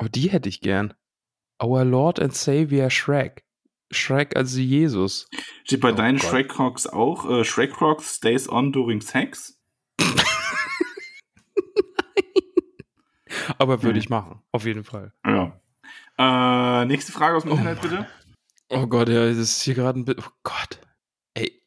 [0.00, 0.94] Oh, die hätte ich gern.
[1.60, 3.44] Our Lord and Savior Shrek.
[3.90, 5.28] Shrek also Jesus.
[5.64, 6.18] Steht bei Oh deinen.
[6.18, 9.55] Shrek Crocs auch äh, Shrek Crocs stays on during sex?
[13.58, 14.02] Aber würde Hm.
[14.02, 14.40] ich machen.
[14.52, 15.12] Auf jeden Fall.
[15.26, 15.60] Ja.
[16.18, 17.90] Äh, nächste Frage aus dem Oh Internet, Mann.
[17.90, 18.06] bitte.
[18.70, 20.18] Oh Gott, ja, das ist hier gerade ein Bild.
[20.20, 20.80] Oh Gott.
[21.34, 21.62] Ey,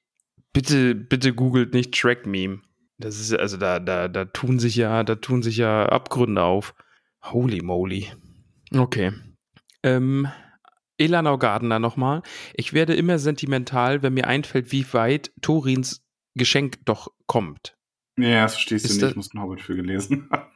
[0.54, 2.62] bitte, bitte googelt nicht Track-Meme.
[2.98, 6.74] Das ist, also da, da, da tun sich ja, da tun sich ja Abgründe auf.
[7.24, 8.12] Holy moly.
[8.76, 9.14] Okay.
[9.84, 10.28] Ähm,
[10.98, 12.22] Elanau Gardner nochmal.
[12.56, 16.04] Ich werde immer sentimental, wenn mir einfällt, wie weit Torins
[16.36, 17.78] Geschenk doch kommt.
[18.18, 19.04] Ja, das verstehst Ist du nicht.
[19.04, 20.52] das- Ich muss einen Hobbit für gelesen haben.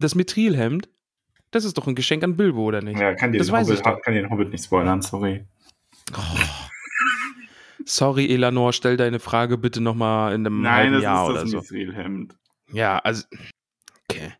[0.00, 0.88] Das Mithrilhemd,
[1.50, 3.00] das ist doch ein Geschenk an Bilbo, oder nicht?
[3.00, 5.44] Ja, kann dir, Das den weiß Hobbit, kann dir den Hobbit nicht spoilern, sorry.
[7.84, 11.40] Sorry, Elanor, stell deine Frage bitte nochmal in einem Nein, halben das Jahr ist oder
[11.40, 11.58] das so.
[11.58, 12.36] Mithril-Hemd.
[12.72, 13.24] Ja, also,
[14.10, 14.34] okay.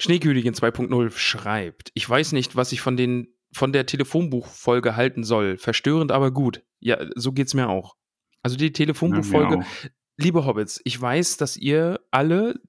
[0.00, 5.58] Schneekönigin 2.0 schreibt, ich weiß nicht, was ich von den von der Telefonbuchfolge halten soll.
[5.58, 6.62] Verstörend, aber gut.
[6.80, 7.96] Ja, so geht's mir auch.
[8.42, 12.60] Also die Telefonbuchfolge, Ja, liebe Hobbits, ich weiß, dass ihr alle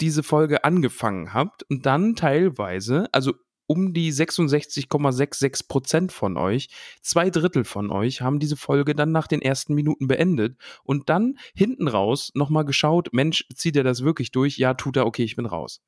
[0.00, 3.34] diese Folge angefangen habt und dann teilweise, also
[3.66, 6.68] um die 66,66 Prozent von euch,
[7.02, 11.38] zwei Drittel von euch haben diese Folge dann nach den ersten Minuten beendet und dann
[11.54, 14.56] hinten raus nochmal geschaut, Mensch, zieht er das wirklich durch?
[14.56, 15.80] Ja, tut er, okay, ich bin raus.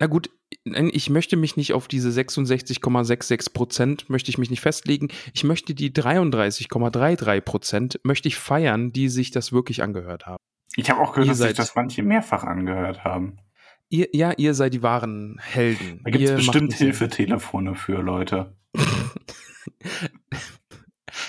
[0.00, 0.30] Na gut,
[0.64, 5.08] ich möchte mich nicht auf diese 66,66 Prozent, möchte ich mich nicht festlegen.
[5.34, 10.38] Ich möchte die 33,33 Prozent, möchte ich feiern, die sich das wirklich angehört haben.
[10.74, 13.36] Ich habe auch gehört, dass sich das manche mehrfach angehört haben.
[13.90, 16.00] Ihr, ja, ihr seid die wahren Helden.
[16.04, 16.72] Da gibt es bestimmt.
[16.74, 18.56] Hilfetelefone für Leute.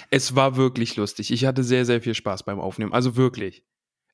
[0.09, 1.32] Es war wirklich lustig.
[1.32, 2.93] Ich hatte sehr, sehr viel Spaß beim Aufnehmen.
[2.93, 3.66] Also wirklich.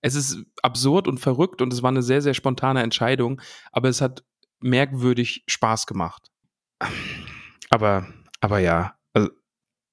[0.02, 3.42] Es ist absurd und verrückt und es war eine sehr, sehr spontane Entscheidung,
[3.72, 4.24] aber es hat
[4.60, 6.32] merkwürdig Spaß gemacht.
[7.72, 8.08] Aber,
[8.40, 8.96] aber ja.
[9.14, 9.30] Also,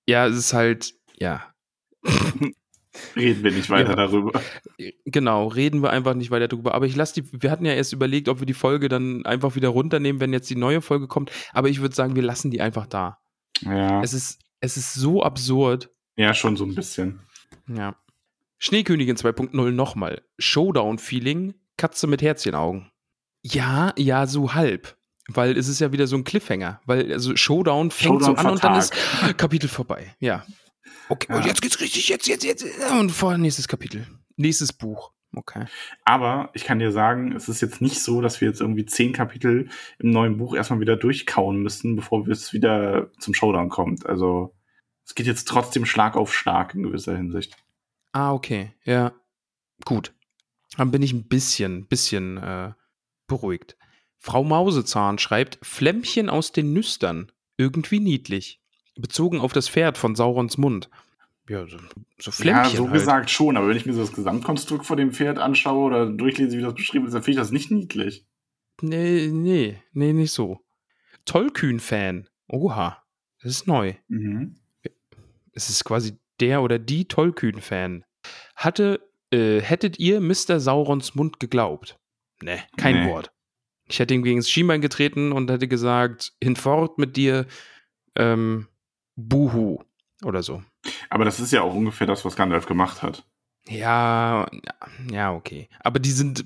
[0.06, 1.54] ja, es ist halt, ja.
[3.16, 3.96] Reden wir nicht weiter Ja.
[3.96, 4.40] darüber.
[5.04, 6.74] Genau, reden wir einfach nicht weiter drüber.
[6.74, 9.54] Aber ich lasse die, wir hatten ja erst überlegt, ob wir die Folge dann einfach
[9.56, 11.30] wieder runternehmen, wenn jetzt die neue Folge kommt.
[11.52, 13.18] Aber ich würde sagen, wir lassen die einfach da.
[13.62, 14.02] Ja.
[14.02, 15.90] Es ist, es ist so absurd.
[16.16, 17.20] ja, schon so ein bisschen.
[17.68, 17.96] Ja.
[18.58, 20.22] Schneekönigin 2.0 nochmal.
[20.38, 22.90] Showdown-Feeling, Katze mit Herzchenaugen.
[23.42, 24.96] Ja, ja, so halb.
[25.28, 26.80] Weil es ist ja wieder so ein Cliffhanger.
[26.86, 28.94] Weil also Showdown fängt Showdown so an und dann ist.
[29.36, 30.14] Kapitel vorbei.
[30.20, 30.44] Ja.
[31.08, 31.36] Okay, Ja.
[31.36, 32.64] und jetzt geht's richtig, jetzt, jetzt, jetzt.
[32.92, 34.06] Und vor nächstes Kapitel.
[34.36, 35.12] Nächstes Buch.
[35.36, 35.66] Okay.
[36.04, 39.12] Aber ich kann dir sagen, es ist jetzt nicht so, dass wir jetzt irgendwie zehn
[39.12, 44.06] Kapitel im neuen Buch erstmal wieder durchkauen müssen, bevor es wieder zum Showdown kommt.
[44.06, 44.54] Also
[45.04, 47.56] es geht jetzt trotzdem Schlag auf Schlag in gewisser Hinsicht.
[48.12, 48.72] Ah, okay.
[48.84, 49.12] Ja.
[49.84, 50.14] Gut.
[50.76, 52.72] Dann bin ich ein bisschen, bisschen äh,
[53.26, 53.76] beruhigt.
[54.18, 57.30] Frau Mausezahn schreibt, Flämmchen aus den Nüstern.
[57.56, 58.60] Irgendwie niedlich.
[58.96, 60.88] Bezogen auf das Pferd von Saurons Mund.
[61.48, 61.76] Ja, so,
[62.18, 62.70] so Flämmchen.
[62.70, 62.92] ja, so halt.
[62.94, 66.56] gesagt schon, aber wenn ich mir so das Gesamtkonstrukt von dem Pferd anschaue oder durchlese,
[66.56, 68.26] wie das beschrieben ist, dann finde ich das nicht niedlich.
[68.80, 70.60] Nee, nee, nee, nicht so.
[71.26, 72.28] Tollkühn-Fan.
[72.48, 73.02] Oha.
[73.42, 73.94] Das ist neu.
[74.08, 74.56] Mhm.
[75.52, 78.04] Es ist quasi der oder die Tollkühn-Fan.
[78.56, 80.60] Hatte, äh, hättet ihr Mr.
[80.60, 81.98] Saurons Mund geglaubt?
[82.42, 83.10] Nee, kein Nee.
[83.10, 83.32] Wort.
[83.86, 87.46] Ich hätte ihm gegen das Schienbein getreten und hätte gesagt, hinfort mit dir,
[88.16, 88.66] ähm,
[89.16, 89.78] Buhu
[90.22, 90.62] oder so.
[91.10, 93.26] Aber das ist ja auch ungefähr das, was Gandalf gemacht hat.
[93.68, 94.46] Ja,
[95.10, 95.68] ja, okay.
[95.80, 96.44] Aber die sind,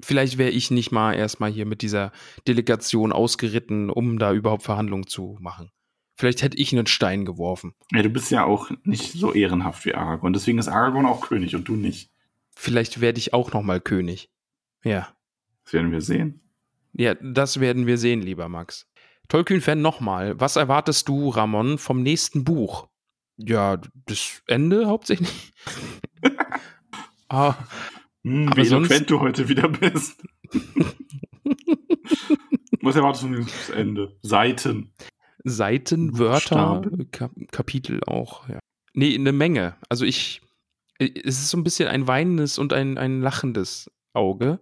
[0.00, 2.12] vielleicht wäre ich nicht mal erstmal hier mit dieser
[2.46, 5.70] Delegation ausgeritten, um da überhaupt Verhandlungen zu machen.
[6.16, 7.74] Vielleicht hätte ich einen Stein geworfen.
[7.92, 10.34] Ja, du bist ja auch nicht so ehrenhaft wie Aragorn.
[10.34, 12.10] Deswegen ist Aragorn auch König und du nicht.
[12.54, 14.30] Vielleicht werde ich auch noch mal König.
[14.84, 15.08] Ja.
[15.64, 16.42] Das werden wir sehen.
[16.92, 18.89] Ja, das werden wir sehen, lieber Max.
[19.30, 20.38] Tolkien-Fan nochmal.
[20.38, 22.88] Was erwartest du, Ramon, vom nächsten Buch?
[23.38, 25.52] Ja, das Ende hauptsächlich.
[27.28, 27.54] ah,
[28.22, 30.22] Hm, wie eloquent du heute wieder bist.
[32.82, 34.16] Was erwartest du vom Ende?
[34.22, 34.92] Seiten.
[35.44, 37.10] Seiten, Wörter, Buchstaben.
[37.10, 38.48] Kap Kapitel auch.
[38.48, 38.58] Ja.
[38.94, 39.76] Nee, eine Menge.
[39.88, 40.42] Also ich,
[40.98, 44.60] es ist so ein bisschen ein weinendes und ein, ein lachendes Auge.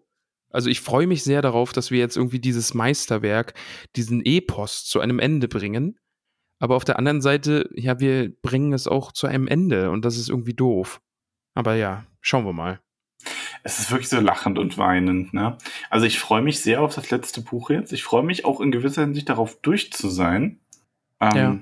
[0.50, 3.54] Also ich freue mich sehr darauf, dass wir jetzt irgendwie dieses Meisterwerk,
[3.96, 5.98] diesen Epos zu einem Ende bringen.
[6.60, 10.16] Aber auf der anderen Seite, ja, wir bringen es auch zu einem Ende und das
[10.16, 11.00] ist irgendwie doof.
[11.54, 12.80] Aber ja, schauen wir mal.
[13.62, 15.58] Es ist wirklich so lachend und weinend, ne?
[15.90, 17.92] Also ich freue mich sehr auf das letzte Buch jetzt.
[17.92, 20.60] Ich freue mich auch in gewisser Hinsicht darauf, durch zu sein.
[21.20, 21.58] Ähm, Ja.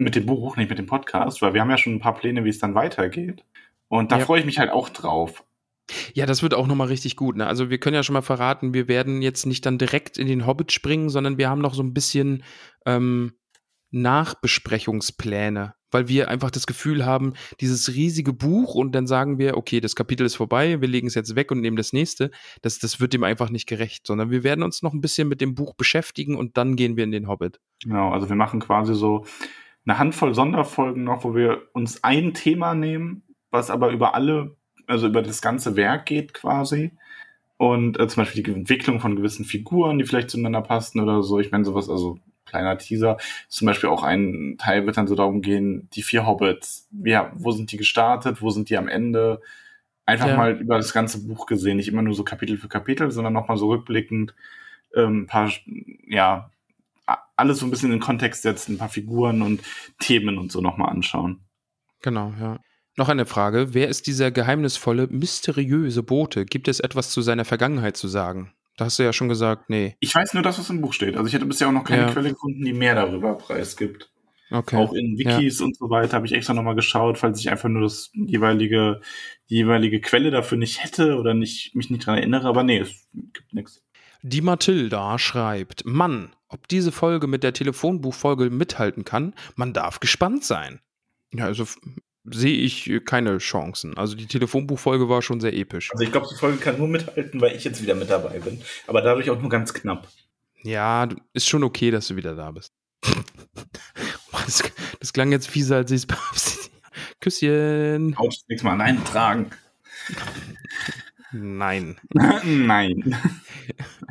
[0.00, 2.44] Mit dem Buch, nicht mit dem Podcast, weil wir haben ja schon ein paar Pläne,
[2.44, 3.44] wie es dann weitergeht.
[3.88, 4.24] Und da Ja.
[4.24, 5.44] freue ich mich halt auch drauf.
[6.14, 7.36] Ja, das wird auch nochmal richtig gut.
[7.36, 7.46] Ne?
[7.46, 10.46] Also wir können ja schon mal verraten, wir werden jetzt nicht dann direkt in den
[10.46, 12.42] Hobbit springen, sondern wir haben noch so ein bisschen
[12.86, 13.32] ähm,
[13.90, 19.80] Nachbesprechungspläne, weil wir einfach das Gefühl haben, dieses riesige Buch und dann sagen wir, okay,
[19.80, 22.30] das Kapitel ist vorbei, wir legen es jetzt weg und nehmen das nächste.
[22.60, 25.40] Das, das wird dem einfach nicht gerecht, sondern wir werden uns noch ein bisschen mit
[25.40, 27.60] dem Buch beschäftigen und dann gehen wir in den Hobbit.
[27.82, 29.24] Genau, also wir machen quasi so
[29.86, 34.57] eine Handvoll Sonderfolgen noch, wo wir uns ein Thema nehmen, was aber über alle,
[34.88, 36.92] also über das ganze Werk geht quasi.
[37.56, 41.40] Und äh, zum Beispiel die Entwicklung von gewissen Figuren, die vielleicht zueinander passen oder so.
[41.40, 43.18] Ich meine, sowas, also kleiner Teaser.
[43.48, 46.88] Zum Beispiel auch ein Teil wird dann so darum gehen, die vier Hobbits.
[47.04, 48.42] Ja, wo sind die gestartet?
[48.42, 49.40] Wo sind die am Ende?
[50.06, 50.36] Einfach Ja.
[50.36, 53.58] mal über das ganze Buch gesehen, nicht immer nur so Kapitel für Kapitel, sondern nochmal
[53.58, 54.34] so rückblickend
[54.94, 55.52] ähm, ein paar,
[56.06, 56.50] ja,
[57.36, 59.62] alles so ein bisschen in den Kontext setzen, ein paar Figuren und
[59.98, 61.40] Themen und so nochmal anschauen.
[62.02, 62.58] Genau, ja.
[62.98, 63.74] Noch eine Frage.
[63.74, 66.44] Wer ist dieser geheimnisvolle, mysteriöse Bote?
[66.44, 68.52] Gibt es etwas zu seiner Vergangenheit zu sagen?
[68.76, 69.94] Da hast du ja schon gesagt, nee.
[70.00, 71.16] Ich weiß nur, dass es im Buch steht.
[71.16, 72.10] Also ich hätte bisher auch noch keine Ja.
[72.10, 74.10] Quelle gefunden, die mehr darüber preisgibt.
[74.50, 74.76] Okay.
[74.76, 77.82] Auch in Wikis und so weiter habe ich extra nochmal geschaut, falls ich einfach nur
[77.82, 79.00] das jeweilige,
[79.48, 82.48] die jeweilige Quelle dafür nicht hätte oder nicht, mich nicht dran erinnere.
[82.48, 83.80] Aber nee, es gibt nichts.
[84.22, 90.42] Die Mathilda schreibt: Mann, ob diese Folge mit der Telefonbuchfolge mithalten kann, man darf gespannt
[90.42, 90.80] sein.
[91.32, 91.64] Ja, also
[92.30, 93.96] sehe ich keine Chancen.
[93.96, 95.90] Also die Telefonbuchfolge war schon sehr episch.
[95.92, 98.60] Also ich glaube, die Folge kann nur mithalten, weil ich jetzt wieder mit dabei bin.
[98.86, 100.08] Aber dadurch auch nur ganz knapp.
[100.62, 102.72] Ja, ist schon okay, dass du wieder da bist.
[104.32, 104.62] das,
[104.98, 106.70] das klang jetzt fieser, als ich es
[107.20, 108.14] Küsschen.
[108.14, 109.50] Couch das nächste Mal alleine tragen.
[111.32, 111.96] Nein.
[112.44, 113.16] Nein.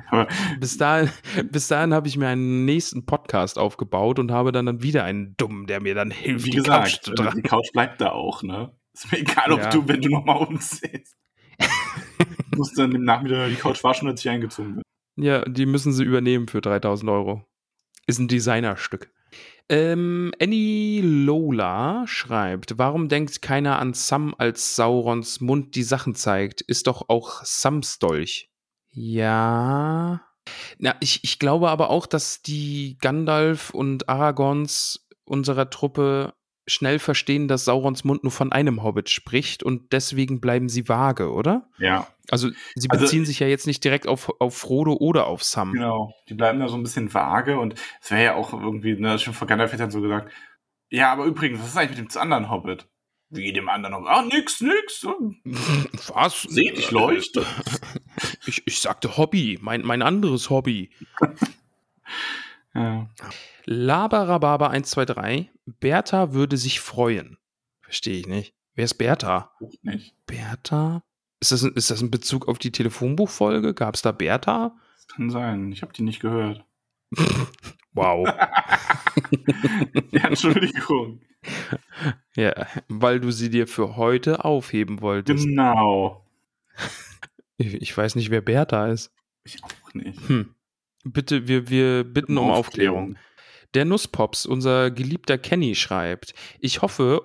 [0.10, 0.28] Aber
[0.60, 1.10] Bis dahin,
[1.52, 5.36] bis dahin habe ich mir einen nächsten Podcast aufgebaut und habe dann, dann wieder einen
[5.38, 7.44] Dummen, der mir dann hilft, wie die Couch gesagt, zu die tragen.
[7.44, 8.72] Couch bleibt da auch, ne?
[8.94, 9.70] Ist mir egal, ob Ja.
[9.70, 11.16] du, wenn du nochmal umziehst.
[12.52, 14.84] Du musst dann im Nachmittag die Couch waschen, als ich eingezogen bin.
[15.24, 17.46] Ja, die müssen sie übernehmen für 3000 Euro.
[18.08, 19.12] Ist ein Designerstück.
[19.70, 26.62] Ähm, Annie Lola schreibt, warum denkt keiner an Sam, als Saurons Mund die Sachen zeigt?
[26.62, 28.50] Ist doch auch Sams Dolch.
[28.98, 30.22] Ja.
[30.80, 36.34] Na, ich, ich glaube aber auch, dass die Gandalf und Aragons unserer Truppe
[36.70, 41.32] schnell verstehen, dass Saurons Mund nur von einem Hobbit spricht und deswegen bleiben sie vage,
[41.32, 41.70] oder?
[41.78, 45.44] Ja, Also sie Also- beziehen sich ja jetzt nicht direkt auf, auf Frodo oder auf
[45.44, 45.72] Sam.
[45.74, 46.14] genau.
[46.28, 49.34] Die bleiben da so ein bisschen vage und es wäre ja auch irgendwie, ne, schon
[49.34, 50.32] vor Gandalf hätte dann so gesagt,
[50.90, 52.88] ja, aber übrigens, was ist eigentlich mit dem anderen Hobbit?
[53.30, 54.10] Wie dem anderen Hobbit?
[54.10, 55.04] Ah, nix, nix.
[56.14, 56.44] Was?
[56.44, 57.46] Seht, ich leuchte.
[58.48, 60.90] Ich, ich sagte Hobby, mein, mein anderes Hobby.
[62.74, 63.10] Ja.
[63.66, 65.52] Labarababa 123.
[65.80, 67.38] Bertha würde sich freuen.
[67.82, 68.56] Verstehe ich nicht.
[68.74, 69.52] Wer ist Bertha?
[69.62, 70.16] Auch nicht.
[70.26, 71.04] Bertha?
[71.40, 73.74] Ist das, ein, ist das ein Bezug auf die Telefonbuchfolge?
[73.74, 74.76] Gab es da Bertha?
[74.96, 75.72] Das kann sein.
[75.72, 76.66] Ich habe die nicht gehört.
[77.94, 78.28] Wow.
[80.12, 81.20] ja, Entschuldigung.
[82.36, 85.46] Ja, weil du sie dir für heute aufheben wolltest.
[85.46, 86.26] Genau.
[87.58, 89.12] Ich, weiß nicht, wer Bertha ist.
[89.44, 90.20] Ich auch nicht.
[90.30, 90.54] Hm.
[91.04, 93.16] Bitte, wir, wir bitten um Aufklärung.
[93.74, 97.22] Der Nusspops, unser geliebter Kenny, schreibt: Ich hoffe,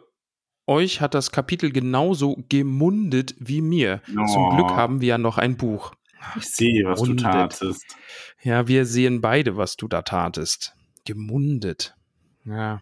[0.66, 4.00] euch hat das Kapitel genauso gemundet wie mir.
[4.06, 4.56] Zum Oh.
[4.56, 5.92] Glück haben wir ja noch ein Buch.
[6.36, 7.20] Ich sehe, was Mundet.
[7.20, 7.96] du tatest.
[8.42, 10.74] Ja, wir sehen beide, was du da tatest.
[11.04, 11.96] Gemundet.
[12.44, 12.80] Ja.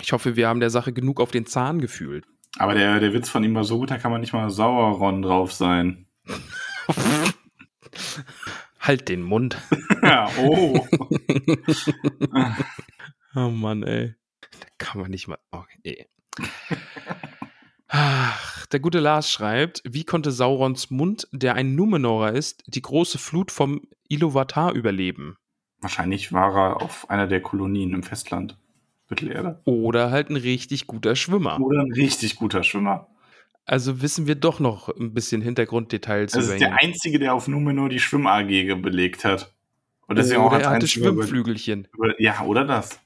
[0.00, 2.26] Ich hoffe, wir haben der Sache genug auf den Zahn gefühlt.
[2.58, 5.22] Aber der, der Witz von ihm war so gut, da kann man nicht mal Sauron
[5.22, 6.06] drauf sein.
[8.80, 9.56] halt den Mund.
[10.02, 10.86] ja, oh.
[13.36, 14.14] Oh Mann, ey.
[14.60, 15.38] Da kann man nicht mal.
[15.50, 16.06] Okay.
[17.88, 23.18] Ach, der gute Lars schreibt, wie konnte Saurons Mund, der ein Numenorer ist, die große
[23.18, 25.36] Flut vom Iluvatar überleben?
[25.80, 28.56] Wahrscheinlich war er auf einer der Kolonien im Festland.
[29.08, 29.60] Mittelerde.
[29.64, 31.60] Oder halt ein richtig guter Schwimmer.
[31.60, 33.08] Oder ein richtig guter Schwimmer.
[33.66, 36.74] Also wissen wir doch noch ein bisschen Hintergrunddetails Das ist der.
[36.78, 39.54] Einzige, der auf Numenor die Schwimm-AG belegt hat.
[40.06, 41.88] Und ist ja auch Oder er hatte einziger über- Schwimmflügelchen.
[41.94, 43.00] über- Ja, oder das.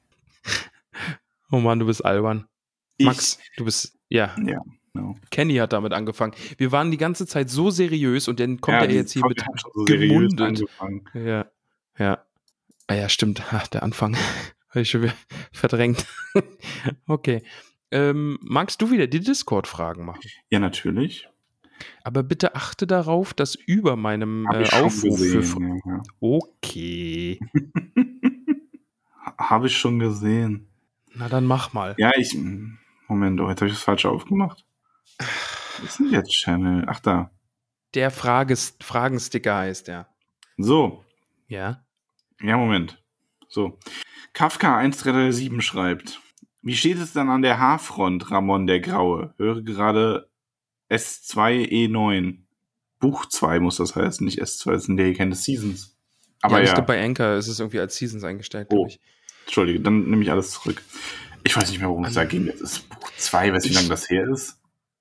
[1.51, 2.47] Oh Mann, du bist albern.
[2.99, 4.61] Ich- Max, du bist, ja, Ja,
[4.93, 5.17] genau.
[5.31, 6.35] Kenny hat damit angefangen.
[6.59, 9.43] Wir waren die ganze Zeit so seriös und dann kommt ja, er jetzt hier mit
[9.75, 10.63] so gemundet.
[11.15, 11.47] Ja,
[11.99, 12.19] ja.
[12.87, 13.51] Ah ja, stimmt.
[13.53, 14.17] Ha, der Anfang.
[14.71, 15.15] Habe ich schon wieder
[15.53, 16.07] verdrängt.
[17.07, 17.43] okay.
[17.91, 20.21] Ähm, magst du wieder die Discord-Fragen machen?
[20.51, 21.29] Ja, natürlich.
[22.05, 25.81] Aber bitte achte darauf, dass über meinem äh, Aufruf gesehen.
[25.87, 26.03] Ja, ja.
[26.21, 27.41] Okay.
[29.39, 30.69] Habe ich schon gesehen.
[31.15, 31.95] Na dann mach mal.
[31.99, 32.37] Ja, ich.
[33.07, 34.65] Moment, oh, jetzt habe ich das falsche aufgemacht.
[35.19, 36.85] Was ist denn jetzt Channel?
[36.89, 37.31] Ach da.
[37.95, 40.09] Der Frages Fragensticker heißt der.
[40.59, 41.05] So.
[41.47, 41.85] Ja.
[42.41, 43.03] Ja, Moment.
[43.49, 43.79] So.
[44.33, 46.21] Kafka 1337 schreibt.
[46.63, 49.35] Wie steht es dann an der Haarfront, Ramon der Graue?
[49.39, 50.29] Höre gerade
[50.91, 52.39] S2E9.
[53.01, 55.97] Buch 2 muss das heißen, nicht S2, das sind die keine Seasons.
[56.41, 58.87] Aber ja, ja, ich glaube, bei Anchor ist es irgendwie als Seasons eingestellt, Oh.
[58.89, 59.01] ich.
[59.45, 60.83] Entschuldige, dann nehme ich alles zurück.
[61.45, 62.47] Ich weiß nicht mehr, worum es da Also- ging.
[62.47, 64.59] Das ist Buch 2, weißt du, wie lange das her ist?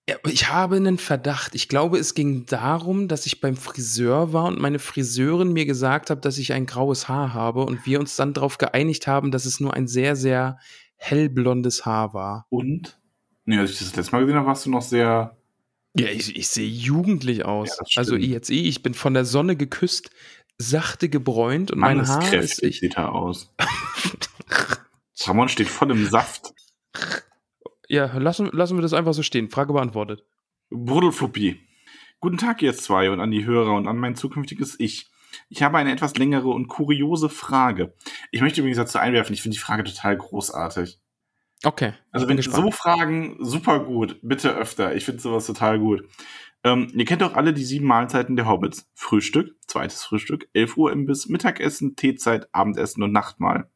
[0.09, 1.53] Ja, ich habe einen Verdacht.
[1.53, 6.09] Ich glaube, es ging darum, dass ich beim Friseur war und meine Friseurin mir gesagt
[6.09, 9.45] hat, dass ich ein graues Haar habe und wir uns dann darauf geeinigt haben, dass
[9.45, 10.59] es nur ein sehr, sehr
[10.95, 12.45] hellblondes Haar war.
[12.49, 12.97] Und?
[13.43, 15.37] Nee, als ich das letzte Mal gesehen habe, warst du noch sehr.
[15.93, 17.77] Ja, ich, ich sehe jugendlich aus.
[17.77, 20.09] Ja, also jetzt eh, ich bin von der Sonne geküsst,
[20.57, 22.79] sachte gebräunt und Mann, mein ist Haar ist kräftig, ich.
[22.79, 23.53] sieht er aus.
[25.25, 26.53] Ramon steht voll im Saft.
[27.87, 29.49] Ja, lassen, lassen wir das einfach so stehen.
[29.49, 30.23] Frage beantwortet.
[30.69, 31.61] Bruddelfluppi.
[32.19, 35.09] Guten Tag, ihr zwei und an die Hörer und an mein zukünftiges Ich.
[35.49, 37.93] Ich habe eine etwas längere und kuriose Frage.
[38.31, 40.99] Ich möchte übrigens dazu einwerfen, ich finde die Frage total großartig.
[41.63, 41.93] Okay.
[42.11, 44.19] Also wenn so Fragen, super gut.
[44.21, 44.95] Bitte öfter.
[44.95, 46.07] Ich finde sowas total gut.
[46.63, 48.89] Ähm, ihr kennt doch alle die sieben Mahlzeiten der Hobbits.
[48.93, 53.69] Frühstück, zweites Frühstück, 11 Uhr Imbiss, Mittagessen, Teezeit, Abendessen und Nachtmahl.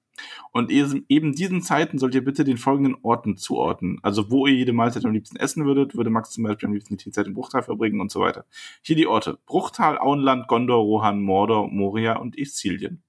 [0.52, 4.00] Und eben diesen Zeiten sollt ihr bitte den folgenden Orten zuordnen.
[4.02, 6.98] Also wo ihr jede Mahlzeit am liebsten essen würdet, würde Max zum Beispiel am liebsten
[6.98, 8.46] die Teezeit in Bruchtal verbringen und so weiter.
[8.82, 9.38] Hier die Orte.
[9.46, 13.02] Bruchtal, Auenland, Gondor, Rohan, Mordor, Moria und Ithilien.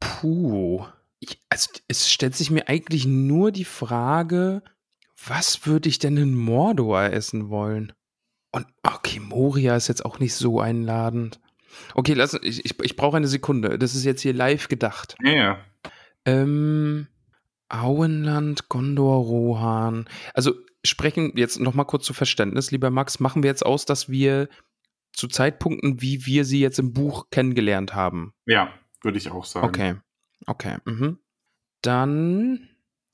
[0.00, 0.84] Puh.
[1.20, 4.62] Ich, also es stellt sich mir eigentlich nur die Frage,
[5.26, 7.92] was würde ich denn in Mordor essen wollen?
[8.50, 11.40] Und okay, Moria ist jetzt auch nicht so einladend.
[11.94, 13.78] Okay, lass, ich, ich, ich brauche eine Sekunde.
[13.78, 15.16] Das ist jetzt hier live gedacht.
[15.22, 15.58] Ja, ja.
[16.24, 17.08] Ähm,
[17.68, 20.08] Auenland, Gondor, Rohan.
[20.34, 20.54] Also
[20.84, 24.48] sprechen jetzt nochmal kurz zu Verständnis, lieber Max, machen wir jetzt aus, dass wir
[25.12, 28.32] zu Zeitpunkten, wie wir sie jetzt im Buch kennengelernt haben.
[28.46, 28.72] Ja,
[29.02, 29.66] würde ich auch sagen.
[29.66, 29.94] Okay.
[30.46, 30.78] Okay.
[30.84, 31.18] Mhm.
[31.82, 32.68] Dann.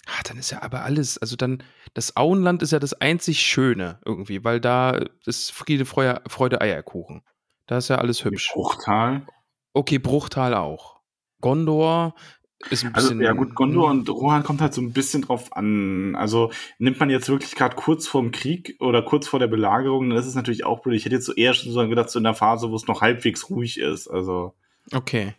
[0.07, 1.63] Ah, dann ist ja aber alles, also dann,
[1.93, 7.23] das Auenland ist ja das einzig Schöne irgendwie, weil da ist Friede, Freude, Freude Eierkuchen.
[7.67, 8.51] Da ist ja alles hübsch.
[8.55, 9.27] Bruchtal.
[9.75, 11.01] Okay, Bruchtal auch.
[11.43, 12.15] Gondor
[12.71, 13.19] ist ein bisschen.
[13.19, 16.17] Also, ja, gut, Gondor und Rohan kommt halt so ein bisschen drauf an.
[16.17, 20.19] Also, nimmt man jetzt wirklich gerade kurz vorm Krieg oder kurz vor der Belagerung, dann
[20.19, 20.97] ist es natürlich auch blöd.
[20.97, 23.01] Ich hätte jetzt so eher schon so gedacht, so in der Phase, wo es noch
[23.01, 24.09] halbwegs ruhig ist.
[24.09, 24.55] Also.
[24.93, 25.35] Okay.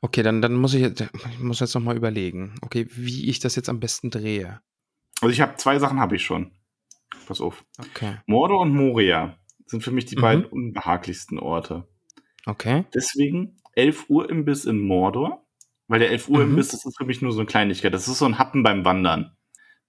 [0.00, 3.68] Okay, dann, dann muss ich, ich muss jetzt nochmal überlegen, okay, wie ich das jetzt
[3.68, 4.60] am besten drehe.
[5.20, 6.52] Also, ich habe zwei Sachen habe ich schon.
[7.26, 7.64] Pass auf.
[7.78, 8.16] Okay.
[8.26, 9.36] Mordor und Moria
[9.66, 10.20] sind für mich die mhm.
[10.20, 11.88] beiden unbehaglichsten Orte.
[12.46, 12.84] Okay.
[12.94, 15.41] Deswegen 11 Uhr Imbiss in Mordor
[15.88, 16.50] weil der 11 Uhr mhm.
[16.50, 17.92] Imbiss, das ist für mich nur so eine Kleinigkeit.
[17.92, 19.36] Das ist so ein Happen beim Wandern.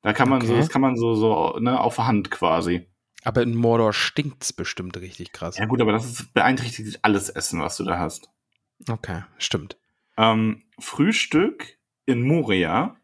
[0.01, 0.47] Da kann man okay.
[0.47, 2.87] so, das kann man so, so, ne, auf Hand quasi.
[3.23, 5.57] Aber in Mordor stinkt's bestimmt richtig krass.
[5.57, 8.29] Ja gut, aber das ist, beeinträchtigt alles Essen, was du da hast.
[8.89, 9.77] Okay, stimmt.
[10.17, 12.97] Ähm, Frühstück in Moria,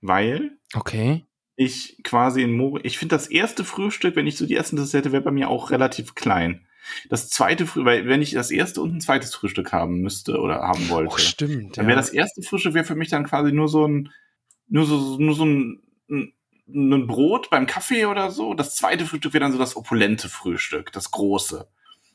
[0.00, 1.24] weil okay.
[1.56, 4.92] ich quasi in Moria, ich finde das erste Frühstück, wenn ich so die Essen das
[4.92, 6.66] hätte, wäre bei mir auch relativ klein.
[7.08, 10.60] Das zweite Frühstück, weil wenn ich das erste und ein zweites Frühstück haben müsste oder
[10.60, 12.02] haben wollte, oh, stimmt, dann wäre ja.
[12.02, 14.10] das erste Frühstück wäre für mich dann quasi nur so ein,
[14.68, 16.32] nur so, nur so ein, ein,
[16.68, 18.54] ein Brot beim Kaffee oder so.
[18.54, 21.68] Das zweite Frühstück wäre dann so das opulente Frühstück, das große.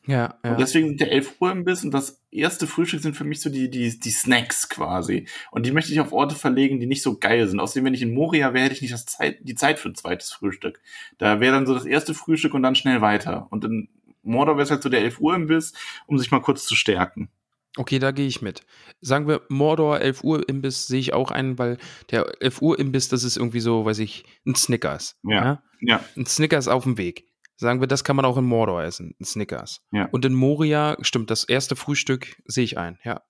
[0.06, 0.52] Ja, ja.
[0.52, 3.50] Und deswegen sind der 11 Uhr Imbiss und das erste Frühstück sind für mich so
[3.50, 5.26] die, die, die Snacks quasi.
[5.50, 7.60] Und die möchte ich auf Orte verlegen, die nicht so geil sind.
[7.60, 9.94] Außerdem, wenn ich in Moria wäre, hätte ich nicht das Zeit, die Zeit für ein
[9.94, 10.80] zweites Frühstück.
[11.18, 13.46] Da wäre dann so das erste Frühstück und dann schnell weiter.
[13.50, 13.88] Und in
[14.22, 15.72] Mordor wäre halt so der 11 Uhr Imbiss,
[16.06, 17.30] um sich mal kurz zu stärken.
[17.76, 18.62] Okay, da gehe ich mit.
[19.00, 21.78] Sagen wir Mordor 11 Uhr Imbiss sehe ich auch ein, weil
[22.10, 25.18] der 11 Uhr Imbiss, das ist irgendwie so, weiß ich, ein Snickers.
[25.22, 25.44] Ja.
[25.44, 25.62] Ja.
[25.80, 26.04] ja.
[26.16, 27.26] Ein Snickers auf dem Weg.
[27.56, 29.82] Sagen wir, das kann man auch in Mordor essen, ein Snickers.
[29.92, 30.06] Ja.
[30.06, 33.20] Und in Moria, stimmt, das erste Frühstück sehe ich ein, ja.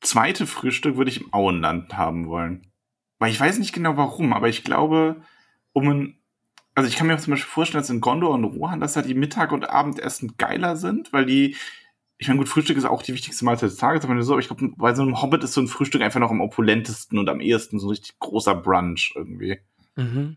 [0.00, 2.72] Zweite Frühstück würde ich im Auenland haben wollen.
[3.18, 5.22] Weil ich weiß nicht genau warum, aber ich glaube,
[5.72, 6.17] um ein
[6.78, 9.14] also ich kann mir zum Beispiel vorstellen, dass in Gondor und Rohan, dass da die
[9.14, 11.56] Mittag- und Abendessen geiler sind, weil die,
[12.18, 14.70] ich meine, gut, Frühstück ist auch die wichtigste Mahlzeit des Tages, aber so, ich glaube,
[14.76, 17.80] bei so einem Hobbit ist so ein Frühstück einfach noch am opulentesten und am ehesten
[17.80, 19.58] so ein richtig großer Brunch irgendwie.
[19.96, 20.36] Mhm.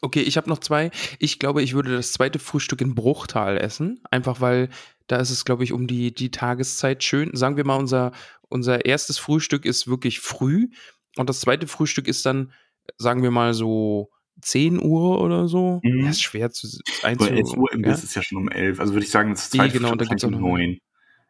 [0.00, 0.90] Okay, ich habe noch zwei.
[1.18, 4.70] Ich glaube, ich würde das zweite Frühstück in Bruchtal essen, einfach weil
[5.06, 7.36] da ist es, glaube ich, um die, die Tageszeit schön.
[7.36, 8.12] Sagen wir mal, unser,
[8.48, 10.68] unser erstes Frühstück ist wirklich früh
[11.16, 12.52] und das zweite Frühstück ist dann,
[12.96, 15.80] sagen wir mal so 10 Uhr oder so.
[15.82, 16.04] Mhm.
[16.04, 16.68] Ja, ist schwer zu
[17.02, 17.38] einzuordnen.
[17.38, 17.92] 11 Uhr im ja?
[17.92, 18.80] ist ja schon um 11.
[18.80, 20.78] Also würde ich sagen, das zweite genau, da gibt's um 9.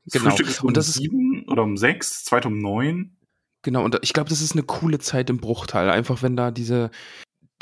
[0.05, 0.31] Das genau.
[0.31, 3.17] Frühstück ist um und das 7 oder um 6, zweit um 9.
[3.63, 5.89] Genau, und ich glaube, das ist eine coole Zeit im Bruchteil.
[5.89, 6.91] Einfach wenn da diese,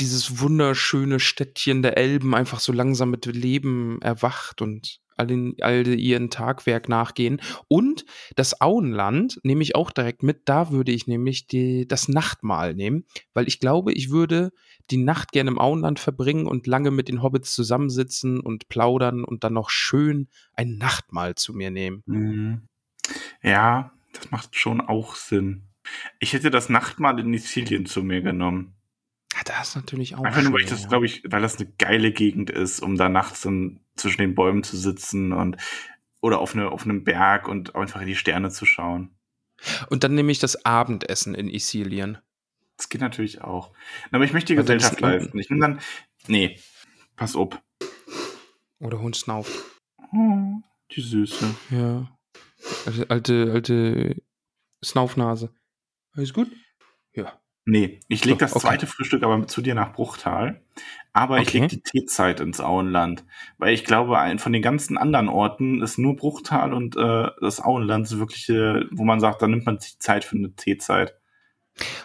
[0.01, 5.87] dieses wunderschöne Städtchen der Elben einfach so langsam mit Leben erwacht und all, den, all
[5.87, 7.41] ihren Tagwerk nachgehen.
[7.69, 8.05] Und
[8.37, 10.43] das Auenland nehme ich auch direkt mit.
[10.47, 14.51] Da würde ich nämlich die, das Nachtmahl nehmen, weil ich glaube, ich würde
[14.91, 19.45] die Nacht gerne im Auenland verbringen und lange mit den Hobbits zusammensitzen und plaudern und
[19.45, 22.03] dann noch schön ein Nachtmahl zu mir nehmen.
[22.07, 22.63] Mhm.
[23.43, 25.63] Ja, das macht schon auch Sinn.
[26.21, 28.75] Ich hätte das Nachtmahl in Sizilien zu mir genommen.
[29.45, 30.25] Das ist natürlich auch.
[30.25, 33.09] Einfach nur, weil ich das, glaube ich, weil das eine geile Gegend ist, um da
[33.09, 35.57] nachts dann zwischen den Bäumen zu sitzen und
[36.21, 39.11] oder auf, eine, auf einem Berg und einfach in die Sterne zu schauen.
[39.91, 42.19] Und dann nehme ich das Abendessen in Isilien.
[42.77, 43.73] Das geht natürlich auch.
[44.11, 45.39] Aber ich möchte die Gesellschaft leisten.
[45.39, 45.81] Ich nehme dann.
[46.27, 46.59] Nee,
[47.17, 47.61] pass auf.
[48.79, 49.53] Oder Hund schnauft.
[50.13, 50.61] Oh,
[50.91, 51.55] die Süße.
[51.71, 52.09] Ja.
[52.87, 54.23] Alte, alte, alte
[54.85, 55.53] Snaufnase.
[56.15, 56.49] Alles gut?
[57.65, 58.67] Nee, ich leg So, das okay.
[58.67, 60.63] zweite Frühstück aber zu dir nach Bruchtal.
[61.13, 61.61] Aber ich Okay.
[61.61, 63.25] leg die Teezeit ins Auenland.
[63.59, 68.09] Weil ich glaube, von den ganzen anderen Orten ist nur Bruchtal und äh, das Auenland
[68.09, 71.15] so wirklich, äh, wo man sagt, da nimmt man sich Zeit für eine Teezeit.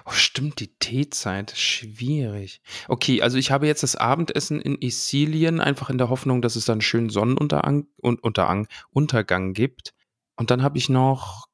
[0.06, 1.52] Oh, stimmt, die Teezeit.
[1.58, 2.62] Schwierig.
[2.88, 6.66] Okay, also ich habe jetzt das Abendessen in Isilien, einfach in der Hoffnung, dass es
[6.66, 9.94] dann einen schönen Sonnenuntergang und Untergang, Untergang gibt.
[10.36, 11.47] Und dann habe ich noch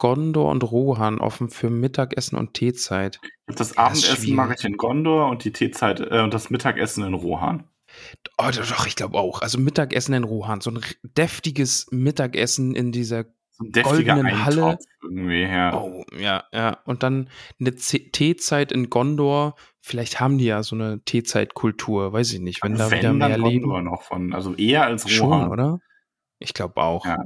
[0.00, 3.20] Gondor und Rohan offen für Mittagessen und Teezeit.
[3.46, 7.68] Das Abendessen mache ich in Gondor und die Teezeit äh, und das Mittagessen in Rohan.
[8.38, 9.42] Oh, doch, ich glaube auch.
[9.42, 10.62] Also Mittagessen in Rohan.
[10.62, 13.26] So ein deftiges Mittagessen in dieser.
[13.50, 14.64] So Goldenen Halle.
[14.64, 15.78] Eintopf irgendwie, ja.
[15.78, 16.78] Oh, ja, ja.
[16.86, 17.28] Und dann
[17.60, 19.54] eine Z Teezeit in Gondor.
[19.82, 22.62] Vielleicht haben die ja so eine Teezeitkultur, weiß ich nicht.
[22.62, 23.64] Wenn da wieder Wenn, mehr dann leben.
[23.64, 25.42] Gondor noch von, also eher als Rohan.
[25.42, 25.78] Schon, oder?
[26.38, 27.04] Ich glaube auch.
[27.04, 27.18] Ja.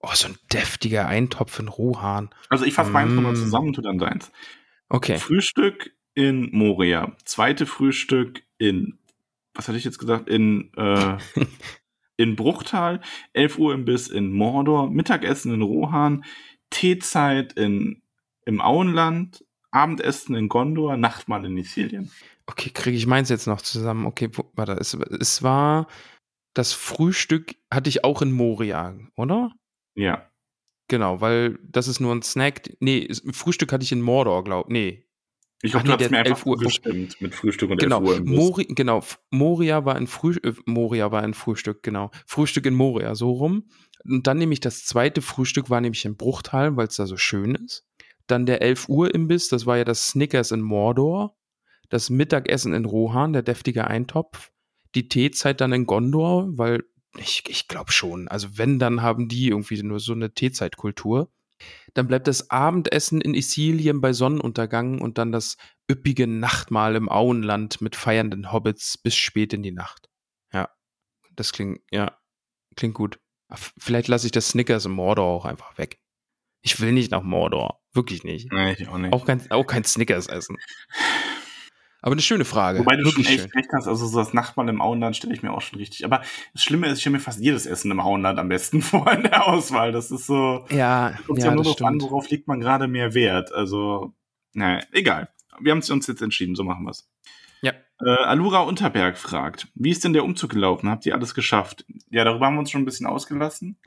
[0.00, 2.30] Oh, so ein deftiger Eintopf in Rohan.
[2.48, 3.36] Also ich fasse meins nochmal Mm.
[3.36, 4.30] zusammen, tu dann deins.
[4.88, 5.18] Okay.
[5.18, 7.16] Frühstück in Moria.
[7.24, 8.98] Zweite Frühstück in,
[9.54, 10.28] was hatte ich jetzt gesagt?
[10.28, 11.16] In, äh,
[12.16, 13.00] in Bruchtal.
[13.32, 14.88] 11 Uhr Imbiss in Mordor.
[14.90, 16.24] Mittagessen in Rohan.
[16.70, 18.02] Teezeit in,
[18.46, 19.44] im Auenland.
[19.70, 20.96] Abendessen in Gondor.
[20.96, 22.10] Nachtmahl in Isilien.
[22.46, 24.06] Okay, kriege ich meins jetzt noch zusammen.
[24.06, 25.86] Okay, wo, warte, es, es war
[26.54, 29.52] das Frühstück hatte ich auch in Moria, oder?
[29.98, 30.30] Ja.
[30.88, 32.70] Genau, weil das ist nur ein Snack.
[32.80, 34.70] Nee, Frühstück hatte ich in Mordor, glaub.
[34.70, 35.04] Nee,
[35.60, 38.00] Ich glaube, nee, du hast mir 11 einfach Uhr- gestimmt mit Frühstück und genau.
[38.00, 38.24] 11 Uhr.
[38.26, 42.10] Mori, genau, Moria war ein Früh, äh, Moria war ein Frühstück, genau.
[42.26, 43.68] Frühstück in Moria, so rum.
[44.04, 47.54] Und dann nämlich das zweite Frühstück war nämlich in Bruchtal, weil es da so schön
[47.56, 47.84] ist.
[48.28, 51.36] Dann der 11 Uhr Imbiss, das war ja das Snickers in Mordor.
[51.90, 54.52] Das Mittagessen in Rohan, der deftige Eintopf.
[54.94, 56.84] Die Teezeit dann in Gondor, weil
[57.16, 58.28] ich, ich glaube schon.
[58.28, 61.30] Also wenn, dann haben die irgendwie nur so eine Teezeitkultur.
[61.94, 65.56] Dann bleibt das Abendessen in Isilien bei Sonnenuntergang und dann das
[65.90, 70.08] üppige Nachtmahl im Auenland mit feiernden Hobbits bis spät in die Nacht.
[70.52, 70.68] Ja,
[71.32, 72.16] das klingt, ja,
[72.76, 73.18] klingt gut.
[73.50, 75.98] F- Vielleicht lasse ich das Snickers im Mordor auch einfach weg.
[76.62, 77.80] Ich will nicht nach Mordor.
[77.92, 78.52] Wirklich nicht.
[78.52, 79.12] Nee, ich auch nicht.
[79.12, 80.58] Auch kein, auch kein Snickers essen.
[82.00, 82.78] Aber eine schöne Frage.
[82.80, 85.42] Wobei du schon Wirklich echt recht hast, also so das Nachtmahl im Auenland stelle ich
[85.42, 86.04] mir auch schon richtig.
[86.04, 86.22] Aber
[86.52, 89.22] das Schlimme ist, ich stelle mir fast jedes Essen im Auenland am besten vor in
[89.22, 89.90] der Auswahl.
[89.90, 92.86] Das ist so, Ja, kommt ja, ja nur das darauf an, worauf legt man gerade
[92.86, 93.52] mehr Wert.
[93.52, 94.14] Also,
[94.52, 95.28] naja, egal.
[95.60, 97.10] Wir haben uns jetzt entschieden, so machen wir's.
[97.62, 97.72] Ja.
[98.00, 100.88] Äh, Alura Unterberg fragt, wie ist denn der Umzug gelaufen?
[100.88, 101.84] Habt ihr alles geschafft?
[102.10, 103.78] Ja, darüber haben wir uns schon ein bisschen ausgelassen.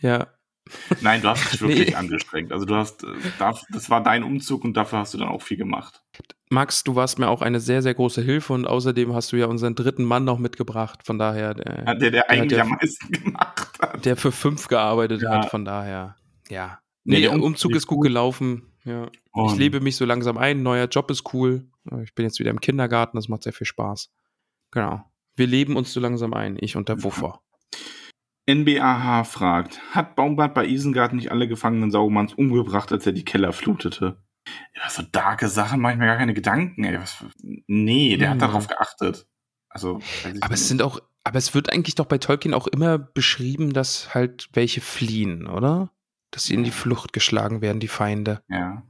[0.00, 0.26] Ja,
[1.00, 1.68] Nein, du hast dich Nee.
[1.68, 2.52] wirklich angestrengt.
[2.52, 3.08] Also du hast, äh,
[3.70, 6.02] das war dein Umzug und dafür hast du dann auch viel gemacht.
[6.54, 9.46] Max, du warst mir auch eine sehr, sehr große Hilfe und außerdem hast du ja
[9.46, 11.00] unseren dritten Mann noch mitgebracht.
[11.04, 14.04] Von daher, der, Der, der hat eigentlich ja- am meisten gemacht hat.
[14.04, 15.30] der für fünf gearbeitet Ja.
[15.42, 15.50] hat.
[15.50, 16.16] Von daher,
[16.48, 16.78] ja.
[17.04, 18.04] Nee, Nee, der der Umzug ist gut gut.
[18.06, 18.72] gelaufen.
[18.84, 19.08] Ja.
[19.46, 20.62] Ich lebe mich so langsam ein.
[20.62, 21.66] Neuer Job ist cool.
[22.02, 23.16] Ich bin jetzt wieder im Kindergarten.
[23.18, 24.10] Das macht sehr viel Spaß.
[24.70, 25.04] Genau.
[25.36, 26.56] Wir leben uns so langsam ein.
[26.60, 27.40] Ich und der Wuffer.
[28.46, 33.52] NBAH fragt, hat Baumbart bei Isengard nicht alle gefangenen Sauromanns umgebracht, als er die Keller
[33.52, 34.18] flutete?
[34.74, 36.98] Ja, so darke Sachen mache ich mir gar keine Gedanken, ey.
[37.00, 37.24] Was,
[37.66, 38.34] nee, der Hm.
[38.34, 39.26] hat darauf geachtet.
[39.68, 40.00] Also,
[40.40, 44.14] Aber es sind auch, aber es wird eigentlich doch bei Tolkien auch immer beschrieben, dass
[44.14, 45.90] halt welche fliehen, oder?
[46.30, 48.42] Dass sie in die Flucht geschlagen werden, die Feinde.
[48.48, 48.82] Ja.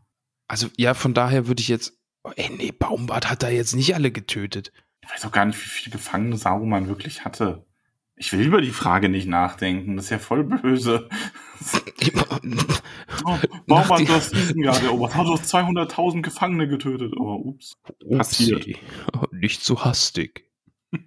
[0.48, 1.98] Also ja, von daher würde ich jetzt.
[2.22, 4.72] Oh, ey, nee, Baumbart hat da jetzt nicht alle getötet.
[5.02, 7.66] Ich weiß auch gar nicht, wie viele Gefangene Saruman wirklich hatte.
[8.16, 9.96] Ich will über die Frage nicht nachdenken.
[9.96, 11.08] Das ist ja voll böse.
[13.24, 15.12] Oh, Baumbart, Nachdem- du hast Isengard erobert.
[15.18, 17.14] Oh, du hast 200.000 Gefangene getötet.
[17.16, 17.74] Oh, ups.
[18.16, 18.66] Passiert.
[18.66, 18.76] Upsi.
[19.32, 20.50] Nicht so hastig.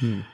[0.00, 0.26] Hm.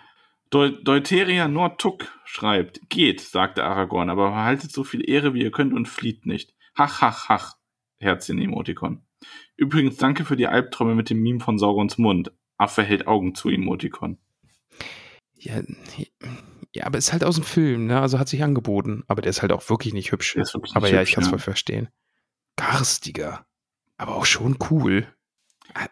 [0.50, 5.72] Deu Deuteria Nordtuck schreibt, geht, sagte Aragorn, aber behaltet so viel Ehre, wie ihr könnt
[5.72, 6.54] und flieht nicht.
[6.76, 7.54] Hach, hach, hach.
[8.00, 9.04] Herzchen-Emotikon.
[9.56, 12.32] Übrigens, danke für die Albträume mit dem Meme von Saurons Mund.
[12.58, 14.18] Affe hält Augen zu, Emotikon.
[15.44, 15.62] Ja,
[16.74, 18.00] ja, aber ist halt aus dem Film, ne?
[18.00, 19.04] Also hat sich angeboten.
[19.06, 20.34] Aber der ist halt auch wirklich nicht hübsch.
[20.34, 21.30] Wirklich aber nicht ja, hübsch, ich kann es ja.
[21.30, 21.88] voll verstehen.
[22.56, 23.46] Garstiger.
[23.96, 25.06] Aber auch schon cool.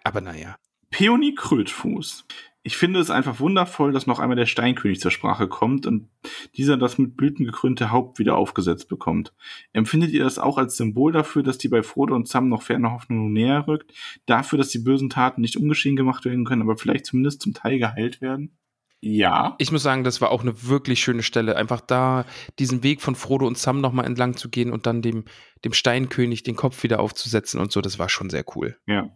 [0.03, 0.57] Aber naja.
[0.91, 2.27] Peony Krötfuß.
[2.65, 6.09] Ich finde es einfach wundervoll, dass noch einmal der Steinkönig zur Sprache kommt und
[6.57, 9.35] dieser das mit Blüten gekrönte Haupt wieder aufgesetzt bekommt.
[9.73, 12.93] Empfindet ihr das auch als Symbol dafür, dass die bei Frodo und Sam noch ferne
[12.93, 13.93] Hoffnung näher rückt?
[14.27, 17.79] Dafür, dass die bösen Taten nicht ungeschehen gemacht werden können, aber vielleicht zumindest zum Teil
[17.79, 18.57] geheilt werden?
[19.05, 19.57] Ja.
[19.59, 21.57] Ich muss sagen, das war auch eine wirklich schöne Stelle.
[21.57, 22.25] Einfach da
[22.61, 25.25] diesen Weg von Frodo und Sam nochmal entlang zu gehen und dann dem,
[25.65, 28.79] dem Steinkönig den Kopf wieder aufzusetzen und so, das war schon sehr cool.
[28.87, 29.11] Ja.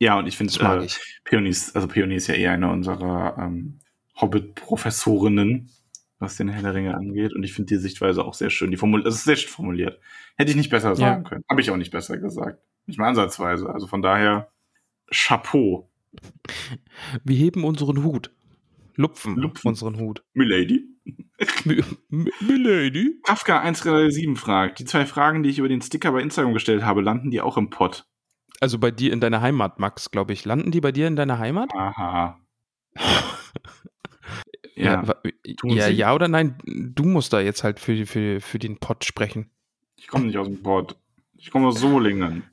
[0.00, 0.98] Ja, und ich finde, äh, ich.
[1.74, 3.80] Also Peony ist ja eher eine unserer ähm,
[4.16, 5.70] Hobbit-Professorinnen,
[6.18, 7.34] was den Herr der Ringe angeht.
[7.34, 8.70] Und ich finde die Sichtweise auch sehr schön.
[8.70, 10.00] Die formul das ist sehr schön formuliert.
[10.36, 11.44] Hätte ich nicht besser sagen können.
[11.50, 12.62] Habe ich auch nicht besser gesagt.
[12.86, 13.68] Nicht mal ansatzweise.
[13.68, 14.50] Also von daher,
[15.10, 15.90] Chapeau.
[17.24, 18.32] Wir heben unseren Hut.
[18.98, 19.68] Lupfen, Lupfen.
[19.68, 20.24] unseren Hut.
[20.34, 20.84] Milady.
[22.40, 23.20] Milady?
[23.22, 27.00] Kafka 137 fragt, die zwei Fragen, die ich über den Sticker bei Instagram gestellt habe,
[27.00, 28.06] landen die auch im Pott?
[28.60, 30.44] Also bei dir in deiner Heimat, Max, glaube ich.
[30.44, 31.70] Landen die bei dir in deiner Heimat?
[31.74, 32.40] Aha.
[34.80, 35.02] Ja,
[35.64, 36.56] ja, ja oder nein?
[36.64, 39.50] Du musst da jetzt halt für, für, für den Pott sprechen.
[39.96, 40.96] ich komme nicht aus dem Pott.
[41.34, 42.44] Ich komme aus Solingen.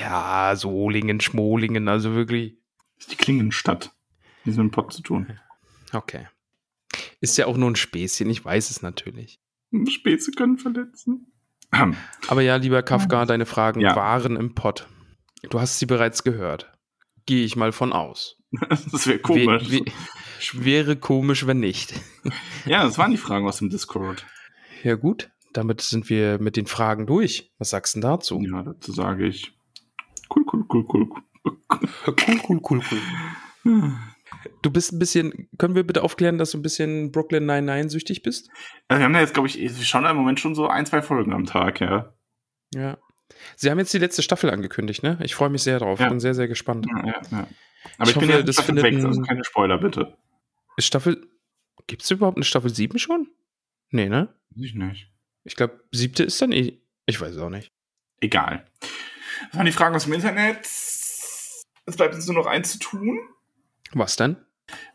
[0.00, 2.56] Ja, Solingen, Schmolingen, also wirklich.
[2.96, 3.92] Das ist die Klingenstadt.
[4.44, 5.38] Nichts mit dem Pott zu tun.
[5.92, 6.26] Okay.
[7.20, 9.40] Ist ja auch nur ein Späßchen, ich weiß es natürlich.
[9.88, 11.32] Späße können verletzen.
[12.28, 13.94] Aber ja, lieber Kafka, deine Fragen Ja.
[13.94, 14.88] waren im Pott.
[15.50, 16.72] Du hast sie bereits gehört.
[17.26, 18.36] Gehe ich mal von aus.
[18.90, 19.70] Das wäre komisch.
[19.70, 19.84] We-
[20.64, 21.92] wäre komisch, wenn nicht.
[22.64, 24.24] ja, das waren die Fragen aus dem Discord.
[24.82, 25.30] Ja, gut.
[25.52, 27.52] Damit sind wir mit den Fragen durch.
[27.58, 28.40] Was sagst du denn dazu?
[28.40, 29.52] Ja, dazu sage ich.
[30.34, 31.08] Cool, cool, cool, cool.
[31.10, 31.58] cool.
[32.06, 33.00] Cool, cool, cool, cool.
[34.62, 38.22] Du bist ein bisschen, können wir bitte aufklären, dass du ein bisschen Brooklyn 99 süchtig
[38.22, 38.50] bist?
[38.88, 41.32] Also wir haben da jetzt, glaube ich, schon im Moment schon so ein, zwei Folgen
[41.32, 42.14] am Tag, ja.
[42.74, 42.98] Ja.
[43.56, 45.18] Sie haben jetzt die letzte Staffel angekündigt, ne?
[45.22, 46.00] Ich freue mich sehr drauf.
[46.00, 46.08] Ja.
[46.08, 46.86] Bin sehr, sehr gespannt.
[46.90, 47.48] ja, ja, ja.
[47.98, 50.16] Aber Ich ich, bin hoffe, ja das das findet weg, ein- also keine Spoiler, bitte.
[50.76, 51.26] Ist Staffel.
[51.86, 53.28] Gibt es überhaupt eine Staffel 7 schon?
[53.90, 54.34] Nee, ne?
[54.56, 55.10] Ich nicht.
[55.44, 56.78] Ich glaube, siebte ist dann eh.
[57.06, 57.72] Ich weiß es auch nicht.
[58.20, 58.66] Egal.
[59.50, 60.58] Das waren die Fragen aus dem Internet.
[60.64, 63.18] Es bleibt uns nur noch eins zu tun.
[63.92, 64.36] Was denn?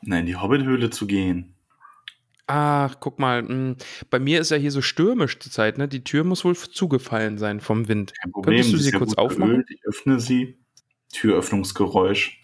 [0.01, 1.55] Na, in die Hobbit-Höhle zu gehen.
[2.45, 3.75] Ach, guck mal, mh,
[4.09, 5.87] bei mir ist ja hier so stürmisch zur Zeit, ne?
[5.87, 8.13] Die Tür muss wohl zugefallen sein vom Wind.
[8.21, 8.55] Kein Problem.
[8.57, 9.51] Könntest du sie ja kurz gut aufmachen?
[9.51, 9.67] geölt.
[9.71, 10.57] Ich öffne sie.
[11.13, 12.41] Türöffnungsgeräusch.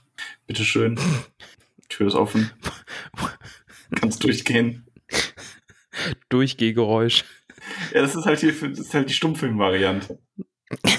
[0.47, 0.97] Bitteschön.
[1.89, 2.49] Tür ist offen.
[3.95, 4.85] Kannst durchgehen.
[6.29, 7.25] Durchgehgeräusch.
[7.93, 10.19] Ja, das ist halt hier für, das ist halt die Stummfilm-Variante.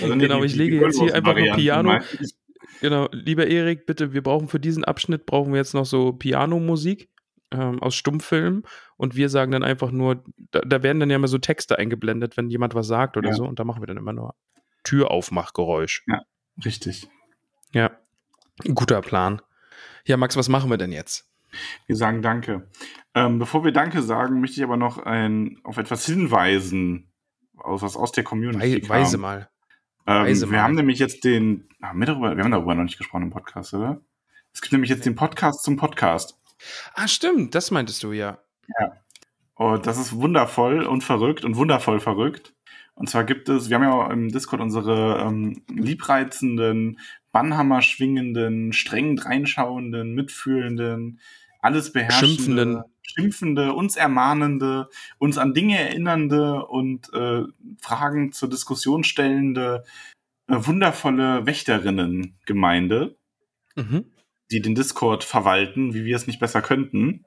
[0.00, 1.54] Also Genau, ich lege jetzt hier einfach nur.
[1.54, 1.90] Piano.
[1.90, 2.34] Meistens-
[2.82, 7.08] Genau, lieber Erik, bitte, wir brauchen für diesen Abschnitt brauchen wir jetzt noch so Pianomusik
[7.52, 8.64] ähm, aus Stummfilmen
[8.96, 12.36] und wir sagen dann einfach nur, da, da werden dann ja immer so Texte eingeblendet,
[12.36, 13.34] wenn jemand was sagt oder Ja.
[13.36, 14.34] so und da machen wir dann immer nur
[14.82, 16.04] Türaufmachgeräusch.
[16.64, 17.08] Richtig.
[17.72, 17.92] Ja,
[18.74, 19.40] guter Plan.
[20.04, 21.28] Ja, Max, was machen wir denn jetzt?
[21.86, 22.68] Wir sagen Danke.
[23.14, 27.12] Ähm, bevor wir Danke sagen, möchte ich aber noch ein, auf etwas hinweisen,
[27.56, 28.88] aus, was aus der Community Wei kam.
[28.88, 29.48] weise mal.
[30.06, 33.24] Ähm, wir haben nämlich jetzt den, haben wir, darüber, wir haben darüber noch nicht gesprochen
[33.24, 34.00] im Podcast, oder?
[34.52, 36.38] Es gibt nämlich jetzt den Podcast zum Podcast.
[36.94, 38.38] Ah, stimmt, das meintest du ja.
[39.54, 42.54] Und das ist wundervoll und verrückt und wundervoll verrückt.
[42.94, 46.98] Und zwar gibt es, wir haben ja im Discord unsere ähm, liebreizenden,
[47.32, 51.20] Bannhammer schwingenden, streng reinschauenden, mitfühlenden,
[51.60, 52.82] alles beherrschende, Schimpfenden.
[53.02, 54.88] Schimpfende, uns ermahnende,
[55.18, 57.42] uns an Dinge erinnernde und äh,
[57.80, 59.84] Fragen zur Diskussion stellende,
[60.48, 63.16] äh, wundervolle Wächterinnen-Gemeinde,
[63.74, 64.04] Mhm.
[64.50, 67.24] die den Discord verwalten, wie wir es nicht besser könnten,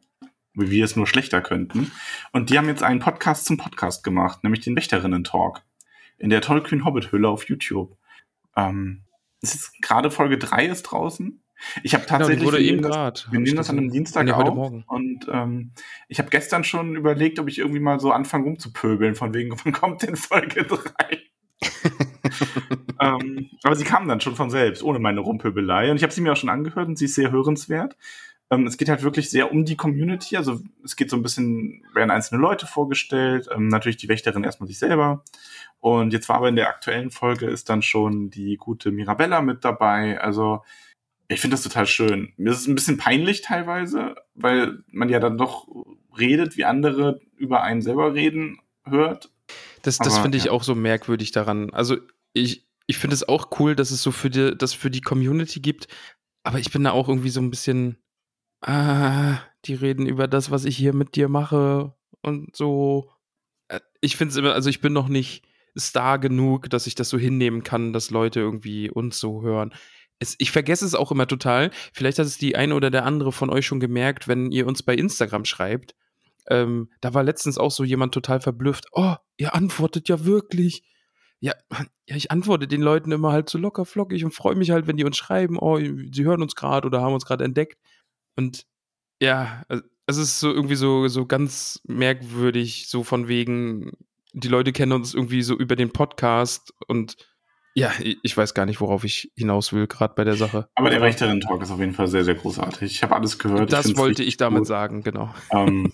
[0.53, 1.91] wie wir es nur schlechter könnten.
[2.31, 5.63] Und die haben jetzt einen Podcast zum Podcast gemacht, nämlich den Wächterinnen-Talk
[6.17, 7.97] in der tollkühnen Hobbit-Höhle auf YouTube.
[8.55, 9.03] Ähm,
[9.41, 11.41] es ist gerade Folge 3 ist draußen.
[11.83, 13.21] Ich habe Genau, tatsächlich die wurde eben gerade.
[13.29, 14.55] wir nehmen das an einem Dienstag nee, heute auf.
[14.55, 14.83] Morgen.
[14.87, 15.71] Und ähm,
[16.07, 19.73] ich habe gestern schon überlegt, ob ich irgendwie mal so anfange rumzupöbeln, von wegen, wann
[19.73, 20.81] kommt denn Folge 3?
[23.01, 25.91] ähm, aber sie kam dann schon von selbst, ohne meine Rumpöbelei.
[25.91, 27.95] Und ich habe sie mir auch schon angehört und sie ist sehr hörenswert.
[28.51, 30.37] Ähm, es geht halt wirklich sehr um die Community.
[30.37, 34.67] Also es geht so ein bisschen, werden einzelne Leute vorgestellt, ähm, natürlich die Wächterin erstmal
[34.67, 35.23] sich selber.
[35.79, 39.63] Und jetzt war aber in der aktuellen Folge ist dann schon die gute Mirabella mit
[39.65, 40.19] dabei.
[40.19, 40.63] Also
[41.27, 42.33] ich finde das total schön.
[42.37, 45.67] Mir ist es ein bisschen peinlich teilweise, weil man ja dann doch
[46.17, 49.31] redet, wie andere über einen selber reden hört.
[49.81, 50.51] Das, das finde ich ja.
[50.51, 51.71] auch so merkwürdig daran.
[51.71, 51.97] Also
[52.33, 55.59] ich, ich finde es auch cool, dass es so für die, das für die Community
[55.59, 55.87] gibt,
[56.43, 57.97] aber ich bin da auch irgendwie so ein bisschen,
[58.61, 63.11] ah, die reden über das, was ich hier mit dir mache und so.
[63.67, 65.43] Äh, Ich finde es immer, also ich bin noch nicht
[65.77, 69.73] Star genug, dass ich das so hinnehmen kann, dass Leute irgendwie uns so hören.
[70.19, 71.71] Es, ich vergesse es auch immer total.
[71.93, 74.83] Vielleicht hat es die eine oder der andere von euch schon gemerkt, wenn ihr uns
[74.83, 75.95] bei Instagram schreibt.
[76.47, 78.85] Ähm, da war letztens auch so jemand total verblüfft.
[78.91, 80.83] Oh, ihr antwortet ja wirklich.
[81.39, 81.53] Ja,
[82.07, 84.97] ja, ich antworte den Leuten immer halt so locker flockig und freue mich halt, wenn
[84.97, 87.77] die uns schreiben, oh, sie hören uns gerade oder haben uns gerade entdeckt.
[88.35, 88.65] Und
[89.21, 93.91] ja, also es ist so irgendwie so, so ganz merkwürdig, so von wegen,
[94.33, 97.15] die Leute kennen uns irgendwie so über den Podcast und
[97.75, 100.69] ja, ich ich weiß gar nicht, worauf ich hinaus will, gerade bei der Sache.
[100.75, 102.89] Aber der Wächterin-Talk ist auf jeden Fall sehr, sehr großartig.
[102.89, 103.71] Ich habe alles gehört.
[103.71, 104.67] Das find's wollte ich damit gut.
[104.67, 105.33] sagen, genau.
[105.51, 105.91] Ähm,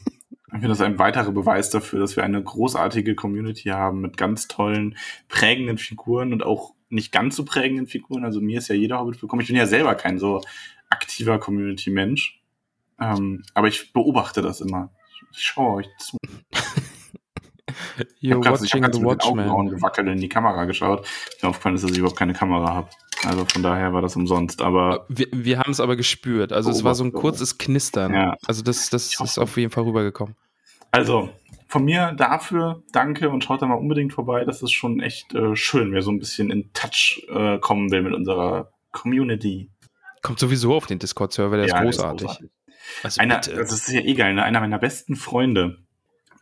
[0.53, 4.47] ich finde das ein weiterer Beweis dafür, dass wir eine großartige Community haben mit ganz
[4.47, 4.95] tollen,
[5.27, 8.25] prägenden Figuren und auch nicht ganz so prägenden Figuren.
[8.25, 9.41] Also mir ist ja jeder Hobbit willkommen.
[9.41, 10.41] Ich bin ja selber kein so
[10.89, 12.41] aktiver Community-Mensch.
[12.99, 14.91] Ähm, aber ich beobachte das immer.
[15.31, 16.17] Ich schaue euch zu.
[18.21, 19.69] You're ich habe watching gerade the Watchmen.
[19.69, 21.07] gewackelt in die Kamera geschaut.
[21.41, 22.89] Mir aufgefallen ist, dass ich überhaupt keine Kamera habe.
[23.23, 24.61] Also von daher war das umsonst.
[24.61, 26.51] Aber Wir, wir haben es aber gespürt.
[26.53, 28.13] Also es war so ein kurzes Knistern.
[28.13, 28.35] Ja.
[28.45, 30.35] Also das, das Ich ist auf jeden Fall rübergekommen.
[30.91, 31.29] Also,
[31.67, 34.43] von mir dafür danke und schaut da mal unbedingt vorbei.
[34.43, 38.01] Das ist schon echt äh, schön, wer so ein bisschen in Touch äh, kommen will
[38.01, 39.69] mit unserer Community.
[40.21, 42.29] Kommt sowieso auf den Discord-Server, der Ja, ist großartig.
[43.03, 44.43] Also Einer, das ist ja eh geil, ne?
[44.43, 45.77] einer meiner besten Freunde,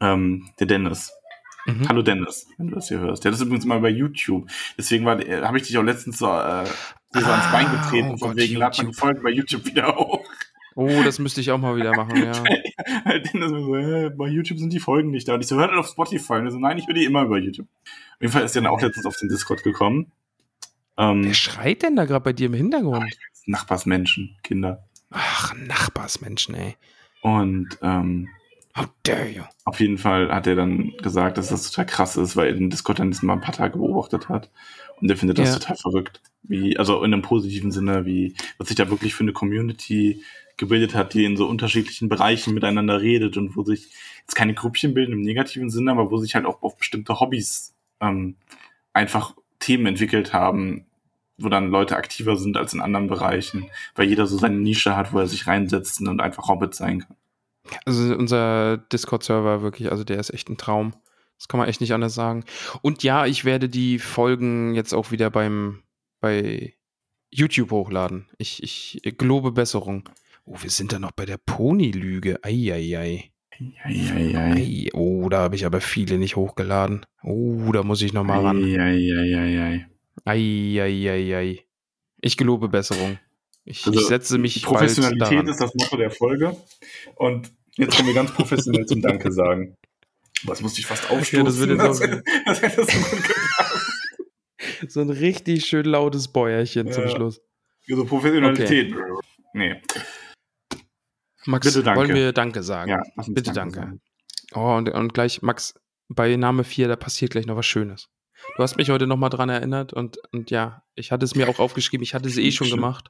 [0.01, 1.11] ähm, der Dennis.
[1.65, 1.88] Mhm.
[1.90, 3.23] Hallo Dennis, wenn du das hier hörst.
[3.26, 4.49] Der ist übrigens mal bei YouTube.
[4.77, 6.65] Deswegen äh, habe ich dich auch letztens so, äh,
[7.14, 8.95] so ans Ah, Bein getreten, oh von Gott, wegen, lad mal die YouTube.
[8.99, 10.26] Folge bei YouTube wieder hoch.
[10.76, 12.31] Oh, das müsste ich auch mal wieder machen, ja.
[13.34, 15.34] Dennis so, äh, bei YouTube sind die Folgen nicht da.
[15.34, 16.34] Und ich so, hört auf Spotify.
[16.34, 17.68] Und so, nein, ich höre die immer über YouTube.
[17.68, 20.11] Auf jeden Fall ist er dann auch letztens auf den Discord gekommen.
[20.98, 23.14] Ähm, Wer schreit denn da gerade bei dir im Hintergrund?
[23.45, 24.88] Nachbarsmenschen, Kinder.
[25.10, 26.77] Ach, Nachbarsmenschen, ey.
[27.22, 28.30] Und ähm,
[28.75, 29.43] How dare you?
[29.65, 32.69] auf jeden Fall hat er dann gesagt, dass das total krass ist, weil er den
[32.69, 34.49] Discord dann mal ein paar Tage beobachtet hat.
[35.01, 35.59] Und er findet das Ja.
[35.59, 36.21] total verrückt.
[36.43, 40.23] Wie, also in einem positiven Sinne, wie, was sich da wirklich für eine Community
[40.57, 43.89] gebildet hat, die in so unterschiedlichen Bereichen miteinander redet und wo sich
[44.21, 47.75] jetzt keine Grüppchen bilden im negativen Sinne, aber wo sich halt auch auf bestimmte Hobbys
[48.01, 48.35] ähm,
[48.93, 50.85] einfach Themen entwickelt haben,
[51.37, 55.13] wo dann Leute aktiver sind als in anderen Bereichen, weil jeder so seine Nische hat,
[55.13, 57.15] wo er sich reinsetzt und einfach Hobbit sein kann.
[57.85, 60.93] Also unser Discord-Server wirklich, also der ist echt ein Traum.
[61.37, 62.43] Das kann man echt nicht anders sagen.
[62.81, 65.83] Und ja, ich werde die Folgen jetzt auch wieder beim
[66.19, 66.73] bei
[67.31, 68.27] YouTube hochladen.
[68.37, 70.09] Ich, ich gelobe Besserung.
[70.45, 72.43] Oh, wir sind da noch bei der Pony-Lüge.
[72.43, 73.31] Eieiei.
[73.83, 74.53] Eieiei.
[74.53, 77.05] Ei, oh, da habe ich aber viele nicht hochgeladen.
[77.23, 78.63] Oh, da muss ich noch mal ran.
[78.63, 79.87] Eieiei.
[80.25, 81.65] Eieiei.
[82.21, 83.19] Ich gelobe Besserung.
[83.69, 86.57] Ich, Also, ich setze mich Professionalität ist das Motto der Folge.
[87.15, 89.75] Und jetzt können wir ganz professionell zum Danke sagen.
[90.43, 91.11] Was musste ich fast das
[91.59, 93.85] wird jetzt das, auch- hätte- das hätte so gut gepasst.
[94.87, 97.09] So ein richtig schön lautes Bäuerchen zum Ja.
[97.09, 97.41] Schluss.
[97.87, 98.93] So Professionalität.
[99.53, 99.81] Nee.
[101.45, 101.99] Max, Bitte danke.
[101.99, 102.89] wollen wir Danke sagen?
[102.91, 103.75] Ja, Bitte danke.
[103.75, 104.01] sagen.
[104.53, 105.73] Oh, und, und gleich, Max,
[106.07, 108.07] bei Name 4, da passiert gleich noch was Schönes.
[108.57, 111.59] Du hast mich heute nochmal dran erinnert und, und ja, ich hatte es mir auch
[111.59, 113.09] aufgeschrieben, ich hatte es eh schon gemacht.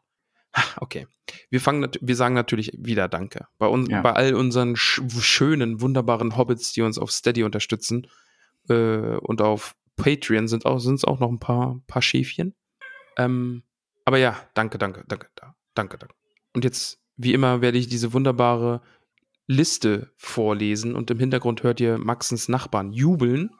[0.77, 1.07] Okay.
[1.49, 3.47] Wir fangen, wir sagen natürlich wieder Danke.
[3.59, 4.01] Bei uns, Ja.
[4.01, 8.07] bei all unseren sch schönen, wunderbaren Hobbits, die uns auf Steady unterstützen
[8.67, 12.55] äh, und auf Patreon sind auch, auch noch ein paar, paar Schäfchen.
[13.17, 13.63] Ähm,
[14.05, 16.15] aber ja, danke, danke, danke, da- danke, danke.
[16.55, 18.81] Und jetzt, wie immer, werde ich diese wunderbare
[19.45, 23.51] Liste vorlesen und im Hintergrund hört ihr Maxens Nachbarn jubeln.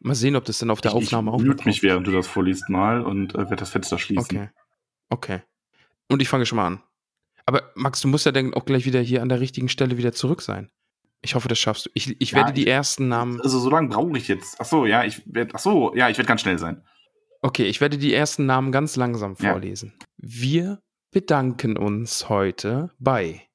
[0.00, 2.12] Mal sehen, ob das dann auf der Aufnahme ich auch mute mit mich, während du
[2.12, 4.36] das vorliest, mal und äh, werde das Fenster schließen.
[4.38, 4.50] Okay.
[5.10, 5.42] Okay.
[6.08, 6.82] Und ich fange schon mal an.
[7.46, 10.12] Aber Max, du musst ja dann auch gleich wieder hier an der richtigen Stelle wieder
[10.12, 10.70] zurück sein.
[11.22, 11.90] Ich hoffe, das schaffst du.
[11.94, 13.40] Ich, ich Ja, werde die ich- ersten Namen.
[13.40, 14.56] Also so lange brauche ich jetzt.
[14.60, 15.52] Ach so, ja, ich werde.
[15.54, 16.84] Ach so, ja, ich werde ganz schnell sein.
[17.42, 19.52] Okay, ich werde die ersten Namen ganz langsam Ja.
[19.52, 19.94] vorlesen.
[20.16, 20.80] Wir
[21.10, 23.48] bedanken uns heute bei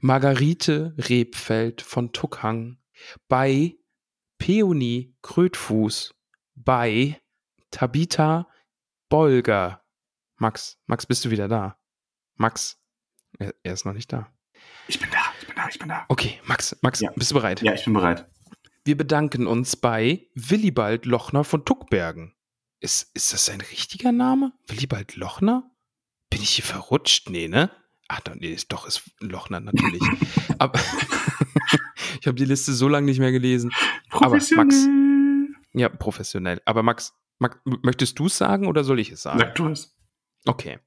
[0.00, 2.78] Margarite Rebfeld von Tuckhang,
[3.28, 3.76] bei
[4.38, 6.14] Peony Krötfuß,
[6.54, 7.20] bei
[7.70, 8.46] Tabitha
[9.08, 9.82] Bolger.
[10.38, 11.76] Max, Max, bist du wieder da?
[12.40, 12.78] Max,
[13.38, 14.32] er, er ist noch nicht da.
[14.88, 16.06] Ich bin da, ich bin da, ich bin da.
[16.08, 17.10] Okay, Max, Max, Ja.
[17.14, 17.60] bist du bereit?
[17.60, 18.26] Ja, ich bin bereit.
[18.86, 22.34] Wir bedanken uns bei Willibald Lochner von Tuckbergen.
[22.80, 24.54] Ist, ist das sein richtiger Name?
[24.68, 25.70] Willibald Lochner?
[26.30, 27.28] Bin ich hier verrutscht?
[27.28, 27.70] Nee, ne?
[28.08, 30.02] Ach, doch, nee, ist doch, ist Lochner natürlich.
[30.58, 30.80] Aber
[32.20, 33.70] ich habe die Liste so lange nicht mehr gelesen.
[34.10, 35.48] Aber Max- Professionell.
[35.74, 36.62] Ja, professionell.
[36.64, 39.38] Aber Max, Max möchtest du es sagen oder soll ich es sagen?
[39.40, 39.94] Sag du es.
[40.46, 40.78] Okay.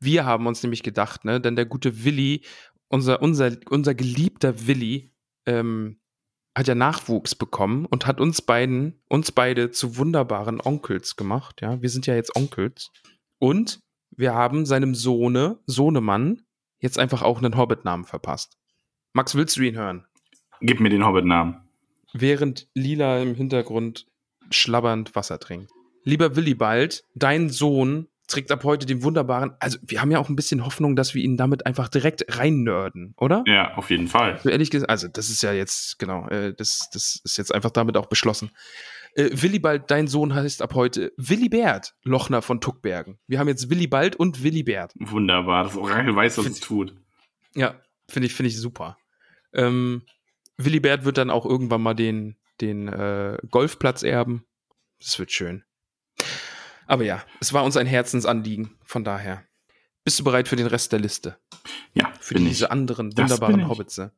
[0.00, 2.44] Wir haben uns nämlich gedacht, ne, denn der gute Willi,
[2.88, 5.12] unser, unser, unser geliebter Willi,
[5.46, 5.98] ähm,
[6.54, 11.62] hat ja Nachwuchs bekommen und hat uns beiden, uns beide zu wunderbaren Onkels gemacht.
[11.62, 12.90] Ja, wir sind ja jetzt Onkels.
[13.38, 13.80] Und
[14.10, 16.42] wir haben seinem Sohne, Sohnemann,
[16.78, 18.58] jetzt einfach auch einen Hobbit-Namen verpasst.
[19.14, 20.06] Max, willst du ihn hören?
[20.60, 21.62] Gib mir den Hobbit-Namen.
[22.12, 24.06] während Lila im Hintergrund
[24.50, 25.70] schlabbernd Wasser trinkt.
[26.04, 30.36] Lieber Willibald, dein Sohn trägt ab heute den wunderbaren, also wir haben ja auch ein
[30.36, 33.44] bisschen Hoffnung, dass wir ihn damit einfach direkt reinnörden, oder?
[33.46, 34.40] Ja, auf jeden Fall.
[34.42, 37.70] So ehrlich gesagt, also das ist ja jetzt, genau, äh, das, das ist jetzt einfach
[37.70, 38.50] damit auch beschlossen.
[39.14, 43.18] Äh, Willibald, dein Sohn heißt ab heute Willibert Lochner von Tuckbergen.
[43.26, 44.94] Wir haben jetzt Willibald und Willibert.
[44.98, 45.64] Wunderbar.
[45.64, 46.94] Das Orakel weiß, was es tut.
[47.54, 47.74] Ja,
[48.08, 48.96] finde ich, finde ich super.
[49.52, 50.02] Ähm,
[50.56, 54.44] Willibert wird dann auch irgendwann mal den, den äh, Golfplatz erben.
[54.98, 55.64] Das wird schön.
[56.86, 59.44] Aber ja, es war uns ein Herzensanliegen, von daher.
[60.04, 61.38] Bist du bereit für den Rest der Liste?
[61.94, 62.70] Ja, Für diese ich.
[62.70, 63.68] anderen wunderbaren ich.
[63.68, 64.12] Hobbitze.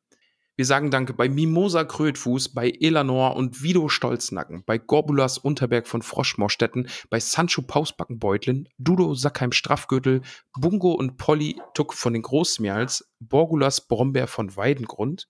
[0.56, 6.00] Wir sagen Danke bei Mimosa Krötfuß, bei Elanor und Vido Stolznacken, bei Gorbulas Unterberg von
[6.00, 10.22] Froschmorstetten, bei Sancho Pausbackenbeutlin, Dudo Sackheim Straffgürtel,
[10.52, 15.28] Bungo und Polly Tuck von den Großmials, Borgulas Brombeer von Weidengrund.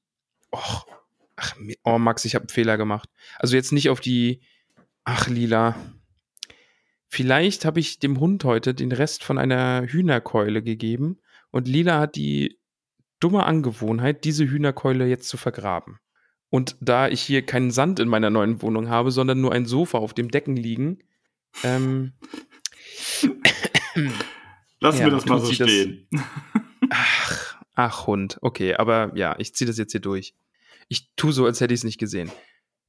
[0.53, 0.87] Och,
[1.37, 3.09] ach, oh Max, ich habe einen Fehler gemacht.
[3.39, 4.43] Also jetzt nicht auf die,
[5.05, 5.75] ach Lila.
[7.15, 11.21] Vielleicht habe ich dem Hund heute den Rest von einer Hühnerkeule gegeben
[11.53, 12.59] und Lila hat die
[13.21, 16.01] dumme Angewohnheit, diese Hühnerkeule jetzt zu vergraben.
[16.51, 19.99] Und da ich hier keinen Sand in meiner neuen Wohnung habe, sondern nur ein Sofa
[19.99, 21.05] auf dem Decken liegen,
[21.63, 22.15] ähm,
[24.81, 26.09] Lassen Ja, wir das mal so sie das- stehen.
[26.91, 30.35] ach, ach Hund, okay, aber ja, ich ziehe das jetzt hier durch.
[30.89, 32.33] Ich tue so, als hätte ich es nicht gesehen.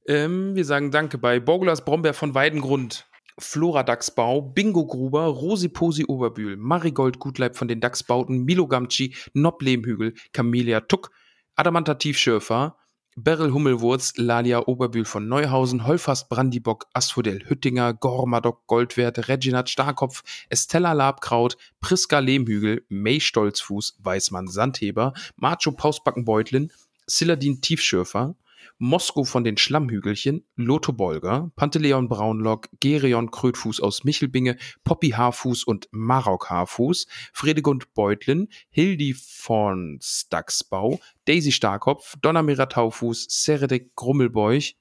[0.08, 3.06] Ähm, wir sagen Danke bei Borgulas Brombeer von Weidengrund,
[3.38, 9.62] Flora Dachsbau, Bingo Gruber, Rosi Posi Oberbühl, Marigold Gutleib von den Dachsbauten, Milo Gamci, Nob
[9.62, 11.10] Lehmhügel, Camelia Tuck,
[11.54, 12.76] Adamanta Tiefschürfer,
[13.18, 20.92] Beryl Hummelwurz, Lalia Oberbühl von Neuhausen, Holfast Brandibock, Asphodel Hüttinger, Gormadok Goldwert, Reginat Starkopf, Estella
[20.92, 26.70] Labkraut, Priska Lehmhügel, May Stolzfuß, Weißmann Sandheber, Macho Pausbackenbeutlin,
[27.06, 28.36] Siladin Tiefschürfer,
[28.78, 35.88] Mosko von den Schlammhügelchen, Lotho Bolger, Panteleon Braunlock, Gerion Krötfuß aus Michelbinge, Poppy Haarfuß und
[35.92, 44.76] Marok Haarfuß, Fredegund Beutlin, Hildi von Staxbau, Daisy Starkopf, Donnermira Taufuß, Seredek Grummelbeuch.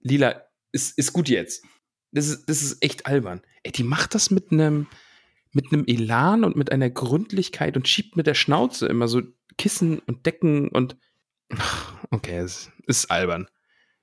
[0.00, 0.42] Lila,
[0.72, 1.64] ist, ist gut jetzt.
[2.12, 3.40] Das ist, das ist echt albern.
[3.62, 4.86] Ey, die macht das mit einem
[5.52, 9.22] mit einem Elan und mit einer Gründlichkeit und schiebt mit der Schnauze immer so
[9.58, 10.96] Kissen und Decken und
[12.10, 13.48] okay, es ist albern.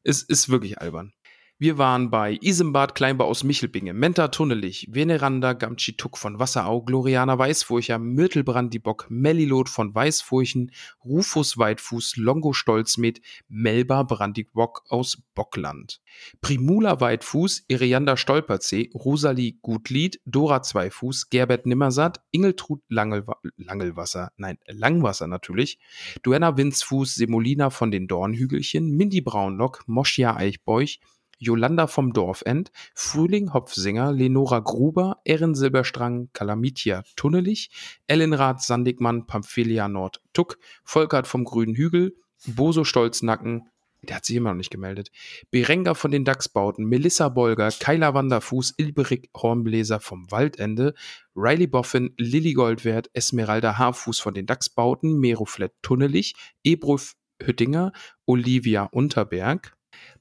[0.03, 1.13] Es ist wirklich albern.
[1.59, 7.97] Wir waren bei Isembad Kleinbau aus Michelbinge, Menta Tunnelich, Veneranda Gamtschituk von Wasserau, Gloriana Weißfurcher,
[7.97, 10.71] Myrtel Brandibock, Mellilot von Weißfurchen,
[11.03, 15.99] Rufus Weitfuß, Longo Stolzmet, Melba Brandibock aus Bockland.
[16.41, 25.25] Primula Weitfuß, Irianda Stolperzee, Rosalie Gutlied, Dora Zweifuß, Gerbert Nimmersatt, Ingeltrud Langelwa Langelwasser, nein, Langwasser
[25.25, 25.79] natürlich,
[26.21, 30.99] Duenna Winzfuß, Semolina von den Dornhügelchen, Mindy Braunlock, Moschia Eichbeuch,
[31.37, 37.69] Jolanda vom Dorfend, Frühling Hopfsinger, Lenora Gruber, Erin Silberstrang, Kalamitia Tunnelich,
[38.07, 42.15] Ellenrath Sandigmann, Pamphilia Nord Tuck, Volkert vom Grünen Hügel,
[42.45, 43.69] Boso Stolznacken,
[44.03, 45.11] der hat sich immer noch nicht gemeldet,
[45.51, 50.93] Berenga von den Dachsbauten, Melissa Bolger, Kyla Wanderfuß, Ilberik Hornbläser vom Waldende,
[51.35, 57.91] Riley Boffin, Lilly Goldwert, Esmeralda Haarfuß von den Dachsbauten, Meroflet Tunnelich, Ebruf Hüttinger,
[58.25, 59.76] Olivia Unterberg,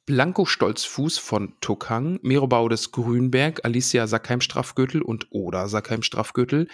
[0.06, 6.68] Blanco Stolzfuß von Tuckhang, Merobaudes Grünberg, Alicia Sackheim-Straffgürtel und Oda Sackheim-Straffgürtel,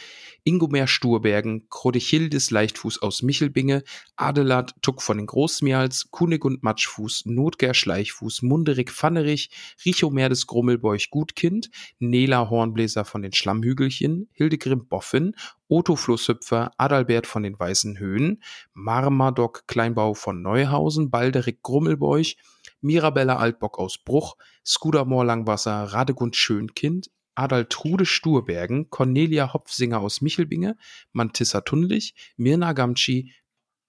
[0.45, 3.85] Ingomer Sturbergen, Krodechildis Leichtfuß aus Michelbinge,
[4.17, 9.49] Adelard Tuck von den Großmials, Kunigund Matschfuß, Notger Schleichfuß, Munderig Pfannerich,
[9.83, 11.71] Richomer des Grummelbeuch Gutkind,
[12.01, 15.35] Nela Hornbläser von den Schlammhügelchen, Hildegrim Boffin,
[15.69, 18.43] Otto Flusshüpfer, Adalbert von den Weißen Höhen,
[18.75, 22.37] Marmadoc Kleinbau von Neuhausen, Balderik Grummelbeuch,
[22.83, 30.77] Mirabella Altbock aus Bruch, Skudamor Langwasser, Radegund Schönkind, Adaltrude Sturbergen, Cornelia Hopfsinger aus Michelbinge,
[31.13, 33.33] Mantissa Tunlich, Mirna Gamci,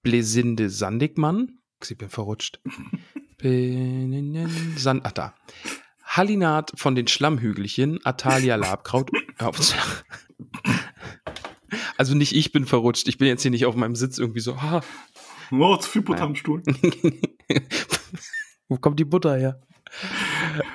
[0.02, 2.62] Blesinde Sandigmann, ich bin verrutscht,
[4.78, 5.36] Sand, ach da,
[6.06, 9.10] Hallinat von den Schlammhügelchen, Atalia Labkraut.
[11.98, 14.54] Also nicht ich bin verrutscht, ich bin jetzt hier nicht auf meinem Sitz irgendwie so,
[14.54, 14.82] ah,
[15.52, 16.64] Oh, zu viel Butter am Stuhl.
[18.74, 19.62] Wo kommt die Butter her?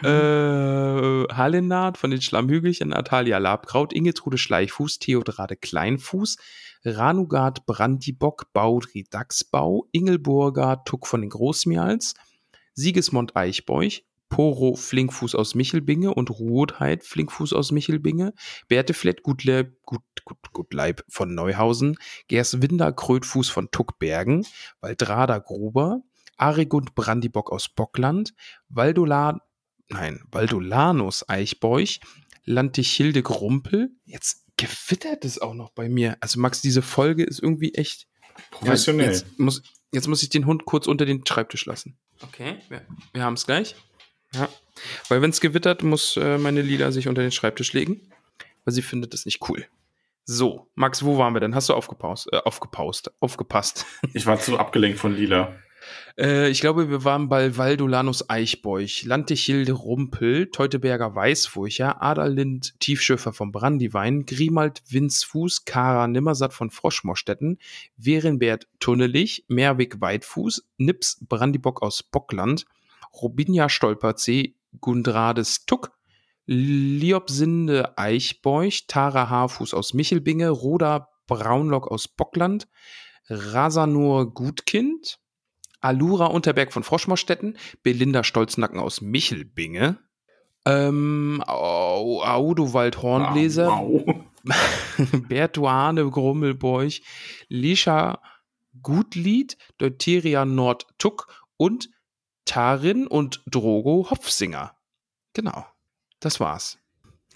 [0.05, 6.37] äh, Hallennaht von den Schlammhügelchen, Natalia Labkraut, Ingetrude Schleichfuß, Theodrade Kleinfuß,
[6.85, 12.15] Ranugard Brandibock, Baudri Dachsbau, Ingelburger Tuck von den Großmials,
[12.75, 18.33] Sigismund Eichbeuch, Poro Flinkfuß aus Michelbinge und Ruotheit Flinkfuß aus Michelbinge,
[18.69, 21.97] Berteflett Gutleib, Gut, Gut, Gutleib von Neuhausen,
[22.29, 24.47] Gerswinder Krötfuß von Tuckbergen,
[24.81, 26.03] Waldrada Gruber,
[26.39, 28.35] Arigund Brandibock aus Bockland,
[28.69, 29.43] Valdola,
[29.89, 32.01] nein, Valdolanus Eichbeuch,
[32.44, 33.90] Lantichilde Grumpel.
[34.05, 36.16] Jetzt gewittert es auch noch bei mir.
[36.20, 38.09] Also Max, diese Folge ist irgendwie echt
[38.51, 39.06] Professionell.
[39.06, 39.62] Ja, jetzt, muss,
[39.93, 41.98] jetzt muss ich den Hund kurz unter den Schreibtisch lassen.
[42.23, 42.82] Okay, wir,
[43.12, 43.77] wir haben es gleich.
[44.35, 44.48] Ja.
[45.09, 48.10] Weil wenn es gewittert, muss äh, meine Lila sich unter den Schreibtisch legen,
[48.65, 49.66] weil sie findet das nicht cool.
[50.24, 51.55] So, Max, wo waren wir denn?
[51.55, 53.86] Hast du aufgepaust, äh, aufgepaust, aufgepasst?
[54.12, 55.56] Ich war zu abgelenkt von Lila.
[56.19, 63.52] Äh, ich glaube, wir waren bei Valdolanus Eichbeuch, Lantichilde Rumpel, Teuteberger Weißfurcher, Adalind Tiefschöfer vom
[63.52, 67.59] Brandywein, Grimald Winzfuß, Kara Nimmersatt von Froschmorstetten,
[67.97, 72.66] Werenbert Tunnelich, Merwig Weitfuß, Nips Brandybock aus Bockland,
[73.23, 75.93] Robinja Stolperzee, Gundrades Tuck,
[76.47, 82.66] Liobsinde Eichbeuch, Tara Haarfuß aus Michelbinge, Roda Braunlock aus Bockland,
[83.28, 85.20] Rasanur Gutkind,
[85.81, 89.99] Alura Unterberg von Froschmorstetten, Belinda Stolznacken aus Michelbinge,
[90.65, 94.25] ähm, Au- Audowald Hornbläser, Wow.
[95.29, 97.03] Bertuane Grummelbeuch,
[97.49, 98.21] Lisha
[98.83, 101.91] Gutlied, Deuteria Nordtuck und
[102.45, 104.77] Tarin und Drogo Hopfsinger.
[105.35, 105.67] Genau,
[106.21, 106.79] das war's.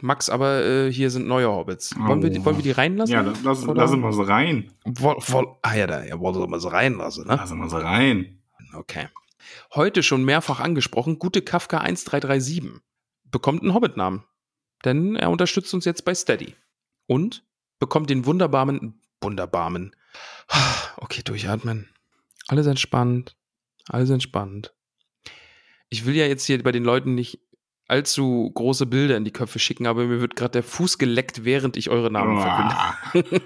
[0.02, 1.94] Max, aber äh, hier sind neue Hobbits.
[1.96, 2.44] Wollen, wir, die- Oh.
[2.44, 3.12] wollen wir die reinlassen?
[3.14, 4.72] Ja, lass, Oder- lassen wir sie rein.
[4.84, 7.36] Woll, woll, ah ja, da ja, wollte wir so reinlassen, ne?
[7.36, 8.42] Lassen wir sie rein.
[8.74, 9.08] Okay.
[9.74, 12.80] Heute schon mehrfach angesprochen, gute Kafka 1337
[13.30, 14.24] bekommt einen Hobbit-Namen.
[14.84, 16.54] Denn er unterstützt uns jetzt bei Steady.
[17.06, 17.44] Und
[17.78, 19.94] bekommt den wunderbaren, wunderbaren,
[20.96, 21.88] okay, durchatmen.
[22.48, 23.36] Alles entspannt.
[23.88, 24.72] Alles entspannt.
[25.88, 27.40] Ich will ja jetzt hier bei den Leuten nicht
[27.93, 31.77] allzu große Bilder in die Köpfe schicken, aber mir wird gerade der Fuß geleckt, während
[31.77, 33.36] ich eure Namen verkünde.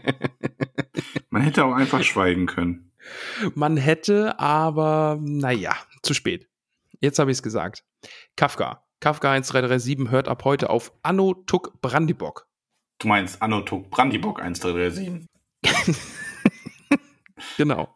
[1.30, 2.92] Man hätte auch einfach schweigen können.
[3.54, 6.46] Man hätte, aber naja, zu spät.
[7.00, 7.84] Jetzt habe ich es gesagt.
[8.36, 8.84] Kafka.
[9.00, 12.46] Kafka 1337 hört ab heute auf Anno Tuck Brandybock.
[12.98, 15.26] Du meinst Anno Tuck Brandybock 1337.
[17.56, 17.88] Genau.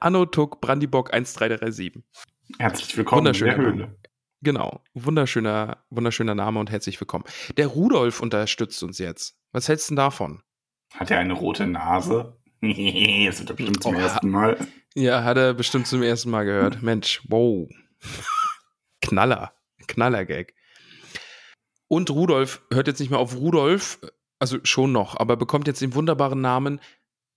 [0.00, 2.02] Anno Tuck Brandybock 1337.
[2.58, 3.96] Herzlich willkommen in der Höhle.
[4.44, 4.82] Genau.
[4.92, 7.24] Wunderschöner, wunderschöner Name und herzlich willkommen.
[7.56, 9.38] Der Rudolf unterstützt uns jetzt.
[9.52, 10.42] Was hältst du denn davon?
[10.94, 12.36] Hat er eine rote Nase?
[12.60, 12.70] das
[13.40, 14.58] wird er bestimmt zum Oh, ersten Mal.
[14.94, 16.82] Ja, hat er bestimmt zum ersten Mal gehört.
[16.82, 17.66] Mensch, wow.
[19.00, 19.54] Knaller.
[19.88, 20.54] Knaller-Gag.
[21.88, 23.98] Und Rudolf hört jetzt nicht mehr auf Rudolf,
[24.38, 26.80] also schon noch, aber bekommt jetzt den wunderbaren Namen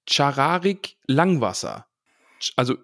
[0.09, 1.87] Chararik Langwasser.
[2.57, 2.75] Also,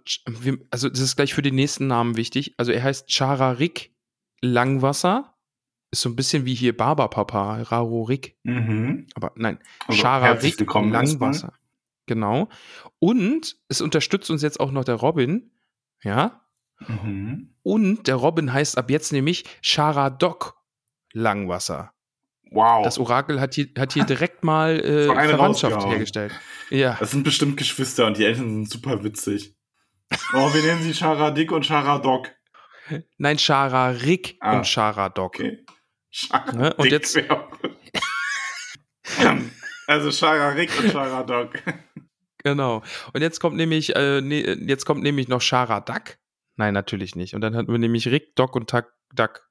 [0.71, 2.53] also das ist gleich für den nächsten Namen wichtig.
[2.57, 3.92] Also er heißt Chararik
[4.43, 5.33] Langwasser.
[5.91, 8.35] Ist so ein bisschen wie hier Barberpapa, Rarorik.
[8.43, 9.07] Mhm.
[9.15, 9.57] Aber nein,
[9.87, 11.53] Also, Chararik herzlich willkommen Langwasser.
[12.07, 12.49] Genau.
[12.99, 15.51] Und es unterstützt uns jetzt auch noch der Robin.
[16.03, 16.41] Ja.
[16.79, 17.53] Mhm.
[17.63, 20.57] Und der Robin heißt ab jetzt nämlich Charadok
[21.13, 21.93] Langwasser.
[22.51, 22.83] Wow.
[22.83, 26.33] Das Orakel hat hier, hat hier direkt mal äh, Verwandtschaft hergestellt.
[26.69, 26.97] Ja.
[26.99, 29.55] Das sind bestimmt Geschwister und die Eltern sind super witzig.
[30.33, 32.29] Oh, wir nennen sie Charadik und Charadok.
[33.17, 34.57] Nein, Chararik Ah.
[34.57, 35.35] und Charadok.
[35.35, 35.65] Okay.
[36.11, 37.27] Charadik Ne, und jetzt- gut.
[39.87, 41.53] also Chararik und Charadok.
[42.43, 42.83] Genau.
[43.13, 46.19] Und jetzt kommt nämlich, äh, nee, jetzt kommt nämlich noch Charadak.
[46.55, 47.33] Nein, natürlich nicht.
[47.35, 49.47] Und dann hatten wir nämlich Rick, Doc und Tak, Duck.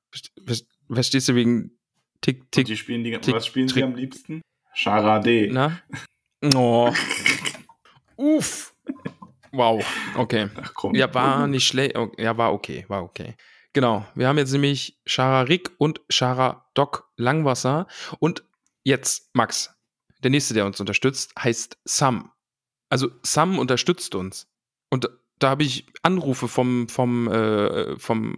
[0.47, 0.57] Ver-
[0.93, 1.79] Verstehst du wegen
[2.21, 4.43] Tick, Und die Tick, spielen die, Tick, was spielen sie am liebsten?
[4.75, 5.49] Charade.
[5.51, 5.81] na?
[6.57, 6.93] Oh.
[8.17, 8.75] Uff.
[9.53, 9.85] Wow.
[10.17, 10.49] Okay.
[10.61, 10.95] Ach komm.
[10.95, 11.97] Ja, war nicht schlecht.
[12.19, 13.37] Ja, war okay, war okay.
[13.73, 14.07] Genau.
[14.15, 17.87] Wir haben jetzt nämlich Chararik und Charadok Langwasser.
[18.19, 18.45] Und
[18.83, 19.75] jetzt, Max,
[20.23, 22.31] der nächste, der uns unterstützt, heißt Sam.
[22.89, 24.49] Also Sam unterstützt uns.
[24.91, 25.09] Und
[25.39, 28.37] da habe ich Anrufe vom, vom, äh, vom,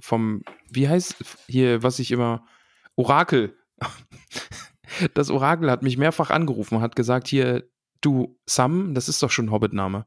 [0.00, 1.16] vom, wie heißt
[1.46, 2.46] hier, was ich immer,
[2.96, 3.56] Orakel.
[5.14, 7.68] Das Orakel hat mich mehrfach angerufen und hat gesagt, hier,
[8.00, 10.06] du, Sam, das ist doch schon ein Hobbit-Name.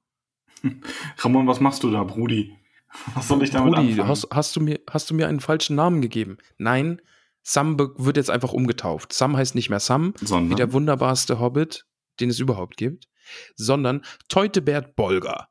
[1.19, 2.55] Ramon, was machst du da, Brudi?
[3.15, 4.07] Was soll ich damit Brudi, anfangen?
[4.07, 6.37] hast, hast, du mir, hast du mir einen falschen Namen gegeben?
[6.57, 7.01] Nein,
[7.43, 9.11] Sam wird jetzt einfach umgetauft.
[9.11, 11.85] Sam heißt nicht mehr Sam, wie Sondern der wunderbarste Hobbit,
[12.21, 13.07] den es überhaupt gibt,
[13.55, 15.49] sondern Teutebert Bolger.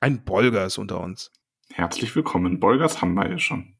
[0.00, 1.32] Ein Bolger ist unter uns.
[1.72, 2.60] herzlich willkommen.
[2.60, 3.74] Bolgers haben wir ja schon.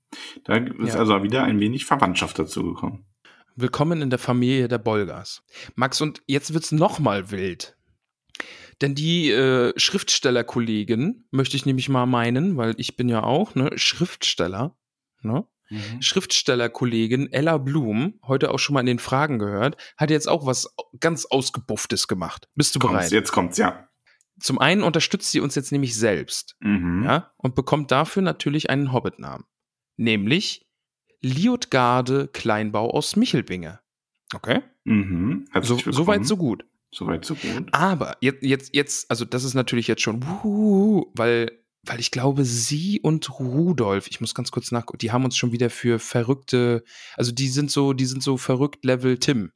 [0.45, 0.99] Da ist Ja.
[0.99, 3.07] also wieder ein wenig Verwandtschaft dazugekommen.
[3.55, 5.43] Willkommen in der Familie der Bolgers.
[5.77, 7.77] Max, und jetzt wird's noch mal wild.
[8.81, 13.71] Denn die äh, Schriftstellerkollegen, möchte ich nämlich mal meinen, weil ich bin ja auch ne,
[13.77, 14.77] Schriftsteller,
[15.23, 15.47] ne?
[16.01, 20.75] Schriftstellerkollegin Ella Blum, heute auch schon mal in den Fragen gehört, hat jetzt auch was
[20.99, 22.49] ganz Ausgebufftes gemacht.
[22.55, 23.13] Bist du Kommt's, bereit?
[23.13, 23.87] jetzt kommt's, ja.
[24.41, 27.05] Zum einen unterstützt sie uns jetzt nämlich selbst, Mhm.
[27.05, 29.45] ja, und bekommt dafür natürlich einen Hobbit-Namen.
[29.97, 30.67] Nämlich
[31.21, 33.81] Liotgarde Kleinbau aus Michelbinge.
[34.35, 34.63] Okay?
[34.85, 35.49] Mhm.
[35.63, 36.65] So, so weit, so gut.
[36.95, 37.69] Soweit, so gut.
[37.73, 41.51] Aber jetzt, jetzt, jetzt, also das ist natürlich jetzt schon, wuhu, weil,
[41.87, 45.53] weil ich glaube, sie und Rudolf, ich muss ganz kurz nachgucken, die haben uns schon
[45.53, 46.83] wieder für verrückte,
[47.17, 49.53] also die sind so, die sind so verrückt Level Tim.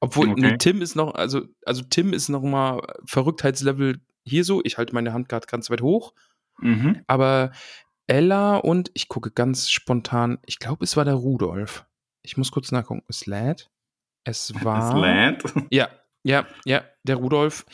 [0.00, 0.40] Obwohl, Okay.
[0.40, 4.94] nee, Tim ist noch, also, also Tim ist noch mal Verrücktheitslevel hier so, ich halte
[4.94, 6.12] meine Hand gerade ganz weit hoch,
[6.60, 7.02] Mhm.
[7.08, 7.50] Aber
[8.06, 11.84] Ella und ich gucke ganz spontan, ich glaube, es war der Rudolf.
[12.22, 13.02] Ich muss kurz nachgucken.
[13.08, 13.70] Es lädt.
[14.24, 14.92] Es war.
[14.92, 15.66] Das Land.
[15.70, 15.88] Ja,
[16.24, 17.66] ja, ja, der Rudolf.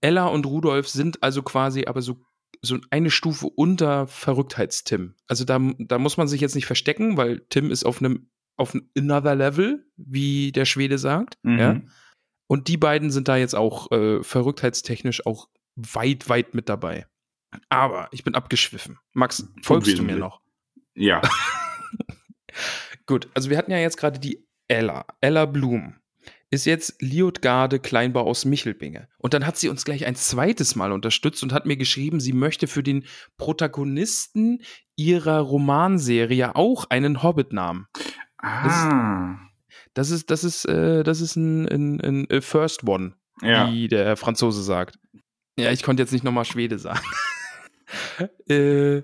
[0.00, 2.24] Ella und Rudolf sind also quasi aber so,
[2.62, 5.14] so eine Stufe unter Verrücktheits-Tim.
[5.26, 8.74] Also da, da muss man sich jetzt nicht verstecken, weil Tim ist auf einem auf
[8.74, 11.38] einem another level, wie der Schwede sagt.
[11.42, 11.58] Mhm.
[11.58, 11.80] Ja.
[12.48, 17.06] Und die beiden sind da jetzt auch äh, verrücktheitstechnisch auch weit, weit mit dabei.
[17.68, 18.98] Aber ich bin abgeschwiffen.
[19.12, 20.40] Max, folgst du mir noch?
[20.94, 21.22] Ja.
[23.06, 25.06] Gut, also wir hatten ja jetzt gerade die Ella.
[25.20, 25.94] Ella Blum
[26.50, 29.08] ist jetzt Liotgarde Kleinbau aus Michelbinge.
[29.18, 32.32] Und dann hat sie uns gleich ein zweites Mal unterstützt und hat mir geschrieben, sie
[32.32, 33.04] möchte für den
[33.36, 34.62] Protagonisten
[34.96, 37.86] ihrer Romanserie auch einen Hobbit-Namen.
[38.38, 39.36] Ah.
[39.94, 43.70] Das ist, das ist, äh, das ist ein, ein, ein, äh, First One, Ja.
[43.70, 44.98] wie der Franzose sagt.
[45.58, 47.04] Ja, ich konnte jetzt nicht nochmal Schwede sagen.
[48.48, 49.02] äh,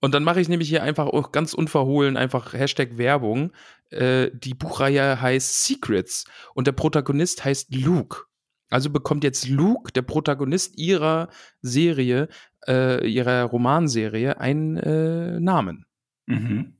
[0.00, 3.52] und dann mache ich nämlich hier einfach auch ganz unverhohlen einfach Hashtag Werbung.
[3.90, 6.24] Äh, die Buchreihe heißt Secrets
[6.54, 8.24] und der Protagonist heißt Luke.
[8.70, 11.28] Also bekommt jetzt Luke, der Protagonist ihrer
[11.62, 12.28] Serie,
[12.66, 15.86] äh, ihrer Romanserie, einen äh, Namen.
[16.26, 16.74] Mhm.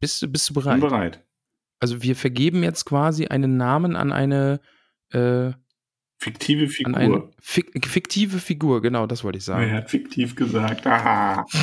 [0.00, 0.80] Bist, du- bist du Bin bereit?
[0.80, 1.24] bereit.
[1.78, 4.60] Also wir vergeben jetzt quasi einen Namen an eine
[5.12, 5.52] äh,
[6.18, 7.30] Fiktive an eine Figur.
[7.40, 9.66] fik fiktive Figur, genau, das wollte ich sagen.
[9.70, 10.86] Er hat fiktiv gesagt.
[10.86, 11.46] Ah.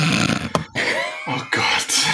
[1.30, 2.06] Oh Gott.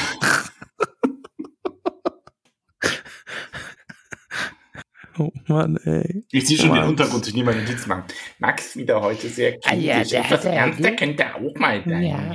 [5.18, 6.24] Oh Mann, ey.
[6.32, 6.80] Ich sehe schon Mann.
[6.82, 8.04] den Untergrund, ich nehme meine Notizen machen.
[8.38, 10.10] Max wieder heute sehr Ah ja, kritisch.
[10.10, 12.02] der Etwas hat ja- ernster könnte auch mal sein.
[12.02, 12.32] Ja.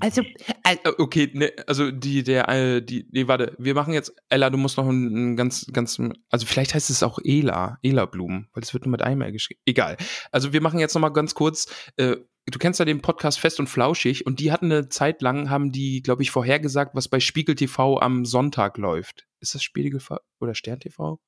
[0.00, 4.50] Also, Äh, Okay, ne, also die, der, äh, die, nee, warte, wir machen jetzt, Ella,
[4.50, 6.00] du musst noch einen, ganz, ganz,
[6.30, 9.32] also vielleicht heißt es auch Ela, Ela Blumen, weil es wird nur mit einem L
[9.32, 9.60] geschrieben.
[9.66, 9.96] Egal.
[10.32, 11.66] Also wir machen jetzt noch mal ganz kurz,
[11.96, 12.16] äh,
[12.46, 15.70] du kennst ja den Podcast Fest und Flauschig und die hatten eine Zeit lang, haben
[15.72, 19.26] die, glaube ich, vorhergesagt, was bei Spiegel TV am Sonntag läuft.
[19.40, 21.20] Ist das Spiegel TV oder Stern TV?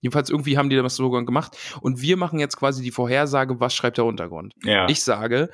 [0.00, 3.74] Jedenfalls irgendwie haben die das so gemacht und wir machen jetzt quasi die Vorhersage, was
[3.74, 4.54] schreibt der Untergrund.
[4.64, 4.88] Ja.
[4.88, 5.50] Ich sage,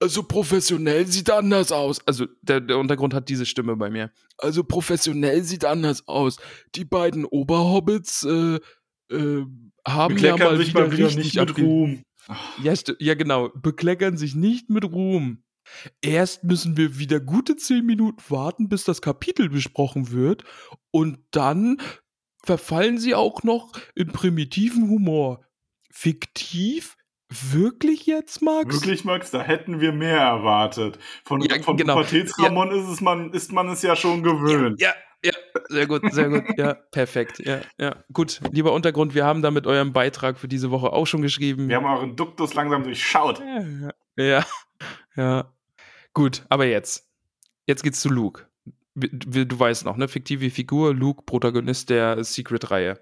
[0.00, 2.06] also professionell sieht anders aus.
[2.06, 4.12] Also der, der Untergrund hat diese Stimme bei mir.
[4.38, 6.36] Also professionell sieht anders aus.
[6.74, 8.60] Die beiden Oberhobbits äh,
[9.10, 9.44] äh,
[9.86, 12.02] haben ja Bekleckern mal sich wieder richtig nicht mit Ruhm.
[12.62, 13.48] Ja, ja, genau.
[13.48, 15.42] Bekleckern sich nicht mit Ruhm.
[16.00, 20.44] Erst müssen wir wieder gute zehn Minuten warten, bis das Kapitel besprochen wird.
[20.90, 21.78] Und dann
[22.44, 25.44] verfallen sie auch noch in primitiven Humor.
[25.90, 26.96] Fiktiv?
[27.28, 28.74] Wirklich jetzt, Max?
[28.74, 30.98] Wirklich, Max, da hätten wir mehr erwartet.
[31.24, 31.96] Von, Ja, von genau.
[31.96, 34.80] Pubertätsramon ist, es man, ist man es ja schon gewöhnt.
[34.80, 35.32] Ja, ja,
[35.68, 36.44] sehr gut, sehr gut.
[36.56, 37.40] Ja, perfekt.
[37.40, 37.96] Ja, ja.
[38.12, 41.68] Gut, lieber Untergrund, wir haben damit euren Beitrag für diese Woche auch schon geschrieben.
[41.68, 43.42] Wir haben euren Duktus langsam durchschaut.
[44.16, 44.44] Ja,
[45.16, 45.52] ja.
[46.14, 47.10] Gut, aber jetzt.
[47.66, 48.47] Jetzt geht's zu Luke.
[48.98, 50.08] Du weißt noch, ne?
[50.08, 52.98] Fiktive Figur, Luke, Protagonist der Secret-Reihe.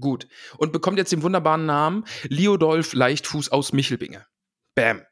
[0.00, 0.26] Gut.
[0.58, 4.26] Und bekommt jetzt den wunderbaren Namen Leodolf Leichtfuß aus Michelbinge.
[4.74, 5.02] Bam.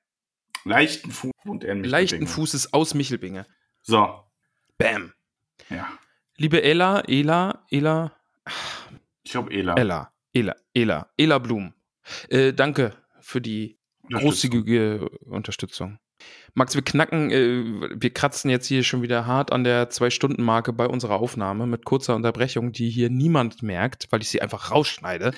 [0.65, 2.27] Leichten Fuß und er Leichten.
[2.27, 3.47] Fußes aus Michelbinge.
[3.83, 4.23] So,
[4.79, 5.13] Bam.
[5.69, 5.87] ja.
[6.37, 8.17] Liebe Ella, Ela, Ela,
[9.23, 9.75] Ich glaube, Ela.
[9.77, 11.75] Ella, Ela, Ela, Ela Blum.
[12.29, 13.79] Äh, danke für die
[14.11, 15.99] großzügige Unterstützung.
[16.55, 20.87] Max, wir knacken, äh, wir kratzen jetzt hier schon wieder hart an der Zwei-Stunden-Marke bei
[20.87, 25.33] unserer Aufnahme mit kurzer Unterbrechung, die hier niemand merkt, weil ich sie einfach rausschneide.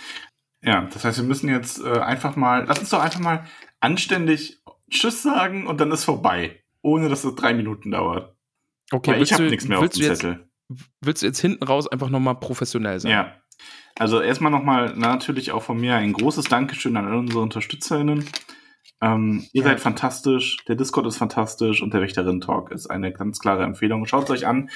[0.63, 3.45] Ja, das heißt, wir müssen jetzt äh, einfach mal, lass uns doch einfach mal
[3.81, 6.63] anständig Tschüss sagen und dann ist vorbei.
[6.83, 8.37] Ohne dass es drei Minuten dauert.
[8.93, 10.49] Okay, Weil ich habe nichts mehr auf dem jetzt, Zettel.
[11.01, 13.11] willst du jetzt hinten raus einfach nochmal professionell sein?
[13.11, 13.41] Ja.
[13.99, 18.25] Also erstmal nochmal natürlich auch von mir ein großes Dankeschön an all unsere UnterstützerInnen.
[19.01, 19.69] Ähm, ihr Ja.
[19.69, 24.07] seid fantastisch, der Discord ist fantastisch und der Wächterin-Talk ist eine ganz klare Empfehlung.
[24.07, 24.71] Schaut es euch an.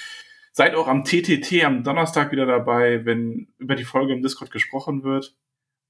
[0.53, 5.05] Seid auch am TTT am Donnerstag wieder dabei, wenn über die Folge im Discord gesprochen
[5.05, 5.37] wird.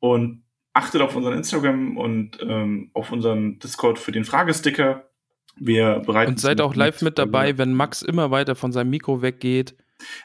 [0.01, 5.09] Und achtet auf unseren Instagram und ähm, auf unseren Discord für den Fragesticker.
[5.57, 9.21] Wir bereiten Und seid auch live mit dabei, wenn Max immer weiter von seinem Mikro
[9.23, 9.77] weggeht.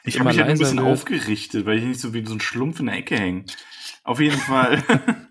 [0.04, 0.86] Ich habe mich halt ein bisschen wird.
[0.86, 3.44] aufgerichtet, weil ich nicht so wie so ein Schlumpf in der Ecke hänge.
[4.04, 4.82] Auf jeden Fall.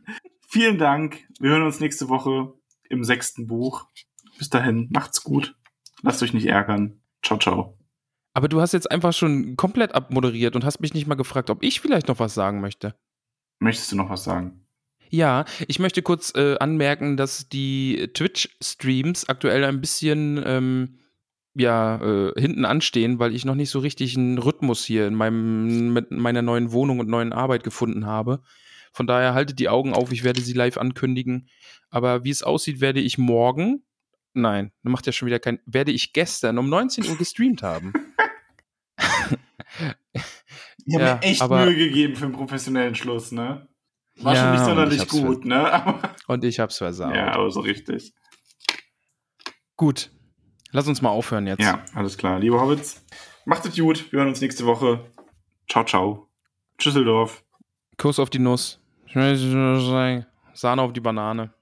[0.50, 1.24] Vielen Dank.
[1.40, 2.54] Wir hören uns nächste Woche
[2.90, 3.88] im sechsten Buch.
[4.38, 5.56] Bis dahin, macht's gut.
[6.02, 7.02] Lasst euch nicht ärgern.
[7.24, 7.78] Ciao, ciao.
[8.34, 11.64] Aber du hast jetzt einfach schon komplett abmoderiert und hast mich nicht mal gefragt, ob
[11.64, 12.96] ich vielleicht noch was sagen möchte.
[13.60, 14.66] Möchtest du noch was sagen?
[15.10, 21.00] Ja, ich möchte kurz äh, anmerken, dass die Twitch-Streams aktuell ein bisschen ähm,
[21.56, 25.94] ja, äh, hinten anstehen, weil ich noch nicht so richtig einen Rhythmus hier in meinem,
[25.94, 28.42] mit meiner neuen Wohnung und neuen Arbeit gefunden habe.
[28.96, 31.50] Von daher haltet die Augen auf, ich werde sie live ankündigen.
[31.90, 33.84] Aber wie es aussieht, werde ich morgen
[34.38, 35.60] Nein, macht ja schon wieder kein.
[35.66, 37.94] Werde ich gestern um 19 Uhr gestreamt haben.
[40.88, 43.68] Ich habe Ja, mir echt aber- Mühe gegeben für einen professionellen Schluss, ne?
[44.18, 45.72] War Ja, schon nicht sonderlich gut, ne?
[45.72, 47.16] Aber, Und ich hab's versaut.
[47.16, 48.14] ja, aber so richtig.
[49.78, 50.12] Gut.
[50.72, 51.62] Lass uns mal aufhören jetzt.
[51.62, 52.40] Ja, alles klar.
[52.40, 53.04] Liebe Hobbits,
[53.46, 54.12] macht es gut.
[54.12, 55.10] Wir hören uns nächste Woche.
[55.70, 56.30] Ciao, ciao.
[56.78, 57.44] Tschüsseldorf.
[57.98, 58.80] Kuss auf die Nuss.
[60.54, 61.54] Sahne auf die Banane.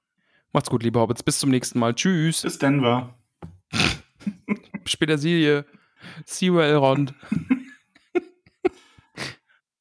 [0.51, 1.23] Macht's gut, liebe Hobbits.
[1.23, 1.93] Bis zum nächsten Mal.
[1.93, 2.41] Tschüss.
[2.41, 3.17] Bis Denver.
[6.25, 7.13] See you, Elrond.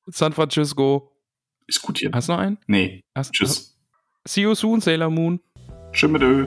[0.07, 1.12] San Francisco.
[1.66, 2.11] Ist gut hier.
[2.12, 2.59] Hast du noch einen?
[2.66, 3.05] Nee.
[3.15, 3.78] Hast, Tschüss.
[4.27, 5.40] See you soon, Sailor Moon.
[5.93, 6.47] Tschüss mit Ö.